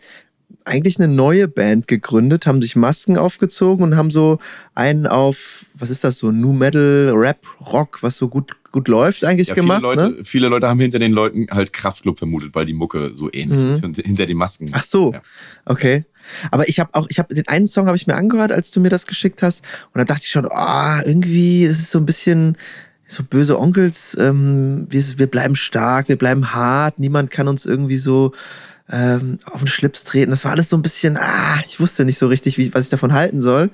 eigentlich 0.65 0.99
eine 0.99 1.09
neue 1.09 1.47
Band 1.49 1.89
gegründet, 1.89 2.47
haben 2.47 2.63
sich 2.63 2.75
Masken 2.77 3.19
aufgezogen 3.19 3.85
und 3.85 3.97
haben 3.97 4.11
so 4.11 4.39
einen 4.75 5.07
auf, 5.07 5.67
was 5.75 5.91
ist 5.91 6.05
das 6.05 6.19
so, 6.19 6.31
New 6.33 6.53
Metal, 6.53 7.11
Rap, 7.15 7.39
Rock, 7.71 8.03
was 8.03 8.17
so 8.17 8.29
gut, 8.29 8.53
gut 8.73 8.89
läuft 8.89 9.25
eigentlich 9.25 9.49
ja, 9.49 9.55
gemacht. 9.55 9.83
viele, 9.83 9.95
Leute, 9.95 10.17
ne? 10.17 10.25
viele 10.25 10.49
Leute 10.49 10.69
haben 10.69 10.81
hinter 10.81 10.99
den 10.99 11.13
Leuten 11.13 11.47
halt 11.51 11.73
Kraftclub 11.75 12.17
vermutet, 12.19 12.55
weil 12.55 12.65
die 12.67 12.73
Mucke 12.73 13.13
so 13.15 13.31
ähnlich 13.33 13.61
Mhm. 13.61 13.71
ist. 13.71 13.85
Und 13.85 13.97
hinter 13.99 14.25
den 14.27 14.37
Masken. 14.39 14.71
Ach 14.73 14.83
so, 14.85 15.13
Ja. 15.13 15.21
okay. 15.67 16.05
Aber 16.51 16.67
ich 16.69 16.81
habe 16.81 16.89
auch, 16.95 17.07
ich 17.11 17.19
habe 17.19 17.35
den 17.35 17.47
einen 17.49 17.67
Song 17.67 17.87
habe 17.87 17.97
ich 17.99 18.07
mir 18.07 18.15
angehört, 18.15 18.51
als 18.51 18.71
du 18.71 18.81
mir 18.81 18.89
das 18.89 19.07
geschickt 19.07 19.43
hast, 19.43 19.63
und 19.93 19.99
da 19.99 20.05
dachte 20.05 20.23
ich 20.25 20.31
schon, 20.31 20.47
ah, 20.51 21.03
irgendwie 21.05 21.65
ist 21.65 21.79
es 21.81 21.91
so 21.91 21.99
ein 21.99 22.07
bisschen 22.07 22.57
so 23.07 23.23
böse 23.23 23.61
Onkels. 23.61 24.17
Ähm, 24.19 24.87
wir, 24.89 25.03
wir 25.19 25.27
bleiben 25.27 25.55
stark, 25.57 26.09
wir 26.09 26.17
bleiben 26.17 26.55
hart, 26.55 26.99
niemand 26.99 27.31
kann 27.31 27.49
uns 27.49 27.67
irgendwie 27.67 27.99
so 27.99 28.33
ähm, 28.91 29.39
auf 29.51 29.61
den 29.61 29.67
Schlips 29.67 30.05
treten. 30.05 30.31
Das 30.31 30.45
war 30.45 30.53
alles 30.53 30.69
so 30.69 30.77
ein 30.77 30.83
bisschen, 30.83 31.17
ah, 31.17 31.59
ich 31.67 31.81
wusste 31.81 32.05
nicht 32.05 32.19
so 32.19 32.29
richtig, 32.29 32.59
wie, 32.59 32.73
was 32.75 32.85
ich 32.85 32.91
davon 32.91 33.13
halten 33.15 33.41
soll. 33.41 33.71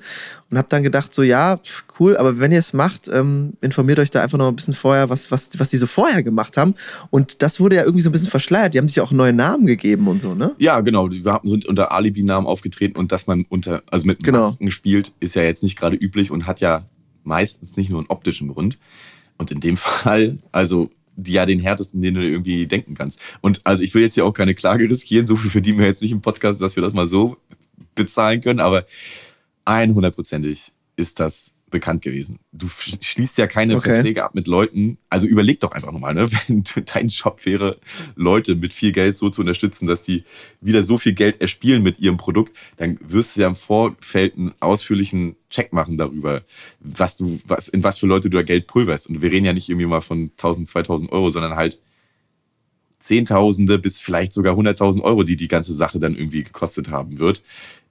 Und 0.49 0.57
habe 0.57 0.67
dann 0.69 0.83
gedacht, 0.83 1.13
so 1.13 1.21
ja, 1.21 1.57
pf, 1.57 1.83
cool, 1.99 2.15
aber 2.15 2.39
wenn 2.39 2.51
ihr 2.53 2.59
es 2.59 2.71
macht, 2.71 3.09
ähm, 3.09 3.53
informiert 3.61 3.99
euch 3.99 4.09
da 4.09 4.21
einfach 4.21 4.37
noch 4.37 4.47
ein 4.47 4.55
bisschen 4.55 4.73
vorher, 4.73 5.09
was, 5.09 5.29
was, 5.29 5.49
was 5.57 5.69
die 5.69 5.77
so 5.77 5.87
vorher 5.87 6.23
gemacht 6.23 6.55
haben. 6.55 6.75
Und 7.09 7.41
das 7.41 7.59
wurde 7.59 7.75
ja 7.75 7.83
irgendwie 7.83 8.01
so 8.01 8.09
ein 8.09 8.13
bisschen 8.13 8.29
verschleiert. 8.29 8.73
Die 8.73 8.77
haben 8.77 8.87
sich 8.87 8.95
ja 8.97 9.03
auch 9.03 9.11
neuen 9.11 9.35
Namen 9.35 9.65
gegeben 9.65 10.07
und 10.07 10.21
so, 10.21 10.33
ne? 10.33 10.55
Ja, 10.59 10.79
genau. 10.79 11.09
Haben- 11.09 11.49
sind 11.49 11.65
unter 11.65 11.91
Alibi-Namen 11.91 12.47
aufgetreten 12.47 12.97
und 12.97 13.11
dass 13.11 13.27
man 13.27 13.45
unter, 13.49 13.83
also 13.91 14.05
mit 14.07 14.23
Genau. 14.23 14.47
Masken 14.47 14.71
spielt, 14.71 15.11
ist 15.19 15.35
ja 15.35 15.41
jetzt 15.43 15.61
nicht 15.63 15.77
gerade 15.77 15.95
üblich 15.97 16.31
und 16.31 16.45
hat 16.47 16.61
ja 16.61 16.85
meistens 17.23 17.75
nicht 17.75 17.89
nur 17.89 17.99
einen 17.99 18.09
optischen 18.09 18.47
Grund. 18.47 18.77
Und 19.37 19.51
in 19.51 19.59
dem 19.59 19.75
Fall, 19.77 20.37
also 20.53 20.89
die 21.23 21.33
ja 21.33 21.45
den 21.45 21.59
härtesten, 21.59 22.01
den 22.01 22.15
du 22.15 22.21
irgendwie 22.21 22.67
denken 22.67 22.95
kannst. 22.95 23.19
Und 23.41 23.61
also 23.63 23.83
ich 23.83 23.93
will 23.93 24.01
jetzt 24.01 24.15
hier 24.15 24.25
auch 24.25 24.33
keine 24.33 24.55
Klage 24.55 24.89
riskieren, 24.89 25.27
so 25.27 25.35
viel 25.35 25.51
verdienen 25.51 25.79
wir 25.79 25.85
jetzt 25.85 26.01
nicht 26.01 26.11
im 26.11 26.21
Podcast, 26.21 26.61
dass 26.61 26.75
wir 26.75 26.83
das 26.83 26.93
mal 26.93 27.07
so 27.07 27.37
bezahlen 27.95 28.41
können, 28.41 28.59
aber 28.59 28.85
100%ig 29.65 30.71
ist 30.95 31.19
das 31.19 31.51
bekannt 31.71 32.01
gewesen. 32.03 32.39
Du 32.51 32.67
sch- 32.67 33.03
schließt 33.03 33.37
ja 33.39 33.47
keine 33.47 33.75
Okay. 33.77 33.93
Verträge 33.95 34.23
ab 34.23 34.35
mit 34.35 34.47
Leuten. 34.47 34.97
Also 35.09 35.25
überleg 35.27 35.59
doch 35.61 35.71
einfach 35.71 35.91
nochmal, 35.91 36.13
ne? 36.13 36.29
wenn 36.47 36.63
dein 36.93 37.07
Job 37.07 37.43
wäre, 37.45 37.77
Leute 38.15 38.55
mit 38.55 38.73
viel 38.73 38.91
Geld 38.91 39.17
so 39.17 39.29
zu 39.29 39.41
unterstützen, 39.41 39.87
dass 39.87 40.03
die 40.03 40.23
wieder 40.61 40.83
so 40.83 40.97
viel 40.97 41.13
Geld 41.13 41.41
erspielen 41.41 41.81
mit 41.81 41.99
ihrem 41.99 42.17
Produkt, 42.17 42.55
dann 42.77 42.99
wirst 43.01 43.35
du 43.35 43.41
ja 43.41 43.47
im 43.47 43.55
Vorfeld 43.55 44.37
einen 44.37 44.53
ausführlichen 44.59 45.35
Check 45.49 45.73
machen 45.73 45.97
darüber, 45.97 46.43
was 46.79 47.17
du, 47.17 47.39
was, 47.45 47.67
in 47.67 47.83
was 47.83 47.97
für 47.97 48.07
Leute 48.07 48.29
du 48.29 48.37
da 48.37 48.43
Geld 48.43 48.67
pulverst. 48.67 49.09
Und 49.09 49.21
wir 49.21 49.31
reden 49.31 49.45
ja 49.45 49.53
nicht 49.53 49.69
irgendwie 49.69 49.87
mal 49.87 50.01
von 50.01 50.31
1000, 50.37 50.67
2000 50.67 51.11
Euro, 51.11 51.29
sondern 51.31 51.55
halt 51.55 51.79
Zehntausende 52.99 53.79
bis 53.79 53.99
vielleicht 53.99 54.31
sogar 54.31 54.55
100.000 54.55 55.01
Euro, 55.01 55.23
die 55.23 55.35
die 55.35 55.47
ganze 55.47 55.73
Sache 55.73 55.99
dann 55.99 56.15
irgendwie 56.15 56.43
gekostet 56.43 56.89
haben 56.91 57.17
wird. 57.17 57.41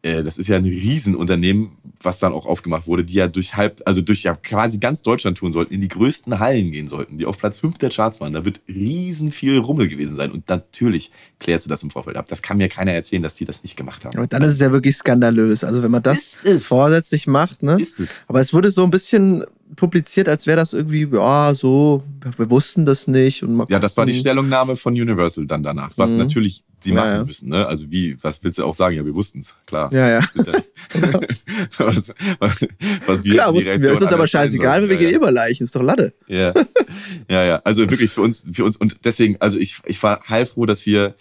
Äh, 0.02 0.22
Das 0.22 0.38
ist 0.38 0.48
ja 0.48 0.56
ein 0.56 0.64
Riesenunternehmen, 0.64 1.72
was 2.02 2.18
dann 2.18 2.32
auch 2.32 2.46
aufgemacht 2.46 2.86
wurde, 2.86 3.04
die 3.04 3.14
ja 3.14 3.28
durch 3.28 3.56
halb, 3.56 3.80
also 3.84 4.00
durch 4.00 4.22
ja 4.22 4.34
quasi 4.34 4.78
ganz 4.78 5.02
Deutschland 5.02 5.36
tun 5.38 5.52
sollten, 5.52 5.74
in 5.74 5.80
die 5.80 5.88
größten 5.88 6.38
Hallen 6.38 6.72
gehen 6.72 6.88
sollten, 6.88 7.18
die 7.18 7.26
auf 7.26 7.36
Platz 7.38 7.58
5 7.58 7.78
der 7.78 7.90
Charts 7.90 8.20
waren. 8.20 8.32
Da 8.32 8.44
wird 8.44 8.60
riesen 8.68 9.32
viel 9.32 9.58
Rummel 9.58 9.88
gewesen 9.88 10.16
sein. 10.16 10.30
Und 10.30 10.48
natürlich 10.48 11.10
klärst 11.38 11.66
du 11.66 11.68
das 11.68 11.82
im 11.82 11.90
Vorfeld 11.90 12.16
ab. 12.16 12.26
Das 12.28 12.42
kann 12.42 12.56
mir 12.56 12.68
keiner 12.68 12.92
erzählen, 12.92 13.22
dass 13.22 13.34
die 13.34 13.44
das 13.44 13.62
nicht 13.62 13.76
gemacht 13.76 14.04
haben. 14.04 14.16
Aber 14.16 14.26
dann 14.26 14.42
ist 14.42 14.52
es 14.52 14.60
ja 14.60 14.72
wirklich 14.72 14.96
skandalös. 14.96 15.64
Also 15.64 15.82
wenn 15.82 15.90
man 15.90 16.02
das 16.02 16.38
vorsätzlich 16.58 17.26
macht, 17.26 17.62
ne? 17.62 17.78
Ist 17.80 18.00
es. 18.00 18.22
Aber 18.26 18.40
es 18.40 18.54
wurde 18.54 18.70
so 18.70 18.84
ein 18.84 18.90
bisschen 18.90 19.44
publiziert, 19.80 20.28
als 20.28 20.46
wäre 20.46 20.56
das 20.58 20.72
irgendwie, 20.74 21.08
ja, 21.12 21.52
so, 21.54 22.04
wir 22.36 22.50
wussten 22.50 22.86
das 22.86 23.08
nicht. 23.08 23.42
Und 23.42 23.64
Ja, 23.68 23.78
das 23.80 23.96
war 23.96 24.06
die 24.06 24.12
gucken. 24.12 24.20
Stellungname 24.20 24.76
von 24.76 24.92
Universal 24.92 25.46
dann 25.46 25.62
danach, 25.62 25.90
was 25.96 26.10
Mhm. 26.12 26.18
natürlich 26.18 26.62
sie 26.80 26.90
Ja, 26.90 26.96
machen 26.96 27.12
ja. 27.14 27.24
müssen. 27.24 27.48
Ne? 27.48 27.66
Also 27.66 27.90
wie, 27.90 28.16
was 28.22 28.44
willst 28.44 28.58
du 28.58 28.64
auch 28.64 28.74
sagen? 28.74 28.94
Ja, 28.96 29.04
wir 29.04 29.14
wussten 29.14 29.40
es, 29.40 29.54
klar. 29.66 29.92
Ja, 29.92 30.08
ja. 30.08 30.20
was, 31.78 32.14
was, 32.38 32.66
was 33.06 33.24
wir 33.24 33.32
Klar, 33.34 33.52
wussten 33.54 33.66
wir. 33.66 33.72
Reaktion 33.72 33.92
Ist 33.94 34.02
uns 34.02 34.12
aber 34.12 34.26
scheißegal, 34.26 34.80
sollen. 34.80 34.90
wir 34.90 34.96
Ja, 34.96 35.00
gehen 35.00 35.10
ja. 35.10 35.16
über 35.16 35.30
Leichen, 35.30 35.64
ist 35.64 35.74
doch 35.74 35.82
Latte. 35.82 36.12
Ja, 36.28 36.52
ja, 37.28 37.44
ja. 37.44 37.56
Also 37.64 37.88
wirklich 37.90 38.10
für 38.10 38.22
uns, 38.22 38.46
für 38.52 38.64
uns 38.64 38.76
und 38.76 38.96
deswegen, 39.04 39.36
also 39.40 39.58
ich, 39.58 39.78
ich 39.86 40.02
war 40.02 40.20
heilfroh, 40.28 40.66
dass 40.66 40.86
wir 40.86 41.14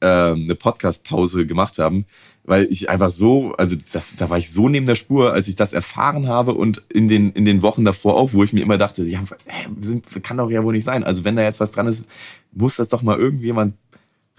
ähm, 0.00 0.44
eine 0.44 0.54
Podcast-Pause 0.54 1.46
gemacht 1.46 1.78
haben, 1.78 2.06
weil 2.48 2.66
ich 2.70 2.88
einfach 2.88 3.12
so, 3.12 3.52
also 3.58 3.76
das, 3.92 4.16
da 4.16 4.30
war 4.30 4.38
ich 4.38 4.50
so 4.50 4.70
neben 4.70 4.86
der 4.86 4.94
Spur, 4.94 5.34
als 5.34 5.48
ich 5.48 5.56
das 5.56 5.74
erfahren 5.74 6.28
habe 6.28 6.54
und 6.54 6.82
in 6.88 7.06
den, 7.06 7.30
in 7.32 7.44
den 7.44 7.60
Wochen 7.60 7.84
davor 7.84 8.16
auch, 8.16 8.32
wo 8.32 8.42
ich 8.42 8.54
mir 8.54 8.62
immer 8.62 8.78
dachte, 8.78 9.04
ja, 9.04 9.22
sind, 9.80 10.06
kann 10.22 10.38
doch 10.38 10.50
ja 10.50 10.64
wohl 10.64 10.72
nicht 10.72 10.84
sein. 10.84 11.04
Also 11.04 11.24
wenn 11.24 11.36
da 11.36 11.42
jetzt 11.42 11.60
was 11.60 11.72
dran 11.72 11.86
ist, 11.86 12.06
muss 12.52 12.76
das 12.76 12.88
doch 12.88 13.02
mal 13.02 13.18
irgendjemand 13.18 13.74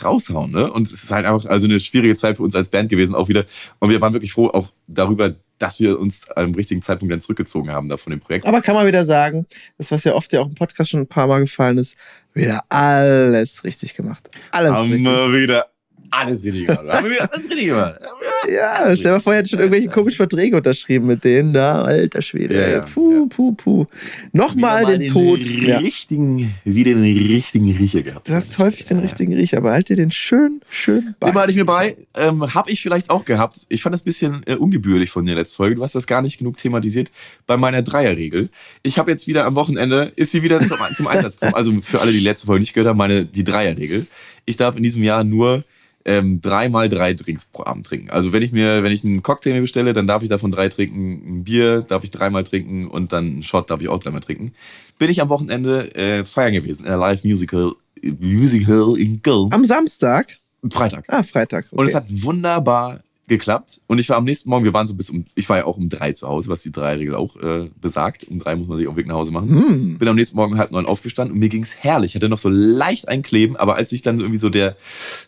raushauen, 0.03 0.51
ne? 0.51 0.71
Und 0.71 0.91
es 0.91 1.03
ist 1.03 1.11
halt 1.11 1.25
einfach 1.25 1.47
also 1.49 1.67
eine 1.67 1.79
schwierige 1.79 2.15
Zeit 2.15 2.37
für 2.37 2.43
uns 2.43 2.55
als 2.55 2.69
Band 2.69 2.89
gewesen 2.89 3.13
auch 3.13 3.27
wieder. 3.27 3.45
Und 3.77 3.91
wir 3.91 4.01
waren 4.01 4.13
wirklich 4.13 4.33
froh 4.33 4.47
auch 4.47 4.71
darüber, 4.87 5.35
dass 5.59 5.79
wir 5.79 5.99
uns 5.99 6.27
am 6.31 6.55
richtigen 6.55 6.81
Zeitpunkt 6.81 7.13
dann 7.13 7.21
zurückgezogen 7.21 7.69
haben 7.69 7.89
da 7.89 7.97
von 7.97 8.09
dem 8.11 8.21
Projekt. 8.21 8.47
Aber 8.47 8.61
kann 8.61 8.75
man 8.75 8.87
wieder 8.87 9.05
sagen, 9.05 9.45
das, 9.77 9.91
was 9.91 10.03
ja 10.03 10.15
oft 10.15 10.33
ja 10.33 10.39
auch 10.39 10.47
im 10.47 10.55
Podcast 10.55 10.89
schon 10.89 11.01
ein 11.01 11.07
paar 11.07 11.27
Mal 11.27 11.41
gefallen 11.41 11.77
ist, 11.77 11.95
wieder 12.33 12.63
alles 12.69 13.63
richtig 13.65 13.93
gemacht. 13.93 14.29
Alles 14.51 14.71
haben 14.71 14.91
richtig. 14.91 15.05
wir 15.05 15.33
wieder 15.33 15.65
alles 16.11 16.43
richtig 16.43 16.67
gemacht. 16.67 16.87
haben 16.87 17.05
wir 17.05 17.11
wieder 17.11 17.31
alles 17.31 17.49
richtig 17.49 17.67
gemacht. 17.67 17.95
Ja, 18.49 18.95
stell 18.95 19.03
dir 19.03 19.11
mal 19.11 19.19
vor, 19.19 19.33
ihr 19.33 19.37
hättet 19.39 19.51
schon 19.51 19.59
irgendwelche 19.59 19.89
komischen 19.89 20.17
Verträge 20.17 20.55
unterschrieben 20.55 21.07
mit 21.07 21.23
denen 21.23 21.53
da. 21.53 21.81
Alter 21.81 22.21
Schwede. 22.21 22.55
Ja, 22.55 22.69
ja, 22.69 22.79
puh, 22.79 23.11
ja. 23.11 23.25
puh, 23.29 23.51
puh. 23.51 23.85
Nochmal 24.31 24.83
mal 24.83 24.97
den 24.97 25.09
Tod. 25.09 25.45
Ja. 25.45 25.77
Richtigen, 25.79 26.55
wieder 26.63 26.93
den 26.93 27.03
richtigen 27.03 27.69
Riecher 27.75 28.01
gehabt. 28.01 28.27
Du 28.27 28.33
hast 28.33 28.57
häufig 28.57 28.85
den 28.85 28.99
richtigen 28.99 29.33
Riecher, 29.33 29.57
aber 29.57 29.71
halt 29.71 29.89
dir 29.89 29.97
den 29.97 30.11
schön, 30.11 30.61
schön 30.69 31.15
bei. 31.19 31.31
Den 31.31 31.35
halte 31.37 31.51
ich 31.51 31.57
mir 31.57 31.65
bei. 31.65 31.97
Ähm, 32.15 32.53
Habe 32.53 32.71
ich 32.71 32.81
vielleicht 32.81 33.09
auch 33.09 33.25
gehabt. 33.25 33.57
Ich 33.67 33.83
fand 33.83 33.93
das 33.93 34.01
ein 34.01 34.05
bisschen 34.05 34.41
äh, 34.45 34.55
ungebührlich 34.55 35.09
von 35.09 35.25
der 35.25 35.35
letzten 35.35 35.57
Folge. 35.57 35.75
Du 35.75 35.83
hast 35.83 35.95
das 35.95 36.07
gar 36.07 36.21
nicht 36.21 36.37
genug 36.37 36.57
thematisiert 36.57 37.11
bei 37.45 37.57
meiner 37.57 37.81
Dreierregel. 37.81 38.49
Ich 38.83 38.97
habe 38.97 39.11
jetzt 39.11 39.27
wieder 39.27 39.45
am 39.45 39.55
Wochenende, 39.55 40.11
ist 40.15 40.31
sie 40.31 40.43
wieder 40.43 40.59
zum, 40.59 40.77
zum 40.95 41.07
Einsatz 41.07 41.35
gekommen. 41.35 41.55
Also 41.55 41.73
für 41.81 41.99
alle, 41.99 42.11
die 42.11 42.19
die 42.19 42.23
letzte 42.23 42.47
Folge 42.47 42.61
nicht 42.61 42.73
gehört 42.73 42.87
haben, 42.87 42.97
meine, 42.97 43.25
die 43.25 43.43
Dreierregel. 43.43 44.07
Ich 44.45 44.57
darf 44.57 44.75
in 44.75 44.83
diesem 44.83 45.03
Jahr 45.03 45.23
nur 45.23 45.63
ähm, 46.05 46.41
dreimal 46.41 46.89
drei 46.89 47.13
Drinks 47.13 47.45
pro 47.45 47.63
Abend 47.65 47.85
trinken. 47.85 48.09
Also 48.09 48.31
wenn 48.33 48.41
ich 48.41 48.51
mir, 48.51 48.83
wenn 48.83 48.91
ich 48.91 49.03
einen 49.03 49.21
Cocktail 49.21 49.53
mir 49.53 49.61
bestelle, 49.61 49.93
dann 49.93 50.07
darf 50.07 50.23
ich 50.23 50.29
davon 50.29 50.51
drei 50.51 50.69
trinken. 50.69 51.21
Ein 51.25 51.43
Bier 51.43 51.81
darf 51.81 52.03
ich 52.03 52.11
dreimal 52.11 52.43
trinken 52.43 52.87
und 52.87 53.11
dann 53.11 53.25
einen 53.25 53.43
Shot 53.43 53.69
darf 53.69 53.81
ich 53.81 53.89
auch 53.89 53.99
dreimal 53.99 54.21
trinken. 54.21 54.53
Bin 54.97 55.09
ich 55.09 55.21
am 55.21 55.29
Wochenende 55.29 55.93
äh, 55.95 56.25
feiern 56.25 56.53
gewesen 56.53 56.79
in 56.79 56.85
der 56.85 56.97
Live 56.97 57.23
Musical, 57.23 57.73
Musical 58.01 58.97
in 58.97 59.21
Köln. 59.21 59.49
Am 59.51 59.65
Samstag? 59.65 60.37
Freitag. 60.71 61.05
Ah, 61.07 61.23
Freitag. 61.23 61.65
Okay. 61.67 61.75
Und 61.75 61.87
es 61.87 61.95
hat 61.95 62.05
wunderbar 62.09 62.99
geklappt. 63.29 63.81
Und 63.87 63.99
ich 63.99 64.09
war 64.09 64.17
am 64.17 64.25
nächsten 64.25 64.49
Morgen, 64.49 64.65
wir 64.65 64.73
waren 64.73 64.85
so 64.85 64.93
bis 64.93 65.09
um, 65.09 65.25
ich 65.35 65.47
war 65.47 65.57
ja 65.57 65.65
auch 65.65 65.77
um 65.77 65.87
drei 65.87 66.11
zu 66.11 66.27
Hause, 66.27 66.49
was 66.49 66.61
die 66.61 66.71
Drei-Regel 66.71 67.15
auch 67.15 67.37
äh, 67.37 67.69
besagt. 67.79 68.27
Um 68.27 68.39
drei 68.39 68.55
muss 68.55 68.67
man 68.67 68.77
sich 68.77 68.87
auf 68.87 68.97
Weg 68.97 69.07
nach 69.07 69.15
Hause 69.15 69.31
machen. 69.31 69.49
Hm. 69.49 69.97
Bin 69.97 70.07
am 70.07 70.15
nächsten 70.15 70.35
Morgen 70.35 70.57
halb 70.57 70.71
neun 70.71 70.85
aufgestanden 70.85 71.33
und 71.33 71.39
mir 71.39 71.49
ging's 71.49 71.73
herrlich. 71.75 72.11
Ich 72.11 72.15
hatte 72.15 72.27
noch 72.27 72.37
so 72.37 72.49
leicht 72.49 73.07
ein 73.07 73.21
Kleben, 73.21 73.55
aber 73.55 73.75
als 73.75 73.91
ich 73.93 74.01
dann 74.01 74.19
irgendwie 74.19 74.39
so 74.39 74.49
der, 74.49 74.75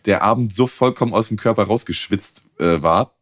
der 0.05 0.23
Abend 0.23 0.53
so 0.53 0.67
vollkommen 0.67 1.13
aus 1.13 1.29
dem 1.29 1.37
Körper 1.37 1.63
rausgeschwitzt 1.63 2.43
äh, 2.59 2.81
war, 2.81 3.13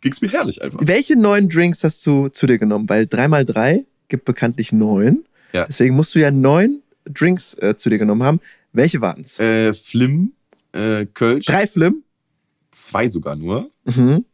ging's 0.00 0.20
mir 0.20 0.30
herrlich 0.30 0.62
einfach. 0.62 0.80
Welche 0.82 1.18
neun 1.18 1.48
Drinks 1.48 1.84
hast 1.84 2.06
du 2.06 2.28
zu 2.28 2.46
dir 2.46 2.58
genommen? 2.58 2.88
Weil 2.88 3.04
3x3 3.04 3.84
gibt 4.08 4.24
bekanntlich 4.24 4.72
neun. 4.72 5.24
Ja. 5.52 5.66
Deswegen 5.66 5.94
musst 5.94 6.14
du 6.14 6.20
ja 6.20 6.30
neun 6.30 6.82
Drinks 7.04 7.54
äh, 7.54 7.76
zu 7.76 7.90
dir 7.90 7.98
genommen 7.98 8.22
haben. 8.22 8.40
Welche 8.72 9.00
waren 9.00 9.22
es? 9.22 9.38
Äh, 9.38 9.72
Flim, 9.72 10.32
äh, 10.72 11.06
Kölsch, 11.06 11.46
Drei 11.46 11.66
Flim. 11.66 12.02
zwei 12.72 13.08
sogar 13.08 13.36
nur. 13.36 13.70
Mhm. 13.84 14.24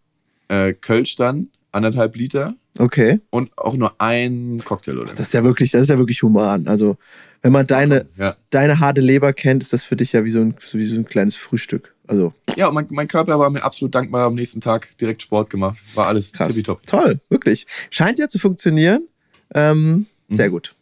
Äh, 0.49 0.73
Kölsch 0.75 1.17
dann, 1.17 1.49
anderthalb 1.73 2.17
Liter 2.17 2.55
Okay. 2.79 3.21
und 3.31 3.57
auch 3.59 3.75
nur 3.75 3.95
ein 4.01 4.63
Cocktail 4.65 4.99
oder 4.99 5.11
Das 5.13 5.21
ist 5.21 5.35
ja 5.35 5.45
wirklich, 5.45 5.71
das 5.73 5.83
ist 5.83 5.91
ja 5.91 5.99
wirklich 5.99 6.23
human. 6.23 6.67
Also, 6.69 6.97
wenn 7.43 7.53
man 7.53 7.67
deine, 7.67 8.07
ja. 8.19 8.37
deine 8.51 8.81
harte 8.81 9.01
Leber 9.01 9.33
kennt, 9.33 9.63
ist 9.63 9.73
das 9.73 9.85
für 9.85 9.97
dich 9.97 10.13
ja 10.13 10.25
wie 10.25 10.31
so 10.31 10.41
ein, 10.41 10.55
wie 10.73 10.85
so 10.85 10.97
ein 10.97 11.05
kleines 11.05 11.37
Frühstück. 11.37 11.95
Also 12.07 12.35
Ja, 12.57 12.69
und 12.69 12.75
mein, 12.75 12.87
mein 12.91 13.09
Körper 13.09 13.39
war 13.39 13.49
mir 13.51 13.63
absolut 13.63 13.95
dankbar. 13.95 14.27
Am 14.27 14.35
nächsten 14.35 14.61
Tag 14.61 14.97
direkt 14.99 15.23
Sport 15.23 15.49
gemacht. 15.51 15.81
War 15.95 16.09
alles 16.09 16.33
krass. 16.33 16.49
tippitopp. 16.49 16.87
Toll, 16.87 17.21
wirklich. 17.29 17.67
Scheint 17.91 18.19
ja 18.19 18.29
zu 18.29 18.39
funktionieren. 18.39 19.07
Ähm, 19.55 20.07
Sehr 20.29 20.51
gut. 20.51 20.75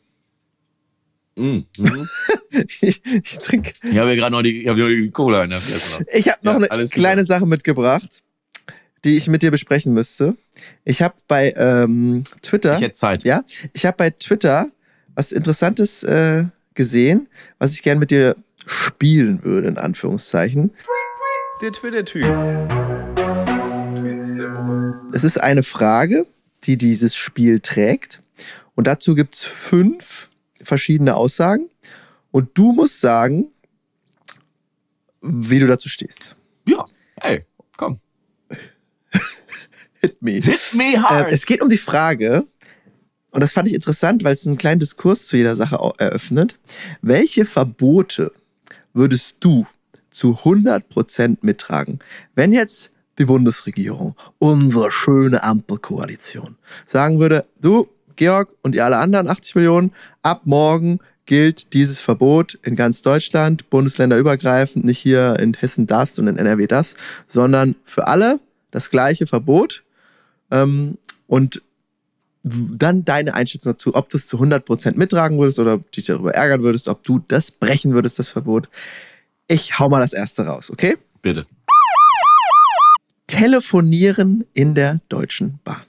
Mm, 1.37 1.59
mhm. 1.77 2.09
ich, 2.81 3.03
ich 3.05 3.39
trinke. 3.39 3.73
Ich 3.85 3.99
habe 3.99 4.11
ja 4.11 4.17
gerade 4.17 4.33
noch 4.33 4.43
die, 4.43 4.63
ich 4.63 4.69
hab 4.69 4.77
die 4.77 5.11
Cola 5.11 5.45
in 5.45 5.51
der 5.51 5.61
Fresse. 5.61 6.05
Ich 6.13 6.29
habe 6.29 6.39
noch 6.43 6.53
Ja, 6.53 6.59
eine 6.59 6.71
alles 6.71 6.91
kleine 6.91 7.25
Sache 7.25 7.47
mitgebracht, 7.47 8.21
die 9.09 9.17
ich 9.17 9.29
mit 9.29 9.43
dir 9.43 9.51
besprechen 9.51 9.95
müsste. 9.95 10.37
Ich 10.85 11.01
habe 11.01 11.15
bei 11.29 11.55
ähm, 11.57 12.25
Twitter. 12.43 12.75
Ich 12.75 12.83
hätte 12.83 12.95
Zeit. 12.95 13.25
Ja, 13.25 13.43
ich 13.73 13.87
habe 13.87 13.97
bei 13.97 14.11
Twitter 14.11 14.71
was 15.15 15.33
Interessantes 15.33 16.03
äh, 16.03 16.45
gesehen, 16.75 17.29
was 17.59 17.73
ich 17.73 17.83
gerne 17.83 18.01
mit 18.01 18.11
dir 18.11 18.37
spielen 18.67 19.43
würde, 19.45 19.69
in 19.69 19.79
Anführungszeichen. 19.79 20.73
Der 21.63 21.73
Twitter-Typ. 21.73 22.27
Es 25.15 25.25
ist 25.25 25.41
eine 25.41 25.63
Frage, 25.63 26.27
die 26.65 26.77
dieses 26.77 27.17
Spiel 27.17 27.61
trägt. 27.61 28.23
Und 28.75 28.87
dazu 28.87 29.15
gibt 29.15 29.37
es 29.37 29.45
fünf 29.45 30.29
verschiedene 30.63 31.17
Aussagen. 31.17 31.71
Und 32.31 32.51
du 32.59 32.73
musst 32.73 33.01
sagen, 33.01 33.47
wie 35.23 35.61
du 35.61 35.67
dazu 35.67 35.89
stehst. 35.89 36.37
Ja, 36.67 36.85
hey, 37.23 37.47
komm. 37.79 38.01
Hit 40.01 40.23
me. 40.23 40.33
Hit 40.33 40.75
me 40.75 40.95
Äh, 40.95 41.31
es 41.31 41.47
geht 41.47 41.63
um 41.63 41.69
die 41.69 41.79
Frage, 41.79 42.47
und 43.31 43.41
das 43.41 43.53
fand 43.53 43.69
ich 43.69 43.75
interessant, 43.75 44.25
weil 44.25 44.33
es 44.33 44.47
einen 44.47 44.59
kleinen 44.59 44.81
Diskurs 44.81 45.27
zu 45.27 45.37
jeder 45.37 45.57
Sache 45.57 45.79
eröffnet. 45.99 46.59
Welche 47.03 47.45
Verbote 47.45 48.33
würdest 48.95 49.37
du 49.41 49.67
zu 50.11 50.39
100% 50.43 51.39
mittragen, 51.43 51.99
wenn 52.35 52.53
jetzt 52.53 52.91
die 53.19 53.25
Bundesregierung, 53.25 54.15
unsere 54.39 54.91
schöne 54.93 55.43
Ampelkoalition, 55.43 56.57
sagen 56.87 57.19
würde, 57.19 57.45
du, 57.61 57.89
Georg 58.17 58.49
und 58.63 58.75
ihr 58.75 58.85
alle 58.85 58.99
anderen 58.99 59.29
80 59.29 59.57
Millionen, 59.57 59.93
ab 60.23 60.43
morgen 60.45 61.01
gilt 61.27 61.75
dieses 61.75 62.01
Verbot 62.01 62.59
in 62.63 62.75
ganz 62.75 63.03
Deutschland, 63.03 63.69
bundesländerübergreifend, 63.71 64.85
nicht 64.85 64.99
hier 64.99 65.39
in 65.39 65.55
Hessen 65.55 65.87
das 65.87 66.19
und 66.19 66.27
in 66.27 66.39
NRW 66.39 66.67
das, 66.67 66.97
sondern 67.27 67.77
für 67.85 68.09
alle 68.09 68.41
das 68.71 68.91
gleiche 68.91 69.27
Verbot. 69.27 69.85
Ähm, 70.51 70.99
und 71.27 71.63
dann 72.43 73.05
deine 73.05 73.35
Einschätzung 73.35 73.73
dazu, 73.73 73.95
ob 73.95 74.09
du 74.11 74.17
es 74.17 74.27
zu 74.27 74.39
100% 74.39 74.97
mittragen 74.97 75.39
würdest 75.39 75.59
oder 75.59 75.79
dich 75.79 76.07
darüber 76.07 76.35
ärgern 76.35 76.63
würdest, 76.63 76.89
ob 76.89 77.03
du 77.03 77.19
das 77.27 77.51
brechen 77.51 77.95
würdest, 77.95 78.19
das 78.19 78.29
Verbot. 78.29 78.69
Ich 79.49 79.79
hau 79.79 79.89
mal 79.89 80.01
das 80.01 80.13
erste 80.13 80.47
raus, 80.47 80.71
okay? 80.71 80.97
Bitte. 81.21 81.45
Telefonieren 83.27 84.45
in 84.55 84.75
der 84.75 85.01
Deutschen 85.09 85.59
Bahn. 85.65 85.83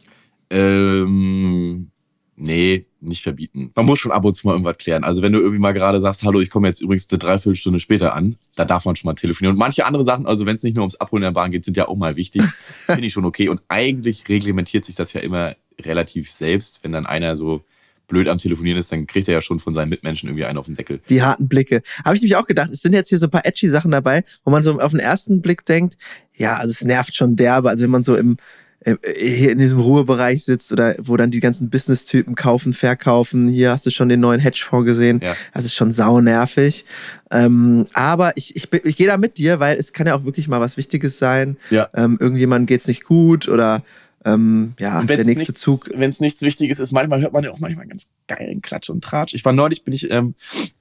Ähm, 0.50 1.92
nee, 2.40 2.86
nicht 3.02 3.22
verbieten. 3.22 3.72
Man 3.76 3.86
muss 3.86 4.00
schon 4.00 4.12
ab 4.12 4.26
und 4.26 4.34
zu 4.34 4.48
mal 4.48 4.54
irgendwas 4.54 4.78
klären. 4.78 5.04
Also 5.04 5.22
wenn 5.22 5.34
du 5.34 5.40
irgendwie 5.40 5.60
mal 5.60 5.74
gerade 5.74 6.02
sagst, 6.02 6.24
hallo, 6.24 6.40
ich 6.40 6.50
komme 6.50 6.68
jetzt 6.68 6.82
übrigens 6.82 7.10
eine 7.10 7.20
Dreiviertelstunde 7.20 7.80
später 7.80 8.14
an, 8.14 8.38
da 8.56 8.66
darf 8.66 8.86
man 8.86 8.96
schon 8.96 9.08
mal 9.08 9.14
telefonieren. 9.14 9.56
Und 9.56 9.60
manche 9.60 9.86
andere 9.86 10.04
Sachen, 10.04 10.26
also 10.26 10.46
wenn 10.46 10.56
es 10.56 10.64
nicht 10.64 10.76
nur 10.76 10.84
ums 10.84 10.96
Abholen 10.96 11.22
der 11.22 11.32
Bahn 11.32 11.52
geht, 11.52 11.66
sind 11.66 11.78
ja 11.78 11.88
auch 11.88 11.96
mal 11.96 12.16
wichtig. 12.16 12.42
Finde 12.86 13.06
ich 13.06 13.14
schon 13.14 13.26
okay. 13.26 13.50
Und 13.50 13.62
eigentlich 13.68 14.28
reglementiert 14.28 14.86
sich 14.86 14.96
das 14.96 15.14
ja 15.14 15.22
immer 15.22 15.56
relativ 15.80 16.32
selbst. 16.32 16.84
Wenn 16.84 16.92
dann 16.92 17.06
einer 17.06 17.38
so 17.38 17.64
blöd 18.08 18.28
am 18.28 18.38
Telefonieren 18.40 18.80
ist, 18.80 18.92
dann 18.92 19.06
kriegt 19.06 19.28
er 19.28 19.36
ja 19.36 19.42
schon 19.42 19.60
von 19.60 19.74
seinen 19.74 19.90
Mitmenschen 19.90 20.30
irgendwie 20.30 20.46
einen 20.46 20.58
auf 20.58 20.66
den 20.66 20.76
Deckel. 20.76 21.00
Die 21.10 21.22
harten 21.22 21.48
Blicke. 21.48 21.84
Habe 22.04 22.16
ich 22.16 22.22
nämlich 22.22 22.38
auch 22.38 22.48
gedacht, 22.48 22.72
es 22.72 22.82
sind 22.82 22.94
jetzt 22.94 23.10
hier 23.10 23.20
so 23.20 23.28
ein 23.28 23.32
paar 23.32 23.46
edgy 23.46 23.68
Sachen 23.68 23.92
dabei, 23.92 24.24
wo 24.44 24.52
man 24.52 24.64
so 24.64 24.80
auf 24.80 24.92
den 24.92 25.00
ersten 25.00 25.42
Blick 25.42 25.66
denkt, 25.66 25.96
ja, 26.36 26.56
also 26.56 26.72
es 26.72 26.84
nervt 26.84 27.16
schon 27.16 27.36
derbe. 27.36 27.70
Also 27.70 27.84
wenn 27.84 27.92
man 27.92 28.04
so 28.04 28.16
im 28.16 28.38
hier 28.86 29.52
in 29.52 29.58
diesem 29.58 29.80
Ruhebereich 29.80 30.46
sitzt 30.46 30.72
oder 30.72 30.96
wo 31.00 31.18
dann 31.18 31.32
die 31.32 31.42
ganzen 31.42 31.70
Business-Typen 31.70 32.36
kaufen, 32.36 32.74
verkaufen. 32.74 33.50
Hier 33.50 33.72
hast 33.72 33.86
du 33.86 33.90
schon 33.90 34.08
den 34.08 34.22
neuen 34.22 34.40
Hedgefonds 34.40 34.86
gesehen. 34.86 35.20
Ja. 35.22 35.36
Das 35.54 35.66
ist 35.66 35.76
schon 35.76 35.92
sau 35.92 36.22
nervig. 36.22 36.86
Ähm, 37.30 37.88
aber 37.94 38.38
ich, 38.38 38.56
ich, 38.56 38.72
ich 38.72 38.96
gehe 38.96 39.08
da 39.08 39.18
mit 39.18 39.38
dir, 39.38 39.60
weil 39.60 39.78
es 39.78 39.92
kann 39.92 40.08
ja 40.08 40.16
auch 40.16 40.24
wirklich 40.24 40.48
mal 40.48 40.62
was 40.62 40.78
Wichtiges 40.78 41.20
sein. 41.20 41.58
Ja. 41.70 41.90
Ähm, 41.94 42.18
irgendjemandem 42.20 42.68
geht's 42.68 42.88
nicht 42.88 43.04
gut 43.04 43.50
oder 43.50 43.84
ähm, 44.26 44.74
ja, 44.80 45.04
der 45.04 45.26
nächste 45.26 45.54
Zug. 45.54 45.90
Wenn 45.94 46.10
es 46.10 46.20
nichts 46.20 46.42
Wichtiges 46.42 46.80
ist, 46.80 46.92
manchmal 46.92 47.22
hört 47.22 47.34
man 47.34 47.44
ja 47.44 47.52
auch 47.52 47.60
manchmal 47.60 47.88
ganz 47.88 48.08
geilen 48.28 48.62
Klatsch 48.62 48.90
und 48.90 49.04
Tratsch. 49.04 49.34
Ich 49.34 49.44
war 49.46 49.54
neulich, 49.54 49.84
bin 49.84 49.94
ich 49.94 50.10
ähm, 50.10 50.36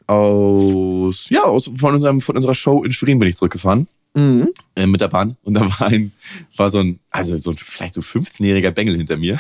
aus, 0.07 1.29
ja, 1.31 1.43
aus, 1.43 1.71
von, 1.77 1.95
unserem, 1.95 2.21
von 2.21 2.37
unserer 2.37 2.55
Show 2.55 2.85
in 2.85 2.93
Schwerin 2.93 3.19
bin 3.19 3.29
ich 3.29 3.37
zurückgefahren. 3.37 3.89
Mhm. 4.19 4.49
äh, 4.75 4.87
mit 4.87 5.01
der 5.01 5.09
Bahn 5.09 5.37
und 5.43 5.55
da 5.55 5.61
war 5.61 5.89
ein, 5.89 6.13
war 6.57 6.71
so 6.71 6.79
ein, 6.81 6.99
also 7.11 7.39
so 7.39 7.51
ein 7.51 7.57
vielleicht 7.57 7.95
so 7.95 8.01
15-jähriger 8.01 8.71
Bengel 8.71 8.97
hinter 8.97 9.17
mir. 9.17 9.39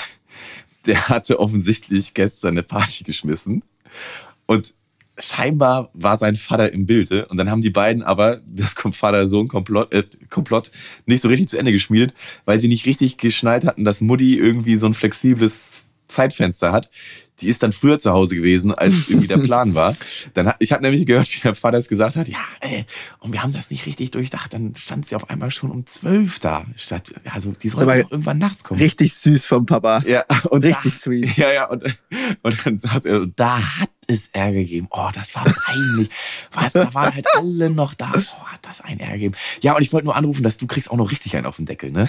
der 0.86 1.09
hatte 1.09 1.38
offensichtlich 1.40 2.14
gestern 2.14 2.50
eine 2.50 2.62
Party 2.62 3.05
geschmissen. 3.05 3.62
Und 4.46 4.74
scheinbar 5.18 5.90
war 5.92 6.16
sein 6.16 6.36
Vater 6.36 6.72
im 6.72 6.86
Bilde. 6.86 7.26
Und 7.26 7.36
dann 7.36 7.50
haben 7.50 7.61
die 7.61 7.70
beiden 7.70 8.03
aber 8.03 8.40
das 8.46 8.74
Vater-Sohn-Komplott 8.74 9.92
äh, 9.92 10.05
Komplott 10.30 10.70
nicht 11.07 11.20
so 11.20 11.28
richtig 11.28 11.48
zu 11.48 11.59
Ende 11.59 11.72
geschmiedet, 11.72 12.14
weil 12.44 12.61
sie 12.61 12.68
nicht 12.68 12.86
richtig 12.86 13.18
geschnallt 13.18 13.64
hatten, 13.64 13.84
dass 13.84 14.00
Mutti 14.00 14.38
irgendwie 14.38 14.76
so 14.76 14.86
ein 14.86 14.94
flexibles 14.94 15.88
Zeitfenster 16.07 16.72
hat 16.72 16.90
die 17.41 17.49
ist 17.49 17.62
dann 17.62 17.72
früher 17.72 17.99
zu 17.99 18.12
Hause 18.12 18.36
gewesen, 18.36 18.74
als 18.74 18.95
irgendwie 19.09 19.28
der 19.28 19.39
Plan 19.39 19.74
war. 19.74 19.97
Dann 20.34 20.49
hat, 20.49 20.57
ich 20.59 20.72
habe 20.72 20.82
nämlich 20.82 21.07
gehört, 21.07 21.32
wie 21.34 21.41
der 21.41 21.55
Vater 21.55 21.78
es 21.78 21.89
gesagt 21.89 22.16
hat, 22.16 22.28
ja, 22.28 22.39
ey, 22.61 22.84
und 23.20 23.32
wir 23.32 23.43
haben 23.43 23.53
das 23.53 23.70
nicht 23.70 23.86
richtig 23.86 24.11
durchdacht. 24.11 24.53
Dann 24.53 24.74
stand 24.76 25.09
sie 25.09 25.16
auf 25.16 25.30
einmal 25.30 25.51
schon 25.51 25.70
um 25.70 25.86
zwölf 25.86 26.41
da. 26.41 26.64
Statt, 26.76 27.14
also 27.32 27.53
die 27.53 27.68
soll 27.68 27.86
irgendwann 27.89 28.39
nachts 28.39 28.64
kommen. 28.64 28.80
Richtig 28.80 29.14
süß 29.14 29.47
vom 29.47 29.66
Papa. 29.66 30.03
Ja, 30.07 30.24
und 30.51 30.64
Richtig 30.64 30.93
da, 30.93 30.99
sweet. 30.99 31.36
Ja, 31.36 31.53
ja, 31.53 31.68
und, 31.68 31.84
und 32.43 32.66
dann 32.66 32.78
sagt 32.78 33.05
er, 33.05 33.26
da 33.26 33.61
hat 33.80 33.91
es 34.09 34.28
Ärger 34.32 34.61
gegeben. 34.61 34.89
Oh, 34.91 35.11
das 35.14 35.34
war 35.34 35.45
peinlich. 35.45 36.09
Was, 36.53 36.72
da 36.72 36.93
waren 36.95 37.14
halt 37.14 37.26
alle 37.34 37.70
noch 37.70 37.95
da. 37.95 38.11
Oh, 38.14 38.47
hat 38.47 38.61
das 38.62 38.80
ein 38.80 38.99
Ärger 38.99 39.14
gegeben. 39.14 39.34
Ja, 39.61 39.76
und 39.76 39.82
ich 39.82 39.93
wollte 39.93 40.07
nur 40.07 40.16
anrufen, 40.16 40.43
dass 40.43 40.57
du 40.57 40.66
kriegst 40.66 40.91
auch 40.91 40.97
noch 40.97 41.11
richtig 41.11 41.36
einen 41.36 41.47
auf 41.47 41.57
den 41.57 41.66
Deckel, 41.66 41.91
ne? 41.91 42.09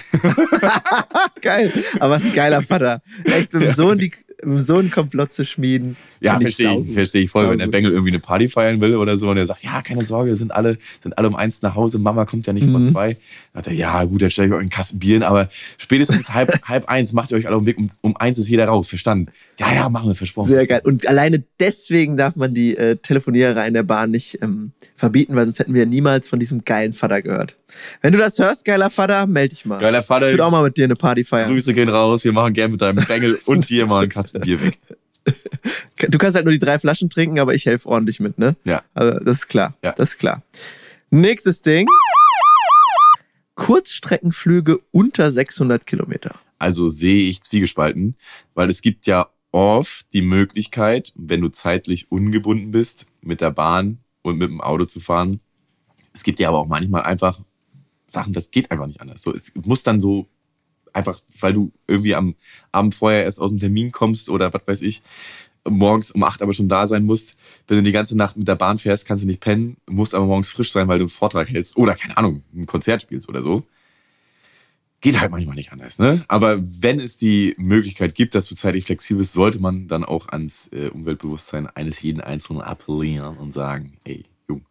Geil. 1.42 1.72
Aber 2.00 2.12
was 2.12 2.24
ein 2.24 2.34
geiler 2.34 2.62
Vater. 2.62 3.02
Echt 3.26 3.54
mit 3.54 3.64
dem 3.64 3.74
Sohn, 3.74 3.98
die, 3.98 4.14
mit 4.44 4.60
dem 4.60 4.60
Sohn 4.66 4.90
Komplott 4.92 5.34
zu 5.34 5.46
schmieden. 5.46 5.96
Ja, 6.22 6.40
verstehe 6.40 6.68
saugut. 6.68 6.88
ich, 6.88 6.94
verstehe 6.94 7.22
ich 7.24 7.30
voll. 7.30 7.44
Wenn 7.50 7.58
der 7.58 7.66
Saugut. 7.68 7.72
Bengel 7.72 7.92
irgendwie 7.92 8.12
eine 8.12 8.20
Party 8.20 8.50
feiern 8.50 8.82
will 8.82 8.96
oder 8.96 9.18
so 9.18 9.30
und 9.30 9.38
er 9.38 9.46
sagt, 9.48 9.64
ja, 9.64 9.82
keine 9.82 10.04
Sorge, 10.06 10.36
sind 10.36 10.52
alle, 10.54 10.78
sind 11.02 11.18
alle 11.18 11.28
um 11.28 11.36
eins 11.36 11.62
nach 11.62 11.76
Hause, 11.76 12.00
Mama 12.00 12.26
kommt 12.26 12.48
ja 12.48 12.54
nicht 12.54 12.68
Mhm. 12.68 12.72
von 12.74 12.88
zwei. 12.88 13.14
Dann 13.54 13.64
sagt 13.64 13.68
er, 13.68 13.74
ja, 13.74 14.04
gut, 14.06 14.22
dann 14.22 14.30
stelle 14.32 14.48
ich 14.50 14.54
euch 14.54 14.60
einen 14.62 14.70
Kasten 14.70 15.00
Bieren, 15.00 15.24
aber 15.24 15.50
spätestens 15.78 16.34
halb, 16.34 16.52
halb 16.68 16.88
eins 16.90 17.14
macht 17.14 17.32
ihr 17.32 17.38
euch 17.38 17.48
alle 17.48 17.58
um 17.58 17.64
den 17.64 17.68
Weg, 17.68 17.78
um, 17.78 17.90
um 18.02 18.18
eins 18.18 18.38
ist 18.38 18.48
jeder 18.50 18.66
raus, 18.68 18.88
verstanden? 18.88 19.32
Ja, 19.60 19.74
ja, 19.74 19.90
machen 19.90 20.08
wir, 20.10 20.16
versprochen. 20.16 20.50
Sehr 20.52 20.66
geil. 20.68 20.82
Und 20.86 21.08
alleine 21.08 21.44
deswegen 21.60 22.16
darf 22.16 22.36
man 22.38 22.54
die 22.54 22.78
äh, 22.78 22.96
Telefoniererei 22.96 23.68
in 23.68 23.74
der 23.74 23.84
Bahn 23.84 24.12
nicht 24.12 24.40
ähm, 24.42 24.72
verbieten, 24.96 25.36
weil 25.36 25.46
sonst 25.46 25.60
hätten 25.60 25.74
wir 25.74 25.86
niemals 25.86 26.28
von 26.30 26.40
diesem 26.40 26.64
geilen 26.64 26.94
Vater 26.94 27.22
gehört. 27.22 27.58
Wenn 28.02 28.14
du 28.14 28.20
das 28.20 28.40
hörst, 28.40 28.66
geiler 28.66 28.90
Vater, 28.90 29.28
melde 29.28 29.50
dich 29.50 29.66
mal. 29.66 29.80
Geiler 29.80 30.02
Vater, 30.02 30.28
Ich 30.28 30.34
würde 30.34 30.46
auch 30.46 30.52
mal 30.52 30.64
mit 30.64 30.78
dir 30.78 30.86
eine 30.86 30.96
Party 30.96 31.24
feiern. 31.24 31.52
Grüße 31.52 31.74
gehen 31.74 31.90
raus, 31.90 32.24
wir 32.24 32.32
machen 32.32 32.54
gern 32.54 32.72
mit 32.72 32.82
deinem 32.82 33.04
Bengel 33.06 33.38
und 33.46 33.70
dir 33.70 33.86
mal 33.86 34.02
einen 34.04 34.10
Kasten 34.10 34.29
Bier 34.34 34.62
weg. 34.62 34.80
Du 36.10 36.18
kannst 36.18 36.36
halt 36.36 36.46
nur 36.46 36.54
die 36.54 36.60
drei 36.60 36.80
Flaschen 36.80 37.10
trinken, 37.10 37.40
aber 37.40 37.54
ich 37.54 37.66
helfe 37.66 37.90
ordentlich 37.90 38.20
mit, 38.20 38.38
ne? 38.38 38.56
Ja. 38.64 38.84
Also, 38.94 39.20
das 39.20 39.40
ist 39.40 39.48
klar. 39.48 39.76
Ja. 39.84 39.92
Das 39.94 40.10
ist 40.10 40.18
klar. 40.18 40.44
Nächstes 41.10 41.62
Ding. 41.62 41.88
Kurzstreckenflüge 43.56 44.80
unter 44.92 45.32
600 45.32 45.86
Kilometer. 45.86 46.36
Also 46.60 46.88
sehe 46.88 47.30
ich 47.30 47.42
zwiegespalten, 47.42 48.16
weil 48.54 48.70
es 48.70 48.82
gibt 48.82 49.06
ja 49.06 49.28
oft 49.52 50.14
die 50.14 50.22
Möglichkeit, 50.22 51.14
wenn 51.16 51.42
du 51.42 51.50
zeitlich 51.50 52.12
ungebunden 52.12 52.72
bist, 52.72 53.06
mit 53.22 53.42
der 53.42 53.52
Bahn 53.52 54.00
und 54.22 54.38
mit 54.38 54.50
dem 54.50 54.62
Auto 54.62 54.86
zu 54.86 55.00
fahren. 55.00 55.40
Es 56.14 56.24
gibt 56.24 56.40
ja 56.40 56.50
aber 56.50 56.60
auch 56.60 56.68
manchmal 56.68 57.04
einfach 57.04 57.40
Sachen, 58.08 58.34
das 58.34 58.52
geht 58.52 58.72
einfach 58.72 58.88
nicht 58.88 59.02
anders. 59.02 59.22
So, 59.22 59.34
es 59.34 59.52
muss 59.56 59.84
dann 59.84 60.00
so 60.00 60.28
einfach, 60.94 61.22
weil 61.40 61.54
du 61.54 61.72
irgendwie 61.88 62.16
am 62.16 62.36
Abend 62.72 62.96
vorher 62.96 63.24
erst 63.24 63.42
aus 63.42 63.52
dem 63.52 63.60
Termin 63.60 63.92
kommst 63.92 64.30
oder 64.30 64.54
was 64.54 64.62
weiß 64.66 64.82
ich, 64.82 65.02
morgens 65.68 66.12
um 66.12 66.24
acht 66.24 66.42
aber 66.42 66.54
schon 66.54 66.70
da 66.70 66.88
sein 66.88 67.04
musst. 67.04 67.36
Wenn 67.68 67.78
du 67.78 67.84
die 67.84 67.92
ganze 67.92 68.18
Nacht 68.18 68.38
mit 68.38 68.48
der 68.48 68.56
Bahn 68.56 68.80
fährst, 68.80 69.08
kannst 69.08 69.24
du 69.24 69.28
nicht 69.28 69.42
pennen, 69.42 69.78
musst 69.88 70.16
aber 70.16 70.26
morgens 70.26 70.50
frisch 70.50 70.72
sein, 70.72 70.88
weil 70.88 71.00
du 71.00 71.04
einen 71.04 71.10
Vortrag 71.10 71.50
hältst 71.50 71.78
oder 71.78 71.96
keine 71.96 72.18
Ahnung, 72.18 72.44
ein 72.54 72.66
Konzert 72.66 73.02
spielst 73.02 73.30
oder 73.30 73.44
so. 73.44 73.64
Geht 75.02 75.20
halt 75.20 75.32
manchmal 75.32 75.56
nicht 75.56 75.72
anders, 75.72 75.98
ne? 75.98 76.26
Aber 76.28 76.60
wenn 76.62 77.00
es 77.00 77.16
die 77.16 77.56
Möglichkeit 77.58 78.16
gibt, 78.16 78.36
dass 78.36 78.48
du 78.48 78.56
zeitlich 78.56 78.84
flexibel 78.84 79.20
bist, 79.20 79.32
sollte 79.32 79.60
man 79.60 79.88
dann 79.88 80.04
auch 80.04 80.28
ans 80.28 80.68
äh, 80.74 80.90
Umweltbewusstsein 80.90 81.68
eines 81.68 82.02
jeden 82.02 82.20
Einzelnen 82.20 82.62
appellieren 82.62 83.38
und 83.38 83.54
sagen, 83.54 83.98
ey, 84.04 84.26
Jung, 84.50 84.66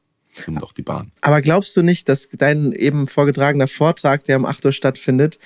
nimm 0.47 0.59
doch 0.59 0.75
die 0.75 0.83
Bahn. 0.83 1.13
Aber 1.23 1.41
glaubst 1.41 1.75
du 1.79 1.83
nicht, 1.83 2.11
dass 2.11 2.29
dein 2.31 2.73
eben 2.73 3.07
vorgetragener 3.07 3.69
Vortrag, 3.69 4.25
der 4.25 4.37
um 4.37 4.45
8 4.45 4.67
Uhr 4.67 4.73
stattfindet, 4.73 5.39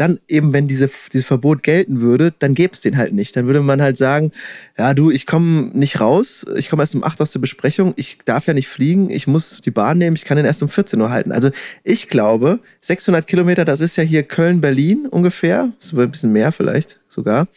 dann 0.00 0.18
eben, 0.28 0.54
wenn 0.54 0.66
diese, 0.66 0.90
dieses 1.12 1.26
Verbot 1.26 1.62
gelten 1.62 2.00
würde, 2.00 2.32
dann 2.38 2.54
gäbe 2.54 2.72
es 2.72 2.80
den 2.80 2.96
halt 2.96 3.12
nicht. 3.12 3.36
Dann 3.36 3.46
würde 3.46 3.60
man 3.60 3.82
halt 3.82 3.98
sagen, 3.98 4.32
ja 4.78 4.94
du, 4.94 5.10
ich 5.10 5.26
komme 5.26 5.70
nicht 5.74 6.00
raus, 6.00 6.46
ich 6.56 6.70
komme 6.70 6.82
erst 6.82 6.94
um 6.94 7.04
8 7.04 7.20
aus 7.20 7.32
der 7.32 7.40
Besprechung, 7.40 7.92
ich 7.96 8.18
darf 8.24 8.46
ja 8.46 8.54
nicht 8.54 8.68
fliegen, 8.68 9.10
ich 9.10 9.26
muss 9.26 9.60
die 9.62 9.70
Bahn 9.70 9.98
nehmen, 9.98 10.16
ich 10.16 10.24
kann 10.24 10.38
den 10.38 10.46
erst 10.46 10.62
um 10.62 10.70
14 10.70 10.98
Uhr 11.00 11.10
halten. 11.10 11.32
Also 11.32 11.50
ich 11.84 12.08
glaube, 12.08 12.60
600 12.80 13.26
Kilometer, 13.26 13.66
das 13.66 13.82
ist 13.82 13.96
ja 13.96 14.02
hier 14.02 14.22
Köln-Berlin 14.22 15.06
ungefähr, 15.06 15.72
ist 15.78 15.92
ein 15.92 16.10
bisschen 16.10 16.32
mehr 16.32 16.50
vielleicht 16.50 16.98
sogar. 17.06 17.48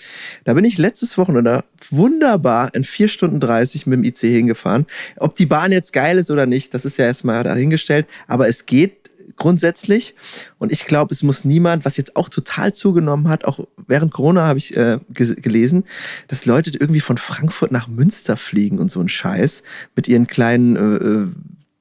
Da 0.44 0.54
bin 0.54 0.66
ich 0.66 0.78
letztes 0.78 1.18
Wochenende 1.18 1.64
wunderbar 1.91 2.76
in 2.76 2.84
4 2.84 3.08
Stunden 3.08 3.39
30 3.39 3.88
mit 3.88 4.00
dem 4.00 4.04
IC 4.04 4.20
hingefahren. 4.20 4.86
Ob 5.16 5.38
die 5.38 5.46
Bahn 5.46 5.72
jetzt 5.72 5.94
geil 5.94 6.18
ist 6.18 6.30
oder 6.30 6.46
nicht, 6.46 6.74
das 6.74 6.84
ist 6.84 6.98
ja 6.98 7.06
erstmal 7.06 7.44
dahingestellt, 7.44 8.06
aber 8.28 8.50
es 8.50 8.66
geht 8.66 9.03
grundsätzlich. 9.36 10.15
Und 10.57 10.71
ich 10.71 10.86
glaube, 10.86 11.13
es 11.13 11.24
muss 11.24 11.45
niemand, 11.45 11.86
was 11.86 11.97
jetzt 11.97 12.15
auch 12.15 12.30
total 12.30 12.74
zugenommen 12.74 13.28
hat, 13.30 13.45
auch 13.45 13.59
während 13.88 14.13
Corona 14.13 14.47
habe 14.47 14.59
ich 14.59 14.76
äh, 14.76 14.99
ge- 15.09 15.36
gelesen, 15.36 15.86
dass 16.28 16.45
Leute 16.45 16.71
irgendwie 16.71 16.99
von 16.99 17.17
Frankfurt 17.17 17.71
nach 17.71 17.88
Münster 17.88 18.38
fliegen 18.38 18.80
und 18.80 18.91
so 18.91 18.99
ein 18.99 19.09
Scheiß 19.09 19.63
mit 19.95 20.07
ihren 20.07 20.28
kleinen 20.28 20.76
äh, 20.76 20.95
äh, 21.05 21.28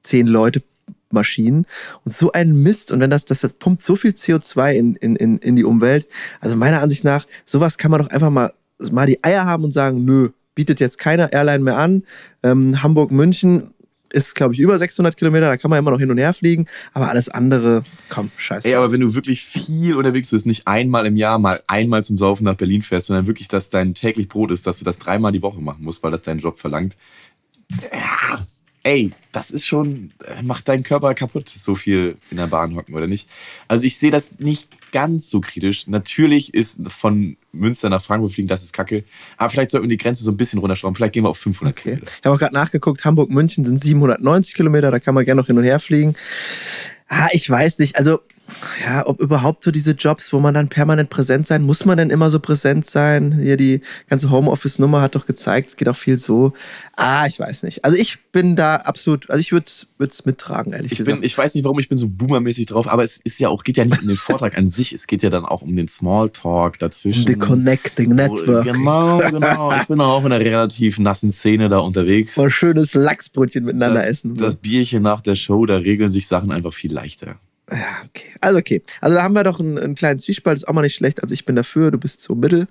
zehn 0.03 0.27
Leute 0.27 0.61
Maschinen 1.11 1.67
und 2.03 2.13
so 2.13 2.31
ein 2.31 2.55
Mist 2.63 2.91
und 2.91 2.99
wenn 2.99 3.11
das, 3.11 3.25
das, 3.25 3.41
das 3.41 3.53
pumpt 3.53 3.83
so 3.83 3.95
viel 3.95 4.11
CO2 4.11 4.73
in, 4.73 4.95
in, 4.95 5.15
in, 5.15 5.37
in 5.37 5.55
die 5.55 5.63
Umwelt. 5.63 6.07
Also 6.41 6.55
meiner 6.55 6.81
Ansicht 6.81 7.03
nach, 7.03 7.27
sowas 7.45 7.77
kann 7.77 7.91
man 7.91 8.01
doch 8.01 8.09
einfach 8.09 8.31
mal, 8.31 8.51
mal 8.91 9.05
die 9.05 9.23
Eier 9.23 9.45
haben 9.45 9.63
und 9.63 9.71
sagen, 9.73 10.03
nö, 10.05 10.29
bietet 10.55 10.79
jetzt 10.79 10.97
keiner 10.97 11.31
Airline 11.31 11.63
mehr 11.63 11.77
an. 11.77 12.03
Ähm, 12.41 12.81
Hamburg, 12.81 13.11
München 13.11 13.71
ist, 14.13 14.35
glaube 14.35 14.53
ich, 14.53 14.59
über 14.59 14.77
600 14.77 15.17
Kilometer, 15.17 15.47
da 15.47 15.57
kann 15.57 15.69
man 15.69 15.79
immer 15.79 15.91
noch 15.91 15.99
hin 15.99 16.11
und 16.11 16.17
her 16.17 16.33
fliegen, 16.33 16.67
aber 16.93 17.09
alles 17.09 17.29
andere, 17.29 17.83
komm, 18.09 18.31
scheiße. 18.37 18.67
Ey, 18.67 18.75
aber 18.75 18.91
wenn 18.91 19.01
du 19.01 19.13
wirklich 19.13 19.43
viel 19.43 19.95
unterwegs 19.95 20.29
bist, 20.29 20.45
nicht 20.45 20.67
einmal 20.67 21.05
im 21.05 21.17
Jahr 21.17 21.39
mal 21.39 21.61
einmal 21.67 22.03
zum 22.03 22.17
Saufen 22.17 22.45
nach 22.45 22.55
Berlin 22.55 22.81
fährst, 22.81 23.07
sondern 23.07 23.27
wirklich, 23.27 23.47
dass 23.47 23.69
dein 23.69 23.93
täglich 23.95 24.29
Brot 24.29 24.51
ist, 24.51 24.67
dass 24.67 24.79
du 24.79 24.85
das 24.85 24.99
dreimal 24.99 25.31
die 25.31 25.41
Woche 25.41 25.59
machen 25.59 25.83
musst, 25.83 26.03
weil 26.03 26.11
das 26.11 26.21
dein 26.21 26.39
Job 26.39 26.59
verlangt. 26.59 26.95
Ja, 27.91 28.45
ey, 28.83 29.11
das 29.31 29.49
ist 29.49 29.65
schon, 29.65 30.11
äh, 30.25 30.43
macht 30.43 30.67
deinen 30.67 30.83
Körper 30.83 31.13
kaputt, 31.15 31.49
so 31.49 31.75
viel 31.75 32.17
in 32.29 32.37
der 32.37 32.47
Bahn 32.47 32.75
hocken, 32.75 32.93
oder 32.93 33.07
nicht? 33.07 33.27
Also 33.67 33.85
ich 33.85 33.97
sehe 33.97 34.11
das 34.11 34.39
nicht 34.39 34.69
ganz 34.91 35.29
so 35.29 35.41
kritisch. 35.41 35.87
Natürlich 35.87 36.53
ist 36.53 36.79
von 36.89 37.37
Münster 37.53 37.89
nach 37.89 38.01
Frankfurt 38.01 38.33
fliegen, 38.33 38.47
das 38.47 38.63
ist 38.63 38.73
kacke. 38.73 39.03
Aber 39.37 39.49
vielleicht 39.49 39.71
sollten 39.71 39.87
wir 39.87 39.95
die 39.95 40.01
Grenze 40.03 40.23
so 40.23 40.31
ein 40.31 40.37
bisschen 40.37 40.59
runterschrauben. 40.59 40.95
Vielleicht 40.95 41.13
gehen 41.13 41.23
wir 41.23 41.29
auf 41.29 41.37
500 41.37 41.73
Okay. 41.73 41.81
Kilometer. 41.83 42.11
Ich 42.11 42.25
habe 42.25 42.35
auch 42.35 42.39
gerade 42.39 42.53
nachgeguckt, 42.53 43.05
Hamburg-München 43.05 43.63
sind 43.63 43.77
790 43.79 44.55
Kilometer, 44.55 44.91
da 44.91 44.99
kann 44.99 45.15
man 45.15 45.23
gerne 45.23 45.39
noch 45.41 45.47
hin 45.47 45.57
und 45.57 45.63
her 45.63 45.79
fliegen. 45.79 46.15
Ah, 47.15 47.27
ich 47.31 47.47
weiß 47.47 47.77
nicht, 47.77 47.97
also 47.97 48.21
ja, 48.85 49.05
ob 49.07 49.21
überhaupt 49.21 49.63
so 49.63 49.71
diese 49.71 49.91
Jobs, 49.91 50.33
wo 50.33 50.39
man 50.39 50.53
dann 50.53 50.67
permanent 50.67 51.09
präsent 51.09 51.47
sein, 51.47 51.63
muss 51.63 51.85
man 51.85 51.97
denn 51.97 52.09
immer 52.09 52.29
so 52.29 52.39
präsent 52.39 52.89
sein? 52.89 53.39
Hier 53.41 53.57
die 53.57 53.81
ganze 54.09 54.31
Homeoffice-Nummer 54.31 55.01
hat 55.01 55.15
doch 55.15 55.25
gezeigt, 55.25 55.69
es 55.69 55.77
geht 55.77 55.87
auch 55.87 55.95
viel 55.95 56.19
so. 56.19 56.53
Ah, 56.95 57.25
ich 57.25 57.39
weiß 57.39 57.63
nicht. 57.63 57.85
Also 57.85 57.97
ich 57.97 58.19
bin 58.31 58.55
da 58.55 58.75
absolut, 58.77 59.29
also 59.29 59.39
ich 59.39 59.51
würde 59.51 59.65
es 59.65 60.25
mittragen, 60.25 60.73
ehrlich 60.73 60.91
Ich, 60.91 60.97
gesagt. 60.97 61.19
bin, 61.19 61.25
ich 61.25 61.37
weiß 61.37 61.55
nicht, 61.55 61.63
warum 61.63 61.79
ich 61.79 61.89
bin 61.89 61.97
so 61.97 62.07
boomermäßig 62.09 62.67
drauf, 62.67 62.87
aber 62.87 63.03
es 63.03 63.19
ist 63.23 63.39
ja 63.39 63.49
auch, 63.49 63.63
geht 63.63 63.77
ja 63.77 63.85
nicht 63.85 64.01
um 64.01 64.07
den 64.07 64.17
Vortrag 64.17 64.57
an 64.57 64.69
sich, 64.69 64.93
es 64.93 65.07
geht 65.07 65.23
ja 65.23 65.29
dann 65.29 65.45
auch 65.45 65.61
um 65.61 65.75
den 65.75 65.87
Smalltalk 65.87 66.79
dazwischen. 66.79 67.25
The 67.25 67.35
Connecting 67.35 68.09
Network. 68.09 68.65
Genau, 68.65 69.19
genau. 69.19 69.73
Ich 69.79 69.87
bin 69.87 70.01
auch 70.01 70.25
in 70.25 70.31
einer 70.31 70.43
relativ 70.43 70.99
nassen 70.99 71.31
Szene 71.31 71.69
da 71.69 71.79
unterwegs. 71.79 72.37
Mal 72.37 72.51
schönes 72.51 72.93
Lachsbrötchen 72.93 73.63
miteinander 73.63 73.99
das, 73.99 74.09
essen. 74.09 74.35
das 74.35 74.57
Bierchen 74.57 75.03
nach 75.03 75.21
der 75.21 75.35
Show, 75.35 75.65
da 75.65 75.77
regeln 75.77 76.11
sich 76.11 76.27
Sachen 76.27 76.51
einfach 76.51 76.73
viel 76.73 76.93
leichter. 76.93 77.02
Ja, 77.71 78.03
okay. 78.05 78.25
Also 78.41 78.59
okay. 78.59 78.83
Also 78.99 79.15
da 79.15 79.23
haben 79.23 79.33
wir 79.33 79.43
doch 79.43 79.59
einen, 79.59 79.77
einen 79.77 79.95
kleinen 79.95 80.19
Zwiespalt, 80.19 80.57
ist 80.57 80.67
auch 80.67 80.73
mal 80.73 80.81
nicht 80.81 80.95
schlecht. 80.95 81.23
Also 81.23 81.33
ich 81.33 81.45
bin 81.45 81.55
dafür, 81.55 81.91
du 81.91 81.97
bist 81.97 82.21
so 82.21 82.35
mittel. 82.35 82.67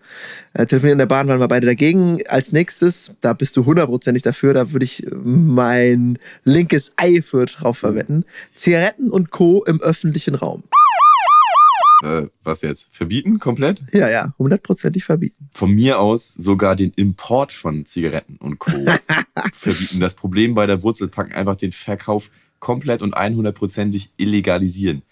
Äh, 0.52 0.66
telefonieren 0.66 0.96
in 0.96 0.98
der 0.98 1.06
Bahn 1.06 1.28
waren 1.28 1.40
wir 1.40 1.48
beide 1.48 1.66
dagegen. 1.66 2.20
Als 2.28 2.52
nächstes, 2.52 3.12
da 3.20 3.32
bist 3.32 3.56
du 3.56 3.64
hundertprozentig 3.64 4.22
dafür, 4.22 4.52
da 4.52 4.72
würde 4.72 4.84
ich 4.84 5.06
mein 5.10 6.18
linkes 6.44 6.92
Ei 6.96 7.22
für 7.22 7.46
drauf 7.46 7.78
verwetten. 7.78 8.26
Zigaretten 8.54 9.10
und 9.10 9.30
Co. 9.30 9.64
im 9.64 9.80
öffentlichen 9.80 10.34
Raum. 10.34 10.62
Äh, 12.02 12.26
was 12.42 12.62
jetzt? 12.62 12.94
Verbieten 12.94 13.38
komplett? 13.38 13.84
Ja, 13.92 14.10
ja, 14.10 14.34
hundertprozentig 14.38 15.04
verbieten. 15.04 15.48
Von 15.52 15.70
mir 15.72 16.00
aus 16.00 16.34
sogar 16.34 16.76
den 16.76 16.92
Import 16.96 17.52
von 17.52 17.86
Zigaretten 17.86 18.36
und 18.36 18.58
Co. 18.58 18.72
verbieten. 19.52 20.00
Das 20.00 20.14
Problem 20.14 20.54
bei 20.54 20.66
der 20.66 20.82
Wurzelpacken 20.82 21.32
einfach 21.32 21.56
den 21.56 21.72
Verkauf 21.72 22.30
komplett 22.62 23.02
und 23.02 23.16
100%ig 23.16 24.08
illegalisieren. 24.16 25.02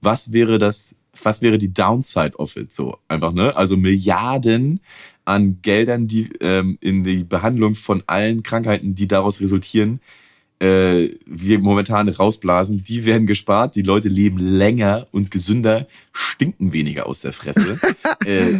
Was 0.00 0.32
wäre 0.32 0.56
das, 0.56 0.96
was 1.22 1.42
wäre 1.42 1.58
die 1.58 1.72
Downside 1.72 2.36
of 2.38 2.56
it 2.56 2.74
so? 2.74 2.96
Einfach, 3.08 3.32
ne? 3.32 3.54
Also 3.54 3.76
Milliarden 3.76 4.80
an 5.26 5.58
Geldern, 5.60 6.08
die 6.08 6.30
ähm, 6.40 6.78
in 6.80 7.04
die 7.04 7.24
Behandlung 7.24 7.74
von 7.74 8.02
allen 8.06 8.42
Krankheiten, 8.42 8.94
die 8.94 9.06
daraus 9.06 9.42
resultieren, 9.42 10.00
äh, 10.60 11.10
wir 11.26 11.58
momentan 11.58 12.08
rausblasen, 12.08 12.82
die 12.82 13.04
werden 13.04 13.26
gespart, 13.26 13.76
die 13.76 13.82
Leute 13.82 14.08
leben 14.08 14.38
länger 14.38 15.08
und 15.10 15.30
gesünder, 15.30 15.86
stinken 16.12 16.72
weniger 16.72 17.06
aus 17.06 17.20
der 17.20 17.34
Fresse. 17.34 17.78
äh, 18.24 18.54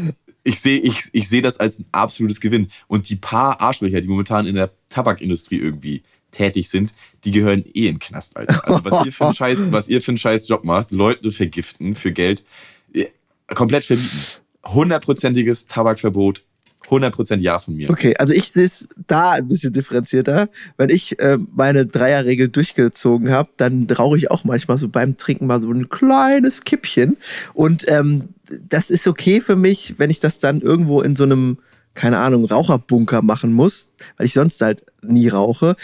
ich 0.45 0.61
sehe 0.61 0.79
ich, 0.81 1.01
ich 1.13 1.31
seh 1.31 1.41
das 1.41 1.59
als 1.59 1.79
ein 1.79 1.87
absolutes 1.93 2.43
Gewinn. 2.43 2.69
Und 2.89 3.09
die 3.09 3.17
paar 3.17 3.63
Arschlöcher, 3.63 4.03
die 4.03 4.09
momentan 4.09 4.47
in 4.47 4.55
der 4.55 4.71
Tabakindustrie 4.91 5.59
irgendwie 5.59 6.03
tätig 6.31 6.69
sind, 6.69 6.95
die 7.25 7.33
gehören 7.33 7.65
eh 7.65 7.89
in 7.89 7.95
den 7.95 7.99
Knast, 7.99 8.37
Alter. 8.37 8.67
Also 8.67 8.85
was 8.85 9.07
ihr 9.07 9.13
für 9.13 9.27
einen 9.27 9.35
Scheiß, 9.35 9.73
was 9.73 9.89
ihr 9.89 10.03
für 10.03 10.11
einen 10.13 10.19
Scheiß 10.19 10.49
Job 10.49 10.65
macht, 10.65 10.91
Leute 10.91 11.33
vergiften 11.33 11.95
für 11.95 12.13
Geld, 12.13 12.45
äh, 12.93 13.07
komplett 13.55 13.85
verbieten. 13.85 14.19
Hundertprozentiges 14.65 15.67
Tabakverbot, 15.67 16.43
100% 16.91 17.37
Ja 17.37 17.59
von 17.59 17.77
mir. 17.77 17.91
Okay, 17.91 18.15
also 18.19 18.33
ich 18.33 18.51
sehe 18.51 18.65
es 18.65 18.89
da 19.07 19.33
ein 19.33 19.49
bisschen 19.49 19.73
differenzierter. 19.73 20.49
Wenn 20.77 20.91
ich 20.91 21.19
äh, 21.21 21.39
meine 21.55 21.87
Dreierregel 21.87 22.49
durchgezogen 22.49 23.31
habe, 23.31 23.51
dann 23.57 23.87
rauche 23.91 24.19
ich 24.19 24.31
auch 24.31 24.45
manchmal 24.45 24.79
so 24.79 24.89
beim 24.89 25.17
Trinken 25.17 25.47
mal 25.47 25.61
so 25.61 25.71
ein 25.71 25.89
kleines 25.89 26.63
Kippchen. 26.63 27.17
Und 27.55 27.85
ähm, 27.89 28.31
das 28.69 28.91
ist 28.91 29.07
okay 29.07 29.41
für 29.41 29.57
mich, 29.57 29.95
wenn 29.99 30.11
ich 30.11 30.21
das 30.21 30.39
dann 30.39 30.61
irgendwo 30.61 31.03
in 31.03 31.17
so 31.17 31.25
einem, 31.25 31.59
keine 31.95 32.19
Ahnung, 32.19 32.45
Raucherbunker 32.45 33.23
machen 33.23 33.53
muss, 33.53 33.89
weil 34.17 34.27
ich 34.27 34.33
sonst 34.33 34.61
halt 34.61 34.85
nie 35.03 35.29
rauche. 35.29 35.77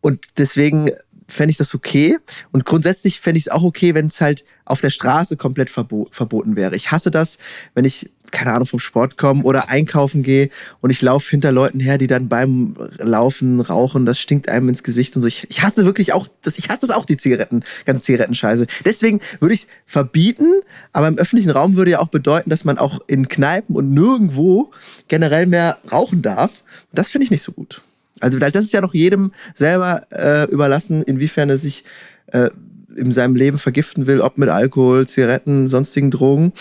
Und 0.00 0.38
deswegen 0.38 0.90
fände 1.28 1.50
ich 1.50 1.56
das 1.56 1.74
okay. 1.74 2.18
Und 2.52 2.64
grundsätzlich 2.64 3.20
fände 3.20 3.38
ich 3.38 3.46
es 3.46 3.52
auch 3.52 3.62
okay, 3.62 3.94
wenn 3.94 4.06
es 4.06 4.20
halt 4.20 4.44
auf 4.64 4.80
der 4.80 4.90
Straße 4.90 5.36
komplett 5.36 5.70
verbo 5.70 6.08
verboten 6.10 6.56
wäre. 6.56 6.76
Ich 6.76 6.90
hasse 6.90 7.10
das, 7.10 7.38
wenn 7.74 7.84
ich, 7.84 8.10
keine 8.32 8.52
Ahnung, 8.52 8.66
vom 8.66 8.80
Sport 8.80 9.16
komme 9.16 9.44
oder 9.44 9.68
einkaufen 9.68 10.22
gehe 10.22 10.50
und 10.80 10.90
ich 10.90 11.02
laufe 11.02 11.30
hinter 11.30 11.52
Leuten 11.52 11.78
her, 11.78 11.98
die 11.98 12.08
dann 12.08 12.28
beim 12.28 12.76
Laufen 12.98 13.60
rauchen. 13.60 14.06
Das 14.06 14.18
stinkt 14.18 14.48
einem 14.48 14.68
ins 14.68 14.82
Gesicht 14.82 15.14
und 15.16 15.22
so. 15.22 15.28
Ich, 15.28 15.48
ich 15.50 15.62
hasse 15.62 15.84
wirklich 15.84 16.12
auch, 16.12 16.26
das, 16.42 16.58
ich 16.58 16.68
hasse 16.68 16.86
das 16.86 16.96
auch, 16.96 17.04
die 17.04 17.16
Zigaretten, 17.16 17.64
ganze 17.84 18.02
Zigarettenscheiße. 18.02 18.66
Deswegen 18.84 19.20
würde 19.40 19.54
ich 19.54 19.62
es 19.62 19.68
verbieten, 19.86 20.60
aber 20.92 21.08
im 21.08 21.18
öffentlichen 21.18 21.50
Raum 21.50 21.76
würde 21.76 21.92
ja 21.92 22.00
auch 22.00 22.08
bedeuten, 22.08 22.50
dass 22.50 22.64
man 22.64 22.78
auch 22.78 23.00
in 23.06 23.28
Kneipen 23.28 23.76
und 23.76 23.92
nirgendwo 23.92 24.72
generell 25.08 25.46
mehr 25.46 25.78
rauchen 25.90 26.22
darf. 26.22 26.62
Das 26.92 27.10
finde 27.10 27.24
ich 27.24 27.30
nicht 27.30 27.42
so 27.42 27.52
gut. 27.52 27.82
Also 28.20 28.38
das 28.38 28.54
ist 28.56 28.72
ja 28.72 28.80
noch 28.80 28.94
jedem 28.94 29.32
selber 29.54 30.06
äh, 30.10 30.50
überlassen, 30.50 31.02
inwiefern 31.02 31.50
er 31.50 31.58
sich 31.58 31.84
äh, 32.28 32.50
in 32.96 33.12
seinem 33.12 33.36
Leben 33.36 33.58
vergiften 33.58 34.06
will, 34.06 34.20
ob 34.20 34.38
mit 34.38 34.48
Alkohol, 34.48 35.06
Zigaretten, 35.06 35.68
sonstigen 35.68 36.10
Drogen. 36.10 36.52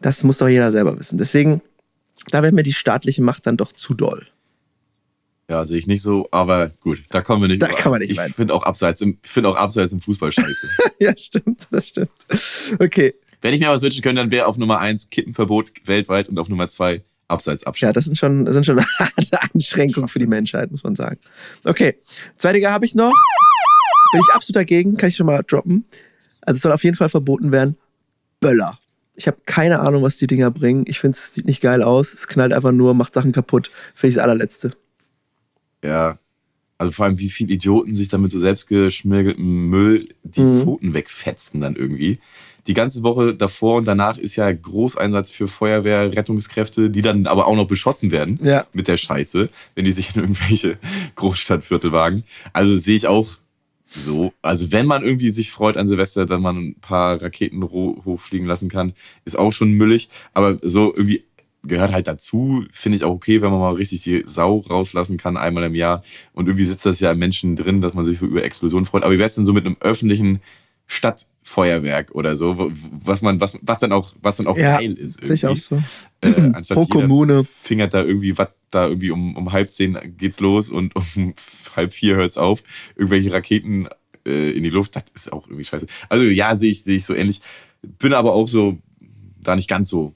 Das 0.00 0.24
muss 0.24 0.38
doch 0.38 0.48
jeder 0.48 0.72
selber 0.72 0.98
wissen. 0.98 1.18
Deswegen, 1.18 1.60
da 2.30 2.42
wäre 2.42 2.52
mir 2.52 2.62
die 2.62 2.72
staatliche 2.72 3.22
Macht 3.22 3.46
dann 3.46 3.56
doch 3.56 3.72
zu 3.72 3.94
doll. 3.94 4.26
Ja, 5.50 5.66
sehe 5.66 5.76
ich 5.78 5.86
nicht 5.86 6.02
so, 6.02 6.28
aber 6.30 6.70
gut, 6.80 7.00
da 7.10 7.20
kommen 7.20 7.42
wir 7.42 7.48
nicht. 7.48 7.60
Da 7.60 7.66
kann 7.66 7.90
man 7.90 8.00
nicht 8.00 8.10
Ich 8.10 8.20
finde 8.34 8.54
auch 8.54 8.62
abseits 8.62 9.02
im, 9.02 9.18
ich 9.22 9.30
finde 9.30 9.50
auch 9.50 9.56
abseits 9.56 9.92
im 9.92 10.00
Fußball 10.00 10.32
scheiße. 10.32 10.68
ja, 10.98 11.12
stimmt, 11.16 11.66
das 11.70 11.88
stimmt. 11.88 12.10
Okay, 12.78 13.14
Wenn 13.42 13.52
ich 13.52 13.60
mir 13.60 13.68
was 13.68 13.82
wünschen 13.82 14.02
könnte, 14.02 14.22
dann 14.22 14.30
wäre 14.30 14.46
auf 14.46 14.56
Nummer 14.56 14.78
eins 14.78 15.10
Kippenverbot 15.10 15.72
weltweit 15.84 16.28
und 16.30 16.38
auf 16.38 16.48
Nummer 16.48 16.68
zwei 16.68 17.02
abseits 17.32 17.62
ja, 17.62 17.68
abschaffen. 17.68 17.94
das 17.94 18.04
sind 18.04 18.16
schon, 18.18 18.44
das 18.44 18.54
sind 18.54 18.66
schon 18.66 18.78
harte 18.98 19.38
Einschränkungen 19.54 20.08
für 20.08 20.18
die 20.18 20.26
Menschheit, 20.26 20.70
muss 20.70 20.84
man 20.84 20.94
sagen. 20.94 21.18
Okay, 21.64 21.96
zwei 22.36 22.52
Dinge 22.52 22.70
habe 22.70 22.86
ich 22.86 22.94
noch. 22.94 23.12
Bin 24.12 24.20
ich 24.20 24.34
absolut 24.34 24.56
dagegen, 24.56 24.96
kann 24.96 25.08
ich 25.08 25.16
schon 25.16 25.26
mal 25.26 25.42
droppen. 25.42 25.84
Also 26.42 26.56
es 26.56 26.62
soll 26.62 26.72
auf 26.72 26.84
jeden 26.84 26.96
Fall 26.96 27.08
verboten 27.08 27.50
werden. 27.52 27.76
Böller. 28.40 28.78
Ich 29.14 29.26
habe 29.26 29.38
keine 29.46 29.80
Ahnung, 29.80 30.02
was 30.02 30.16
die 30.16 30.26
Dinger 30.26 30.50
bringen. 30.50 30.84
Ich 30.86 30.98
finde, 31.00 31.16
es 31.16 31.34
sieht 31.34 31.46
nicht 31.46 31.60
geil 31.60 31.82
aus. 31.82 32.12
Es 32.12 32.28
knallt 32.28 32.52
einfach 32.52 32.72
nur, 32.72 32.94
macht 32.94 33.14
Sachen 33.14 33.32
kaputt. 33.32 33.70
Finde 33.94 34.08
ich 34.10 34.14
das 34.16 34.24
allerletzte. 34.24 34.72
Ja. 35.84 36.18
Also 36.78 36.92
vor 36.92 37.04
allem, 37.06 37.18
wie 37.18 37.30
viele 37.30 37.52
Idioten 37.52 37.94
sich 37.94 38.08
damit 38.08 38.32
so 38.32 38.38
selbstgeschmirgeltem 38.40 39.68
Müll 39.68 40.08
die 40.24 40.40
Mhm. 40.40 40.62
Pfoten 40.62 40.94
wegfetzen 40.94 41.60
dann 41.60 41.76
irgendwie. 41.76 42.18
Die 42.68 42.74
ganze 42.74 43.02
Woche 43.02 43.34
davor 43.34 43.78
und 43.78 43.86
danach 43.86 44.18
ist 44.18 44.36
ja 44.36 44.50
Großeinsatz 44.52 45.32
für 45.32 45.48
Feuerwehr, 45.48 46.14
Rettungskräfte, 46.14 46.90
die 46.90 47.02
dann 47.02 47.26
aber 47.26 47.46
auch 47.48 47.56
noch 47.56 47.66
beschossen 47.66 48.10
werden 48.12 48.38
Ja. 48.42 48.64
mit 48.72 48.86
der 48.88 48.96
Scheiße, 48.96 49.48
wenn 49.74 49.84
die 49.84 49.92
sich 49.92 50.14
in 50.14 50.20
irgendwelche 50.22 50.78
Großstadtviertel 51.16 51.90
wagen. 51.92 52.22
Also 52.52 52.76
sehe 52.76 52.96
ich 52.96 53.06
auch 53.08 53.28
so. 53.94 54.32
Also 54.42 54.70
wenn 54.72 54.86
man 54.86 55.02
irgendwie 55.02 55.30
sich 55.30 55.50
freut 55.50 55.76
an 55.76 55.88
Silvester, 55.88 56.24
dass 56.24 56.40
man 56.40 56.56
ein 56.56 56.74
paar 56.80 57.20
Raketen 57.20 57.62
hochfliegen 57.64 58.46
lassen 58.46 58.68
kann, 58.68 58.94
ist 59.24 59.36
auch 59.38 59.52
schon 59.52 59.72
müllig. 59.72 60.08
Aber 60.32 60.58
so 60.62 60.94
irgendwie 60.94 61.24
gehört 61.64 61.92
halt 61.92 62.06
dazu, 62.06 62.64
finde 62.72 62.96
ich 62.96 63.04
auch 63.04 63.12
okay, 63.12 63.42
wenn 63.42 63.50
man 63.50 63.60
mal 63.60 63.74
richtig 63.74 64.02
die 64.02 64.22
Sau 64.26 64.58
rauslassen 64.68 65.16
kann, 65.16 65.36
einmal 65.36 65.64
im 65.64 65.74
Jahr. 65.74 66.02
Und 66.32 66.46
irgendwie 66.46 66.64
sitzt 66.64 66.86
das 66.86 67.00
ja 67.00 67.12
im 67.12 67.18
Menschen 67.18 67.54
drin, 67.56 67.80
dass 67.80 67.94
man 67.94 68.04
sich 68.04 68.18
so 68.18 68.26
über 68.26 68.42
Explosionen 68.44 68.86
freut. 68.86 69.02
Aber 69.04 69.12
wie 69.14 69.18
wär's 69.18 69.34
denn 69.34 69.46
so 69.46 69.52
mit 69.52 69.66
einem 69.66 69.76
öffentlichen 69.80 70.40
Stadtfeuerwerk 71.52 72.14
oder 72.14 72.36
so, 72.36 72.72
was 73.02 73.22
man, 73.22 73.40
was, 73.40 73.58
was 73.60 73.78
dann 73.78 73.92
auch, 73.92 74.14
was 74.22 74.36
dann 74.36 74.46
auch 74.46 74.56
Ja, 74.56 74.78
geil 74.78 74.94
ist. 74.94 75.24
Sehe 75.26 75.34
ich 75.34 75.46
auch 75.46 75.56
irgendwie. 75.56 75.84
so. 76.22 76.28
Äh, 76.28 76.52
anstatt 76.54 76.76
Pro 76.76 76.86
Kommune. 76.86 77.44
fingert 77.44 77.94
da 77.94 78.02
irgendwie 78.02 78.36
was 78.36 78.48
da 78.70 78.86
irgendwie 78.86 79.10
um, 79.10 79.36
um 79.36 79.52
halb 79.52 79.70
zehn 79.70 79.98
geht's 80.16 80.40
los 80.40 80.70
und 80.70 80.96
um 80.96 81.34
halb 81.76 81.92
vier 81.92 82.16
hört's 82.16 82.38
auf. 82.38 82.62
Irgendwelche 82.96 83.32
Raketen 83.32 83.88
äh, 84.26 84.50
in 84.50 84.62
die 84.62 84.70
Luft, 84.70 84.96
das 84.96 85.04
ist 85.14 85.32
auch 85.32 85.46
irgendwie 85.46 85.64
scheiße. 85.64 85.86
Also 86.08 86.24
ja, 86.24 86.56
sehe 86.56 86.70
ich, 86.70 86.82
sehe 86.82 86.96
ich 86.96 87.04
so 87.04 87.14
ähnlich. 87.14 87.42
Bin 87.82 88.14
aber 88.14 88.32
auch 88.32 88.48
so 88.48 88.78
da 89.40 89.56
nicht 89.56 89.68
ganz 89.68 89.88
so 89.88 90.14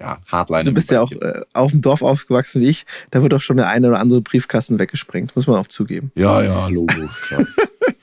ja, 0.00 0.18
Hardliner. 0.26 0.64
Du 0.64 0.72
bist 0.72 0.90
ja 0.90 1.00
auch 1.00 1.12
äh, 1.12 1.42
auf 1.52 1.70
dem 1.70 1.80
Dorf 1.82 2.02
aufgewachsen 2.02 2.62
wie 2.62 2.68
ich. 2.68 2.84
Da 3.12 3.22
wird 3.22 3.32
doch 3.32 3.40
schon 3.40 3.58
der 3.58 3.68
eine 3.68 3.86
oder 3.88 4.00
andere 4.00 4.22
Briefkasten 4.22 4.80
weggesprengt, 4.80 5.36
muss 5.36 5.46
man 5.46 5.56
auch 5.56 5.68
zugeben. 5.68 6.10
Ja, 6.16 6.42
ja, 6.42 6.66
Logo. 6.66 6.92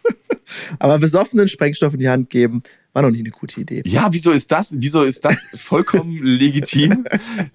Aber 0.79 0.99
besoffenen 0.99 1.47
Sprengstoff 1.47 1.93
in 1.93 1.99
die 1.99 2.09
Hand 2.09 2.29
geben, 2.29 2.63
war 2.93 3.03
noch 3.03 3.11
nie 3.11 3.19
eine 3.19 3.29
gute 3.29 3.61
Idee. 3.61 3.81
Ja, 3.85 4.09
wieso 4.11 4.31
ist 4.31 4.51
das? 4.51 4.75
Wieso 4.77 5.03
ist 5.03 5.23
das 5.23 5.37
vollkommen 5.55 6.17
legitim 6.23 7.05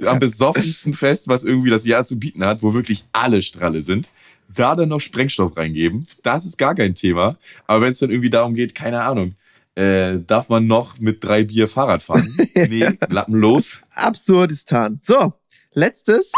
am 0.05 0.18
besoffensten 0.18 0.94
Fest, 0.94 1.28
was 1.28 1.44
irgendwie 1.44 1.70
das 1.70 1.84
Jahr 1.84 2.07
zu 2.07 2.18
bieten 2.18 2.44
hat, 2.44 2.62
wo 2.62 2.72
wirklich 2.74 3.05
alle 3.12 3.42
Stralle 3.42 3.82
sind? 3.82 4.09
Da 4.55 4.74
dann 4.74 4.88
noch 4.88 5.01
Sprengstoff 5.01 5.57
reingeben, 5.57 6.07
das 6.22 6.47
ist 6.47 6.57
gar 6.57 6.74
kein 6.74 6.94
Thema. 6.94 7.36
Aber 7.66 7.84
wenn 7.84 7.92
es 7.92 7.99
dann 7.99 8.11
irgendwie 8.11 8.30
darum 8.30 8.55
geht, 8.55 8.74
keine 8.74 9.03
Ahnung, 9.03 9.34
äh, 9.74 10.20
darf 10.26 10.49
man 10.49 10.66
noch 10.66 10.99
mit 10.99 11.22
drei 11.22 11.44
Bier 11.44 11.68
Fahrrad 11.68 12.03
fahren? 12.03 12.28
Nee, 12.55 12.88
Lappen 13.11 13.34
los. 13.34 13.82
Absurdistan. 13.94 14.99
So, 15.03 15.34
letztes. 15.74 16.32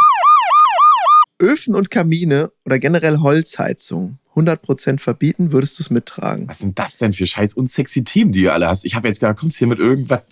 Öfen 1.41 1.75
und 1.75 1.91
Kamine 1.91 2.53
oder 2.65 2.79
generell 2.79 3.19
Holzheizung 3.19 4.19
100% 4.35 5.01
verbieten, 5.01 5.53
würdest 5.53 5.79
du 5.79 5.83
es 5.83 5.91
mittragen? 5.91 6.49
Was 6.49 6.59
sind 6.59 6.79
das 6.79 6.97
denn 6.97 7.13
für 7.13 7.27
scheiß 7.27 7.55
unsexy 7.55 8.05
Themen, 8.05 8.33
die 8.33 8.43
du 8.43 8.53
alle 8.53 8.69
hast? 8.69 8.85
Ich 8.85 8.95
habe 8.95 9.09
jetzt 9.09 9.21
gedacht, 9.21 9.39
kommst 9.39 9.59
hier 9.59 9.67
mit 9.67 9.79
irgendwas, 9.79 10.23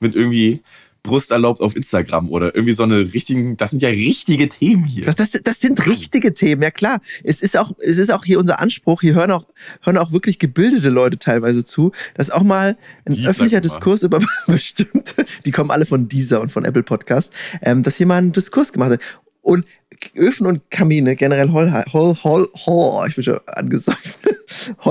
mit 0.00 0.14
irgendwie 0.14 0.62
Brust 1.04 1.30
erlaubt 1.30 1.60
auf 1.60 1.76
Instagram 1.76 2.30
oder 2.30 2.54
irgendwie 2.54 2.72
so 2.72 2.82
eine 2.82 3.12
richtigen, 3.12 3.58
das 3.58 3.72
sind 3.72 3.82
ja 3.82 3.90
richtige 3.90 4.48
Themen 4.48 4.84
hier. 4.84 5.04
Das, 5.04 5.16
das, 5.16 5.32
das 5.32 5.60
sind 5.60 5.86
richtige 5.86 6.32
Themen, 6.32 6.62
ja 6.62 6.70
klar. 6.70 6.98
Es 7.22 7.42
ist 7.42 7.58
auch, 7.58 7.72
es 7.78 7.98
ist 7.98 8.10
auch 8.10 8.24
hier 8.24 8.38
unser 8.38 8.58
Anspruch. 8.58 9.02
Hier 9.02 9.14
hören 9.14 9.30
auch, 9.30 9.46
hören 9.82 9.98
auch 9.98 10.12
wirklich 10.12 10.38
gebildete 10.38 10.88
Leute 10.88 11.18
teilweise 11.18 11.64
zu, 11.64 11.92
dass 12.14 12.30
auch 12.30 12.42
mal 12.42 12.78
ein 13.04 13.12
Die, 13.12 13.26
öffentlicher. 13.26 13.60
Diskurs 13.60 14.02
über 14.02 14.18
bestimmte, 14.46 15.26
die 15.44 15.50
kommen 15.50 15.70
alle 15.70 15.84
von 15.84 16.08
dieser 16.08 16.40
und 16.40 16.50
von 16.50 16.64
Apple 16.64 16.82
Podcast, 16.82 17.34
ähm, 17.60 17.82
dass 17.82 17.96
hier 17.96 18.06
mal 18.06 18.22
ein 18.22 18.32
Diskurs 18.32 18.72
gemacht 18.72 18.90
wird. 18.90 19.02
Und 19.42 19.66
Öfen 20.16 20.46
und 20.46 20.70
Kamine, 20.70 21.16
generell 21.16 21.48
Hollhei- 21.48 21.92
Holl, 21.92 22.16
Holl, 22.22 22.48
Holl, 22.66 23.08
ich 23.08 23.14
bin 23.16 23.24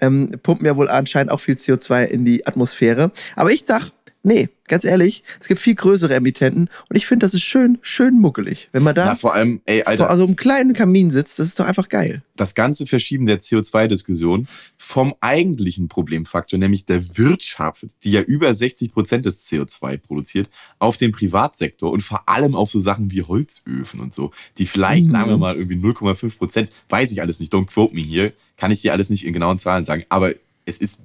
ähm, 0.00 0.30
pumpen 0.42 0.66
ja 0.66 0.76
wohl 0.76 0.88
anscheinend 0.88 1.30
auch 1.32 1.40
viel 1.40 1.54
CO2 1.54 2.04
in 2.04 2.24
die 2.24 2.46
Atmosphäre. 2.46 3.10
Aber 3.36 3.50
ich 3.50 3.64
sag, 3.64 3.90
nee, 4.22 4.48
ganz 4.68 4.84
ehrlich, 4.84 5.22
es 5.40 5.48
gibt 5.48 5.60
viel 5.60 5.74
größere 5.74 6.14
Emittenten 6.14 6.68
und 6.88 6.96
ich 6.96 7.06
finde, 7.06 7.26
das 7.26 7.34
ist 7.34 7.42
schön, 7.42 7.78
schön 7.82 8.14
muckelig. 8.20 8.68
Wenn 8.72 8.82
man 8.82 8.94
da 8.94 9.04
Na, 9.06 9.14
vor 9.16 9.34
allem, 9.34 9.60
ey, 9.66 9.82
Alter, 9.82 10.04
vor 10.04 10.10
also 10.10 10.24
einem 10.24 10.36
kleinen 10.36 10.72
Kamin 10.74 11.10
sitzt, 11.10 11.38
das 11.38 11.48
ist 11.48 11.60
doch 11.60 11.66
einfach 11.66 11.88
geil. 11.88 12.22
das 12.36 12.54
ganze 12.54 12.86
Verschieben 12.86 13.26
der 13.26 13.40
CO2-Diskussion 13.40 14.48
vom 14.78 15.14
eigentlichen 15.20 15.88
Problemfaktor, 15.88 16.58
nämlich 16.58 16.84
der 16.86 17.16
Wirtschaft, 17.18 17.86
die 18.04 18.12
ja 18.12 18.20
über 18.22 18.54
60 18.54 18.92
Prozent 18.92 19.26
des 19.26 19.46
CO2 19.50 19.98
produziert, 19.98 20.48
auf 20.78 20.96
den 20.96 21.12
Privatsektor 21.12 21.90
und 21.92 22.02
vor 22.02 22.28
allem 22.28 22.54
auf 22.54 22.70
so 22.70 22.78
Sachen 22.78 23.10
wie 23.10 23.22
Holzöfen 23.22 24.00
und 24.00 24.14
so, 24.14 24.30
die 24.58 24.66
vielleicht, 24.66 25.06
Mhm. 25.08 25.10
sagen 25.10 25.30
wir 25.30 25.38
mal, 25.38 25.56
irgendwie 25.56 25.76
0,5 25.76 26.38
Prozent, 26.38 26.70
weiß 26.88 27.12
ich 27.12 27.20
alles 27.20 27.40
nicht, 27.40 27.52
don't 27.52 27.66
quote 27.66 27.94
me 27.94 28.00
hier, 28.00 28.32
kann 28.56 28.70
ich 28.70 28.80
dir 28.82 28.92
alles 28.92 29.10
nicht 29.10 29.26
in 29.26 29.32
genauen 29.32 29.58
Zahlen 29.58 29.84
sagen, 29.84 30.04
aber 30.08 30.32
es 30.64 30.78
ist 30.78 31.00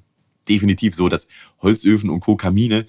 definitiv 0.48 0.94
so, 0.94 1.08
dass 1.08 1.28
Holzöfen 1.60 2.10
und 2.10 2.20
Co. 2.20 2.36
Kamine 2.36 2.86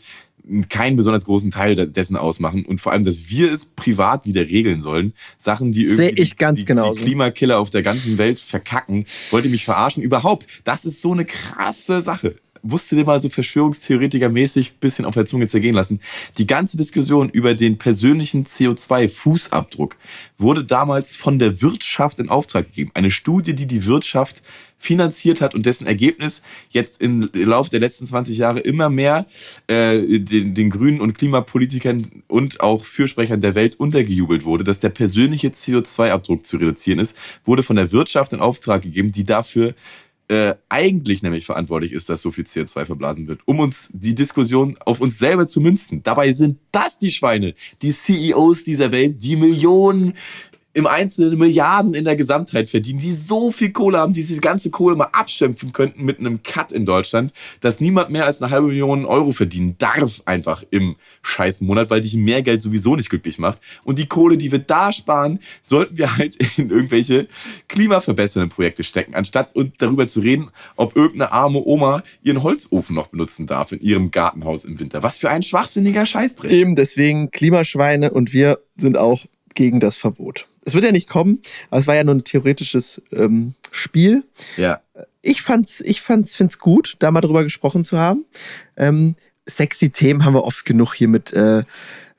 keinen 0.70 0.96
besonders 0.96 1.26
großen 1.26 1.52
Teil 1.52 1.76
dessen 1.76 2.16
ausmachen 2.16 2.66
und 2.66 2.82
vor 2.82 2.92
allem, 2.92 3.04
dass 3.04 3.30
wir 3.30 3.52
es 3.52 3.66
privat 3.66 4.26
wieder 4.26 4.42
regeln 4.42 4.82
sollen. 4.82 5.14
Sachen, 5.38 5.72
die 5.72 5.86
irgendwie 5.86 6.16
die, 6.16 6.66
genauso. 6.66 6.96
die 6.96 7.06
Klimakiller 7.06 7.60
auf 7.60 7.70
der 7.70 7.84
ganzen 7.84 8.18
Welt 8.18 8.40
verkacken. 8.40 9.06
Wollt 9.32 9.46
ihr 9.46 9.52
mich 9.52 9.66
verarschen? 9.66 10.02
Überhaupt, 10.02 10.48
das 10.64 10.86
ist 10.86 11.02
so 11.02 11.12
eine 11.12 11.26
krasse 11.26 12.02
Sache. 12.02 12.36
musst 12.62 12.92
du 12.92 12.96
dir 12.96 13.06
mal 13.06 13.20
so 13.20 13.30
Verschwörungstheoretiker-mäßig 13.30 14.72
ein 14.72 14.80
bisschen 14.80 15.06
auf 15.06 15.14
der 15.14 15.26
Zunge 15.26 15.48
zergehen 15.48 15.76
lassen. 15.76 16.00
Die 16.38 16.48
ganze 16.48 16.78
Diskussion 16.78 17.30
über 17.30 17.54
den 17.54 17.78
persönlichen 17.78 18.46
CO2-Fußabdruck 18.46 19.94
wurde 20.38 20.64
damals 20.64 21.16
von 21.16 21.38
der 21.40 21.62
Wirtschaft 21.62 22.20
in 22.20 22.30
Auftrag 22.30 22.68
gegeben. 22.68 22.92
Eine 22.94 23.12
Studie, 23.12 23.54
die 23.54 23.68
die 23.68 23.86
Wirtschaft 23.86 24.42
finanziert 24.80 25.42
hat 25.42 25.54
und 25.54 25.66
dessen 25.66 25.86
Ergebnis 25.86 26.42
jetzt 26.70 27.02
im 27.02 27.30
Laufe 27.34 27.70
der 27.70 27.82
letzten 27.82 28.06
20 28.06 28.38
Jahre 28.38 28.62
immer 28.62 28.90
mehr 28.90 29.28
äh, 29.68 30.20
den, 30.20 30.56
den 30.56 30.70
Grünen 30.70 31.02
und 31.02 31.18
Klimapolitikern 31.18 32.24
und 32.28 32.62
auch 32.62 32.86
Fürsprechern 32.86 33.42
der 33.42 33.56
Welt 33.56 33.76
untergejubelt 33.76 34.46
wurde, 34.46 34.64
dass 34.64 34.80
der 34.80 34.90
persönliche 34.90 35.50
CO2-Abdruck 35.50 36.46
zu 36.46 36.58
reduzieren 36.58 37.00
ist, 37.00 37.18
wurde 37.44 37.62
von 37.62 37.76
der 37.76 37.92
Wirtschaft 37.92 38.32
in 38.34 38.40
Auftrag 38.40 38.82
gegeben, 38.82 39.12
die 39.12 39.26
dafür 39.26 39.76
äh, 40.30 40.56
eigentlich 40.70 41.24
nämlich 41.24 41.46
verantwortlich 41.46 41.92
ist, 41.92 42.08
dass 42.08 42.22
so 42.22 42.32
viel 42.32 42.46
CO2 42.46 42.86
verblasen 42.86 43.28
wird, 43.28 43.42
um 43.46 43.60
uns 43.60 43.90
die 43.92 44.14
Diskussion 44.14 44.78
auf 44.86 45.02
uns 45.02 45.18
selber 45.18 45.48
zu 45.48 45.60
münzen. 45.60 46.04
Dabei 46.04 46.34
sind 46.34 46.60
das 46.72 47.00
die 47.00 47.10
Schweine, 47.10 47.56
die 47.82 47.92
CEOs 47.92 48.64
dieser 48.64 48.92
Welt, 48.92 49.24
die 49.24 49.36
Millionen 49.36 50.14
im 50.74 50.86
Einzelnen 50.86 51.40
Milliarden 51.40 51.96
in 51.96 52.06
der 52.06 52.16
Gesamtheit 52.16 52.70
verdienen, 52.70 53.00
die 53.00 53.14
so 53.14 53.52
viel 53.52 53.72
Kohle 53.72 53.98
haben, 53.98 54.14
die 54.14 54.24
diese 54.24 54.40
ganze 54.40 54.70
Kohle 54.70 54.96
mal 54.96 55.10
abstempfen 55.12 55.74
könnten 55.74 56.06
mit 56.06 56.20
einem 56.20 56.44
Cut 56.44 56.72
in 56.72 56.86
Deutschland, 56.86 57.34
dass 57.60 57.80
niemand 57.80 58.12
mehr 58.12 58.26
als 58.26 58.42
eine 58.42 58.52
halbe 58.52 58.68
Million 58.68 59.06
Euro 59.06 59.32
verdienen 59.32 59.76
darf 59.80 60.22
einfach 60.26 60.64
im 60.70 60.96
scheiß 61.24 61.62
Monat, 61.62 61.90
weil 61.90 62.02
dich 62.02 62.16
mehr 62.16 62.44
Geld 62.44 62.62
sowieso 62.62 62.96
nicht 62.96 63.10
glücklich 63.10 63.40
macht. 63.40 63.60
Und 63.84 63.98
die 63.98 64.06
Kohle, 64.06 64.38
die 64.38 64.52
wir 64.52 64.60
da 64.60 64.92
sparen, 64.94 65.40
sollten 65.64 65.98
wir 65.98 66.18
halt 66.18 66.36
in 66.58 66.70
irgendwelche 66.70 67.28
klimaverbessernde 67.68 68.54
Projekte 68.54 68.84
stecken, 68.84 69.16
anstatt 69.16 69.52
darüber 69.80 70.08
zu 70.08 70.20
reden, 70.20 70.50
ob 70.76 70.96
irgendeine 70.96 71.32
arme 71.32 71.64
Oma 71.66 72.04
ihren 72.22 72.44
Holzofen 72.44 72.96
noch 72.96 73.08
benutzen 73.08 73.48
darf 73.48 73.72
in 73.72 73.82
ihrem 73.82 74.12
Gartenhaus 74.12 74.66
im 74.66 74.80
Winter. 74.80 75.02
Was 75.02 75.18
für 75.18 75.30
ein 75.30 75.42
schwachsinniger 75.42 76.06
Scheißdreck. 76.06 76.52
Eben 76.52 76.76
deswegen 76.76 77.32
Klimaschweine 77.32 78.12
und 78.12 78.34
wir 78.34 78.60
sind 78.78 78.98
auch 78.98 79.26
gegen 79.56 79.80
das 79.80 79.98
Verbot. 79.98 80.48
Es 80.70 80.76
wird 80.76 80.86
ja 80.86 80.92
nicht 80.92 81.10
kommen, 81.10 81.42
aber 81.72 81.80
es 81.80 81.88
war 81.88 81.96
ja 81.96 82.04
nur 82.04 82.14
ein 82.14 82.24
theoretisches 82.24 83.02
ähm, 83.12 83.56
Spiel. 83.72 84.24
Ja. 84.56 84.82
Ich 85.24 85.42
fand's, 85.42 85.82
ich 85.82 86.00
fand's, 86.00 86.36
find's 86.36 86.60
gut, 86.60 86.96
da 87.00 87.10
mal 87.10 87.22
drüber 87.22 87.44
gesprochen 87.44 87.84
zu 87.84 87.98
haben. 87.98 88.26
Ähm, 88.78 89.16
sexy 89.48 89.90
Themen 89.90 90.26
haben 90.26 90.36
wir 90.36 90.44
oft 90.44 90.66
genug 90.66 90.94
hier 90.94 91.08
mit, 91.08 91.34
äh, 91.34 91.64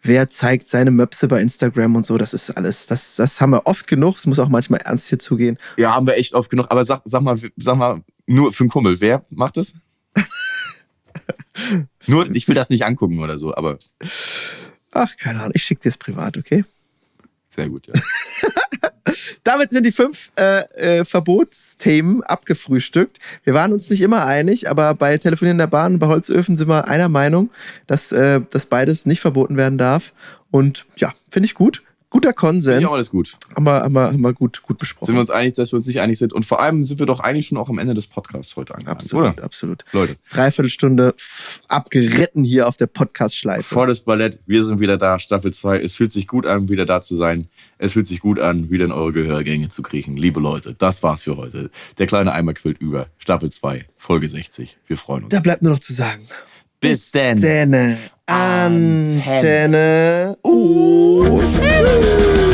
wer 0.03 0.31
zeigt 0.31 0.67
seine 0.67 0.91
Möpse 0.91 1.29
bei 1.29 1.41
Instagram 1.41 1.95
und 1.95 2.07
so. 2.07 2.19
Das 2.19 2.35
ist 2.35 2.51
alles, 2.51 2.89
das, 2.89 3.15
das 3.15 3.41
haben 3.41 3.51
wir 3.51 3.69
oft 3.69 3.87
genug. 3.87 4.17
Es 4.17 4.27
muss 4.27 4.41
auch 4.41 4.49
manchmal 4.49 4.81
ernst 4.81 5.09
hier 5.09 5.21
zugehen. 5.21 5.57
Ja, 5.77 5.95
haben 5.95 6.09
wir 6.09 6.17
echt 6.17 6.35
oft 6.35 6.51
genug. 6.51 6.67
Aber 6.71 6.85
sag, 6.85 7.03
sag 7.05 7.23
mal, 7.23 7.39
sag 7.57 7.77
mal, 7.77 8.03
nur 8.27 8.53
für 8.53 8.65
einen 8.65 8.71
Kumpel, 8.71 9.01
wer 9.01 9.25
macht 9.31 9.59
das? 9.59 9.75
nur, 12.09 12.29
ich 12.35 12.49
will 12.49 12.57
das 12.57 12.69
nicht 12.69 12.85
angucken 12.85 13.21
oder 13.21 13.39
so, 13.39 13.55
aber. 13.55 13.79
Ach, 14.91 15.17
keine 15.17 15.39
Ahnung, 15.39 15.53
ich 15.55 15.63
schicke 15.63 15.83
dir 15.83 15.91
es 15.91 15.99
privat, 15.99 16.37
okay? 16.37 16.65
Sehr 17.55 17.69
gut, 17.69 17.87
ja. 17.87 17.95
Damit 19.45 19.71
sind 19.71 19.85
die 19.85 19.93
fünf 19.93 20.31
äh, 20.37 21.01
äh, 21.01 21.05
Verbotsthemen 21.05 22.23
abgefrühstückt. 22.23 23.19
Wir 23.45 23.55
waren 23.55 23.73
uns 23.73 23.91
nicht 23.91 24.01
immer 24.03 24.27
einig, 24.27 24.69
aber 24.69 24.95
bei 24.95 25.19
Telefonieren 25.19 25.57
in 25.57 25.59
der 25.59 25.67
Bahn 25.67 25.95
und 25.95 25.99
bei 25.99 26.07
Holzöfen 26.07 26.57
sind 26.57 26.69
wir 26.69 26.89
einer 26.89 27.09
Meinung, 27.09 27.51
dass, 27.87 28.13
äh, 28.13 28.41
dass 28.51 28.67
beides 28.67 29.07
nicht 29.07 29.21
verboten 29.21 29.57
werden 29.57 29.79
darf. 29.79 30.13
Und 30.51 30.87
ja, 30.97 31.13
finde 31.31 31.47
ich 31.47 31.55
gut. 31.55 31.83
Guter 32.11 32.33
Konsens. 32.33 32.83
Ja, 32.83 32.89
alles 32.89 33.09
gut. 33.11 33.37
Haben 33.55 33.65
wir, 33.65 33.83
haben 33.83 33.93
wir, 33.95 34.07
haben 34.09 34.21
wir 34.21 34.33
gut, 34.33 34.63
gut 34.63 34.79
besprochen. 34.79 35.07
Sind 35.07 35.15
wir 35.15 35.21
uns 35.21 35.31
einig, 35.31 35.55
dass 35.55 35.73
wir 35.73 35.77
uns 35.77 35.87
nicht 35.87 36.01
einig 36.01 36.19
sind? 36.19 36.33
Und 36.33 36.45
vor 36.45 36.61
allem 36.61 36.83
sind 36.83 36.99
wir 36.99 37.07
doch 37.07 37.21
eigentlich 37.21 37.47
schon 37.47 37.57
auch 37.57 37.69
am 37.69 37.79
Ende 37.79 37.95
des 37.95 38.09
Podcasts 38.09 38.57
heute 38.57 38.75
angelangt, 38.75 38.97
Absolut, 39.01 39.35
oder? 39.35 39.45
absolut. 39.45 39.85
Leute. 39.93 40.17
Dreiviertelstunde 40.29 41.15
abgeritten 41.69 42.43
hier 42.43 42.67
auf 42.67 42.77
der 42.77 42.89
Podcast-Schleife. 42.89 43.63
Volles 43.63 44.01
Ballett, 44.01 44.41
wir 44.45 44.65
sind 44.65 44.81
wieder 44.81 44.97
da, 44.97 45.21
Staffel 45.21 45.53
2. 45.55 45.81
Es 45.81 45.95
fühlt 45.95 46.11
sich 46.11 46.27
gut 46.27 46.47
an, 46.47 46.69
wieder 46.69 46.85
da 46.85 47.01
zu 47.01 47.15
sein. 47.15 47.49
Es 47.79 47.93
fühlt 47.93 48.09
sich 48.09 48.19
gut 48.19 48.41
an, 48.41 48.71
wieder 48.71 48.87
in 48.87 48.93
eure 48.93 49.13
Gehörgänge 49.13 49.69
zu 49.69 49.83
kriechen. 49.83 50.17
Liebe 50.17 50.41
Leute, 50.41 50.75
das 50.75 51.05
war's 51.05 51.23
für 51.23 51.37
heute. 51.37 51.71
Der 51.99 52.09
kleine 52.09 52.33
Eimer 52.33 52.55
quillt 52.55 52.79
über. 52.81 53.07
Staffel 53.19 53.51
2, 53.53 53.87
Folge 53.97 54.29
60. 54.29 54.79
Wir 54.89 54.97
freuen 54.97 55.25
uns. 55.25 55.31
Da 55.33 55.39
bleibt 55.39 55.63
nur 55.63 55.75
noch 55.75 55.81
zu 55.81 55.93
sagen. 55.93 56.27
Bis 56.81 57.13
denn. 57.13 57.99
Antenne. 58.31 59.21
Antenne. 59.27 60.37
Uh. 60.45 62.50